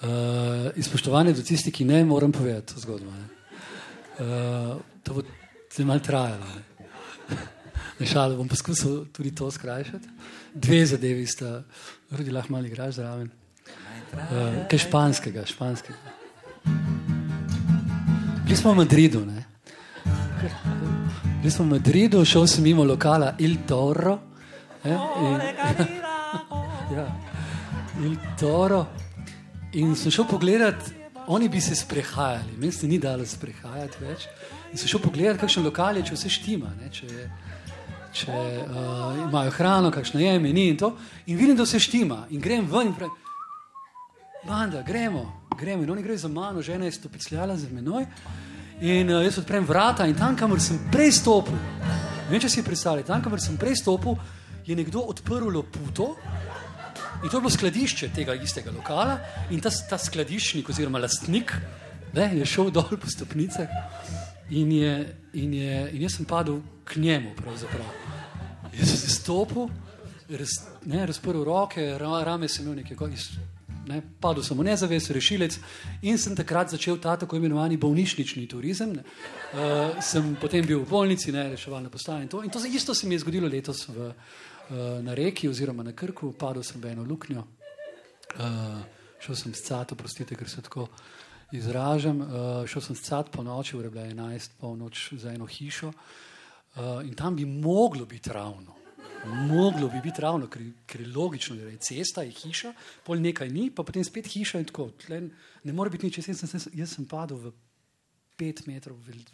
Uh, 0.00 0.68
in 0.80 0.84
spoštovanje 0.84 1.34
do 1.36 1.44
tistih, 1.44 1.74
ki 1.74 1.86
ne, 1.88 2.02
moram 2.08 2.32
povedati 2.32 2.74
to 2.74 2.82
zgodbo. 2.84 3.12
Ne. 3.12 3.26
Uh, 4.20 4.76
to 5.04 5.16
bo 5.16 5.24
zdaj 5.72 5.88
malo 5.88 6.04
trajalo. 6.04 6.52
Ne. 6.56 6.66
Ne 8.00 8.06
šalo, 8.08 8.32
bom 8.38 8.48
poskusil 8.48 9.10
tudi 9.12 9.28
to 9.36 9.50
skrajšati. 9.52 10.08
Dve 10.56 10.78
zadevi 10.88 11.26
sta, 11.28 11.58
rodi 12.08 12.32
lahko 12.32 12.54
malo 12.54 12.64
igraš 12.64 12.94
zraven. 12.96 13.28
Uh, 14.14 14.62
kaj 14.72 14.80
španskega, 14.86 15.44
španskega. 15.44 16.19
Bili 18.50 18.56
smo 18.56 18.72
v 18.72 18.76
Madridu, 18.76 19.20
ne. 19.26 19.44
Bili 21.40 21.50
smo 21.50 21.64
v 21.64 21.68
Madridu, 21.68 22.24
šel 22.24 22.46
sem 22.46 22.64
mimo 22.64 22.84
lokala 22.84 23.34
Il 23.38 23.56
Toro. 23.68 24.18
Ne, 24.84 24.90
in, 24.90 25.40
ja, 26.96 27.06
Il 28.02 28.16
Toro. 28.40 28.86
In 29.72 29.94
sem 29.96 30.10
šel 30.10 30.26
pogledat, 30.26 30.90
oni 31.26 31.48
bi 31.48 31.60
se 31.60 31.74
sprehajali, 31.74 32.58
meni 32.58 32.72
se 32.72 32.88
ni 32.88 32.98
dalo 32.98 33.26
sprehajati 33.26 34.02
več. 34.02 34.26
In 34.72 34.78
sem 34.78 34.90
šel 34.90 35.00
pogledat, 35.00 35.38
kakšen 35.38 35.64
lokal 35.64 35.96
je, 36.00 36.08
če 36.10 36.18
vse 36.18 36.34
štima, 36.34 36.74
ne, 36.80 36.90
če, 36.90 37.06
če 38.12 38.34
uh, 38.34 39.28
imajo 39.28 39.54
hrano, 39.54 39.94
kakšno 39.94 40.20
je 40.20 40.38
meni 40.42 40.68
in 40.72 40.80
to. 40.80 40.96
In 41.30 41.38
vidim, 41.38 41.54
da 41.54 41.68
vse 41.68 41.78
štima. 41.78 42.24
In 42.34 42.42
grem 42.42 42.66
ven 42.66 42.90
in 42.90 42.96
pravim, 42.98 43.14
banda, 44.42 44.82
gremo, 44.82 45.39
gremo. 45.60 45.84
In 45.84 45.90
oni 45.90 46.02
grejo 46.02 46.24
za 46.24 46.28
mano, 46.28 46.62
žena 46.62 46.88
je 46.88 46.96
stopicljala 46.96 47.56
za 47.56 47.68
menoj. 47.72 48.06
In 48.80 49.10
uh, 49.12 49.20
jaz 49.24 49.38
odprem 49.38 49.64
vrata 49.68 50.06
in 50.08 50.16
tam, 50.16 50.36
kamor 50.36 50.60
sem 50.60 50.78
prej 50.92 51.12
stopil, 51.20 51.52
ne 51.52 52.30
vem, 52.30 52.40
če 52.40 52.48
si 52.48 52.62
predstavljate, 52.64 53.10
tam, 53.12 53.20
kamor 53.20 53.42
sem 53.42 53.58
prej 53.60 53.76
stopil, 53.82 54.16
je 54.64 54.76
nekdo 54.76 55.02
odprl 55.12 55.50
loputo. 55.52 56.14
In 57.20 57.28
to 57.28 57.36
je 57.36 57.42
bilo 57.42 57.52
skladišče 57.52 58.08
tega 58.16 58.32
istega 58.40 58.72
lokala, 58.72 59.18
in 59.52 59.60
ta, 59.60 59.68
ta 59.68 59.98
skladiščnik, 60.00 60.70
oziroma 60.72 61.02
lastnik, 61.02 61.52
ne, 62.16 62.30
je 62.38 62.48
šel 62.48 62.72
dol 62.72 62.96
po 62.96 63.10
stopnicah, 63.12 63.68
in, 64.48 64.72
je, 64.72 64.94
in, 65.36 65.52
je, 65.60 65.84
in 65.92 66.06
jaz 66.06 66.16
sem 66.16 66.24
padel 66.24 66.62
k 66.88 67.04
njemu. 67.04 67.34
Pravzaprav. 67.36 67.92
Jaz 68.78 68.94
sem 68.94 69.02
se 69.04 69.12
stopil, 69.12 69.68
raz, 70.40 70.56
razprl 70.88 71.44
roke, 71.44 71.84
ra, 72.00 72.22
rame 72.24 72.48
sem 72.48 72.64
imel 72.64 72.80
nekaj, 72.80 73.12
iz, 73.12 73.28
ne, 73.90 74.00
padel 74.22 74.44
sem 74.46 74.58
v 74.58 74.66
nezavest, 74.68 75.10
rešilec 75.16 75.58
in 76.06 76.18
sem 76.18 76.36
takrat 76.38 76.70
začel 76.70 77.00
ta 77.02 77.16
tako 77.18 77.36
imenovani 77.36 77.76
bolnišnični 77.80 78.46
turizem. 78.48 78.94
Ne. 78.96 79.04
Uh, 79.50 79.98
sem 80.02 80.36
potem 80.40 80.66
bil 80.66 80.84
v 80.84 80.88
bolnici, 80.88 81.34
ne, 81.34 81.48
reševalna 81.56 81.90
postaja 81.90 82.22
in 82.22 82.30
to. 82.30 82.44
In 82.46 82.50
to 82.54 82.62
isto 82.64 82.94
se 82.94 83.06
mi 83.06 83.18
je 83.18 83.24
zgodilo 83.26 83.50
letos 83.50 83.88
v, 83.88 84.10
uh, 84.10 85.02
na 85.02 85.14
reki 85.14 85.50
oziroma 85.50 85.82
na 85.82 85.92
Krku, 85.92 86.32
padel 86.38 86.62
sem 86.62 86.80
v 86.80 86.94
eno 86.94 87.04
luknjo. 87.04 87.44
Uh, 88.38 88.80
šel 89.20 89.36
sem 89.36 89.54
s 89.54 89.66
cato, 89.66 89.98
prostite, 89.98 90.38
ker 90.38 90.48
se 90.48 90.62
tako 90.62 90.88
izražam. 91.52 92.20
Uh, 92.22 92.66
šel 92.66 92.82
sem 92.82 92.96
s 92.96 93.08
cat 93.10 93.30
po 93.30 93.42
noči, 93.42 93.76
ura 93.76 93.90
je 93.90 93.90
bila 93.90 94.06
11, 94.06 94.58
polnoč 94.60 95.12
za 95.18 95.34
eno 95.34 95.46
hišo. 95.46 95.90
Uh, 95.90 97.02
in 97.02 97.14
tam 97.14 97.36
bi 97.36 97.44
moglo 97.44 98.06
biti 98.06 98.30
ravno. 98.32 98.79
Moglo 99.24 99.88
bi 99.88 100.00
biti 100.00 100.20
ravno, 100.20 100.46
ker, 100.48 100.62
ker 100.86 101.00
je 101.00 101.08
logično, 101.12 101.56
da 101.56 101.68
je 101.68 101.76
cesta, 101.76 102.22
je 102.22 102.30
hiša, 102.30 102.72
pol 103.04 103.20
nekaj 103.20 103.50
ni, 103.52 103.70
pa 103.70 103.82
potem 103.82 104.04
spet 104.04 104.26
hiša 104.32 104.58
in 104.58 104.68
tako. 104.70 104.90
Tle 105.02 105.20
ne 105.64 105.72
more 105.72 105.90
biti 105.90 106.06
nič. 106.06 106.18
Jaz 106.18 106.40
sem, 106.40 106.60
jaz 106.74 106.94
sem 106.96 107.04
padel 107.08 107.36
v 107.36 107.52
pet 108.40 108.64
metrov 108.66 108.96
vel- 109.04 109.26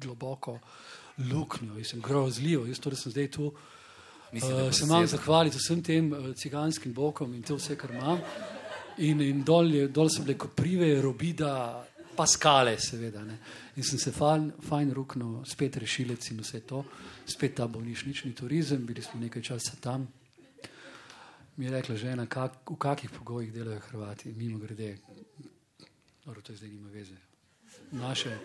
globoko 0.00 0.58
luknjo, 1.18 1.76
jaz 1.78 1.92
sem 1.92 2.00
grozljiv, 2.00 2.64
jaz 2.68 2.80
to, 2.80 2.90
da 2.90 2.96
sem 2.96 3.12
zdaj 3.12 3.30
tu. 3.30 3.52
Mislim, 4.32 4.54
Uh, 4.56 4.72
se 4.72 4.84
imam 4.84 5.06
zahvaliti 5.06 5.56
vsem 5.56 5.82
tem 5.82 6.12
uh, 6.12 6.32
ciganskim 6.34 6.92
bokom 6.92 7.34
in 7.34 7.42
to 7.42 7.56
vse, 7.56 7.76
kar 7.76 7.90
imam. 7.94 8.18
In, 8.98 9.20
in 9.20 9.44
dol, 9.44 9.68
je, 9.70 9.88
dol 9.88 10.08
so 10.10 10.24
bile 10.24 10.38
koprive, 10.38 10.88
robida, 11.02 11.84
pa 12.16 12.26
skale, 12.26 12.78
seveda. 12.80 13.22
Ne. 13.24 13.38
In 13.76 13.84
sem 13.84 13.98
se 13.98 14.12
fajn, 14.12 14.52
fajn 14.64 14.92
ruknil, 14.96 15.42
spet 15.44 15.76
rešilec 15.76 16.30
in 16.32 16.40
vse 16.40 16.62
to, 16.64 16.84
spet 17.28 17.58
ta 17.58 17.66
bolnišnični 17.68 18.32
turizem, 18.34 18.86
bili 18.86 19.02
smo 19.02 19.20
nekaj 19.20 19.42
časa 19.42 19.76
tam. 19.80 20.08
Mi 21.56 21.64
je 21.64 21.70
rekla 21.70 21.96
žena, 21.96 22.26
kak, 22.26 22.70
v 22.70 22.76
kakih 22.76 23.10
pogojih 23.10 23.52
delajo 23.52 23.80
Hrvati, 23.90 24.32
mimo 24.32 24.58
grede. 24.58 24.96
Dobro, 26.24 26.40
to 26.40 26.56
zdaj 26.56 26.68
nima 26.68 26.88
veze. 26.90 27.16
Naše, 27.92 28.38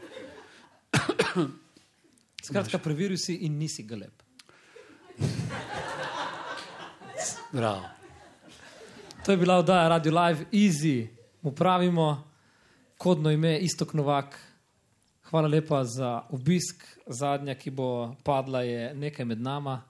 Skratka, 2.45 2.77
preveril 2.77 3.17
si 3.17 3.35
in 3.45 3.57
nisi 3.57 3.83
ga 3.83 3.95
lep. 3.95 4.23
bravo. 7.51 7.85
To 9.25 9.31
je 9.31 9.37
bila 9.37 9.57
oddaja 9.57 9.89
Radio 9.89 10.11
Live 10.11 10.45
Easy, 10.51 11.07
mu 11.41 11.51
pravimo 11.51 12.31
kodno 12.97 13.31
ime 13.31 13.59
Istok 13.59 13.93
Novak. 13.93 14.50
Hvala 15.31 15.47
lepa 15.47 15.83
za 15.83 16.21
obisk. 16.29 16.83
Zadnja, 17.07 17.55
ki 17.55 17.71
bo 17.71 18.15
padla, 18.23 18.61
je 18.67 18.93
nekaj 18.93 19.25
med 19.25 19.41
nama. 19.41 19.81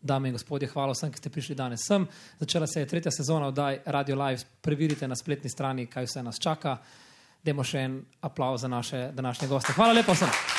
Dame 0.00 0.28
in 0.28 0.34
gospodje, 0.34 0.68
hvala 0.72 0.94
vsem, 0.96 1.12
ki 1.12 1.20
ste 1.20 1.30
prišli 1.30 1.54
danes 1.54 1.84
sem. 1.84 2.06
Začela 2.40 2.66
se 2.66 2.80
je 2.80 2.88
tretja 2.88 3.12
sezona 3.12 3.52
oddaj 3.52 3.82
Radio 3.84 4.16
Live. 4.16 4.48
Preverite 4.60 5.08
na 5.08 5.16
spletni 5.16 5.52
strani, 5.52 5.86
kaj 5.86 6.08
vse 6.08 6.22
nas 6.22 6.40
čaka. 6.40 6.78
Demo 7.44 7.64
še 7.64 7.84
en 7.84 8.04
aplauz 8.20 8.64
za 8.64 8.68
naše 8.68 9.10
današnje 9.12 9.48
goste. 9.48 9.76
Hvala 9.76 9.92
lepa 9.92 10.16
vsem. 10.16 10.55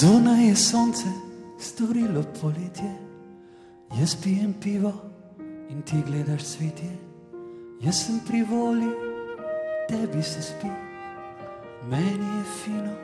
Zunaj 0.00 0.46
je 0.48 0.56
sonce, 0.56 1.08
storilo 1.60 2.22
poletje, 2.40 2.94
jaz 4.00 4.16
pijem 4.22 4.54
pivo 4.62 4.92
in 5.70 5.82
ti 5.82 5.96
gledaš 6.06 6.42
svetje. 6.42 6.90
Jaz 7.80 8.06
sem 8.06 8.20
pri 8.28 8.42
volji, 8.42 8.90
tebi 9.88 10.22
se 10.22 10.42
spi, 10.42 10.68
meni 11.90 12.28
je 12.38 12.44
fino, 12.64 12.94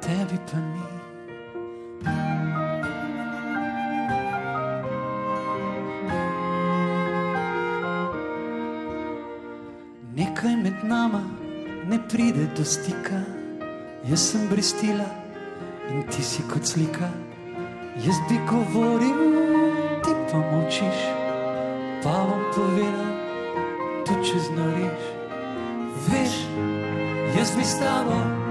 tebi 0.00 0.38
pa 0.52 0.58
ni. 0.58 0.86
Nekaj 10.14 10.56
med 10.56 10.74
nama 10.84 11.24
ne 11.88 11.98
pride 12.08 12.46
do 12.56 12.64
stika, 12.64 13.22
jaz 14.08 14.30
sem 14.30 14.48
bristila 14.48 15.25
in 15.90 16.02
ti 16.10 16.22
si 16.22 16.42
kot 16.52 16.64
slika. 16.66 17.08
Jaz 18.04 18.18
bi 18.28 18.36
govoril, 18.50 19.20
ti 20.04 20.12
pa 20.30 20.38
močiš, 20.38 20.98
pa 22.02 22.12
bom 22.28 22.42
povedal, 22.54 23.12
tu 24.06 24.12
čez 24.24 24.50
noriš. 24.56 25.02
Veš, 26.08 26.34
jaz 27.38 27.56
bi 27.56 27.64
s 27.64 27.78
tabo 27.80 28.45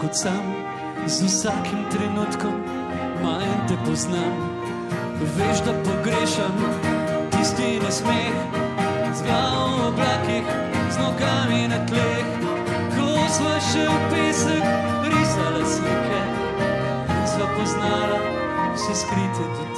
kot 0.00 0.14
sam, 0.16 0.54
z 1.06 1.22
vsakim 1.22 1.84
trenutkom 1.90 2.54
manj 3.22 3.68
te 3.68 3.76
poznam. 3.86 4.34
Veš, 5.36 5.58
da 5.66 5.72
pogrešam 5.84 6.54
tisti 7.30 7.80
nasmeh, 7.82 8.36
z 9.14 9.22
glavo 9.26 9.76
v 9.76 9.86
oblakih, 9.88 10.46
z 10.90 10.96
nogami 10.98 11.68
na 11.68 11.86
tleh. 11.86 12.26
Ko 12.94 13.26
smo 13.30 13.54
še 13.70 13.86
v 13.86 13.98
pesek 14.12 14.64
risala 15.10 15.64
slike, 15.66 16.22
sva 17.26 17.46
poznala 17.58 18.20
vse 18.74 18.94
skrite 18.94 19.44
dotike. 19.56 19.77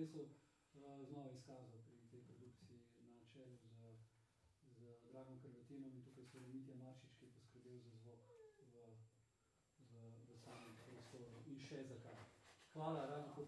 interesov 0.00 0.24
uh, 0.24 0.80
eh, 0.80 1.04
znova 1.12 1.28
izkazal 1.28 1.80
pri 1.84 2.00
tej 2.08 2.20
produkciji 2.24 2.80
na 3.04 3.20
čelu 3.28 3.52
z, 3.60 3.68
z 4.72 4.78
Dragom 5.12 5.36
Krvatinom 5.44 5.92
in 5.92 6.02
tukaj 6.04 6.24
se 6.24 6.38
je 6.40 6.48
Mitja 6.48 6.74
Maršič, 6.74 7.12
ki 7.20 7.24
je 7.26 7.32
poskrbel 7.36 7.76
za 7.84 7.92
zvok 8.00 8.20
v, 8.56 8.76
v, 9.92 10.00
v 10.24 10.38
samem 10.40 10.72
prostoru 10.88 11.28
in 11.44 11.60
še 11.60 11.84
za 11.84 11.96
kaj. 12.00 12.16
Hvala, 12.72 13.04
Ranko, 13.12 13.44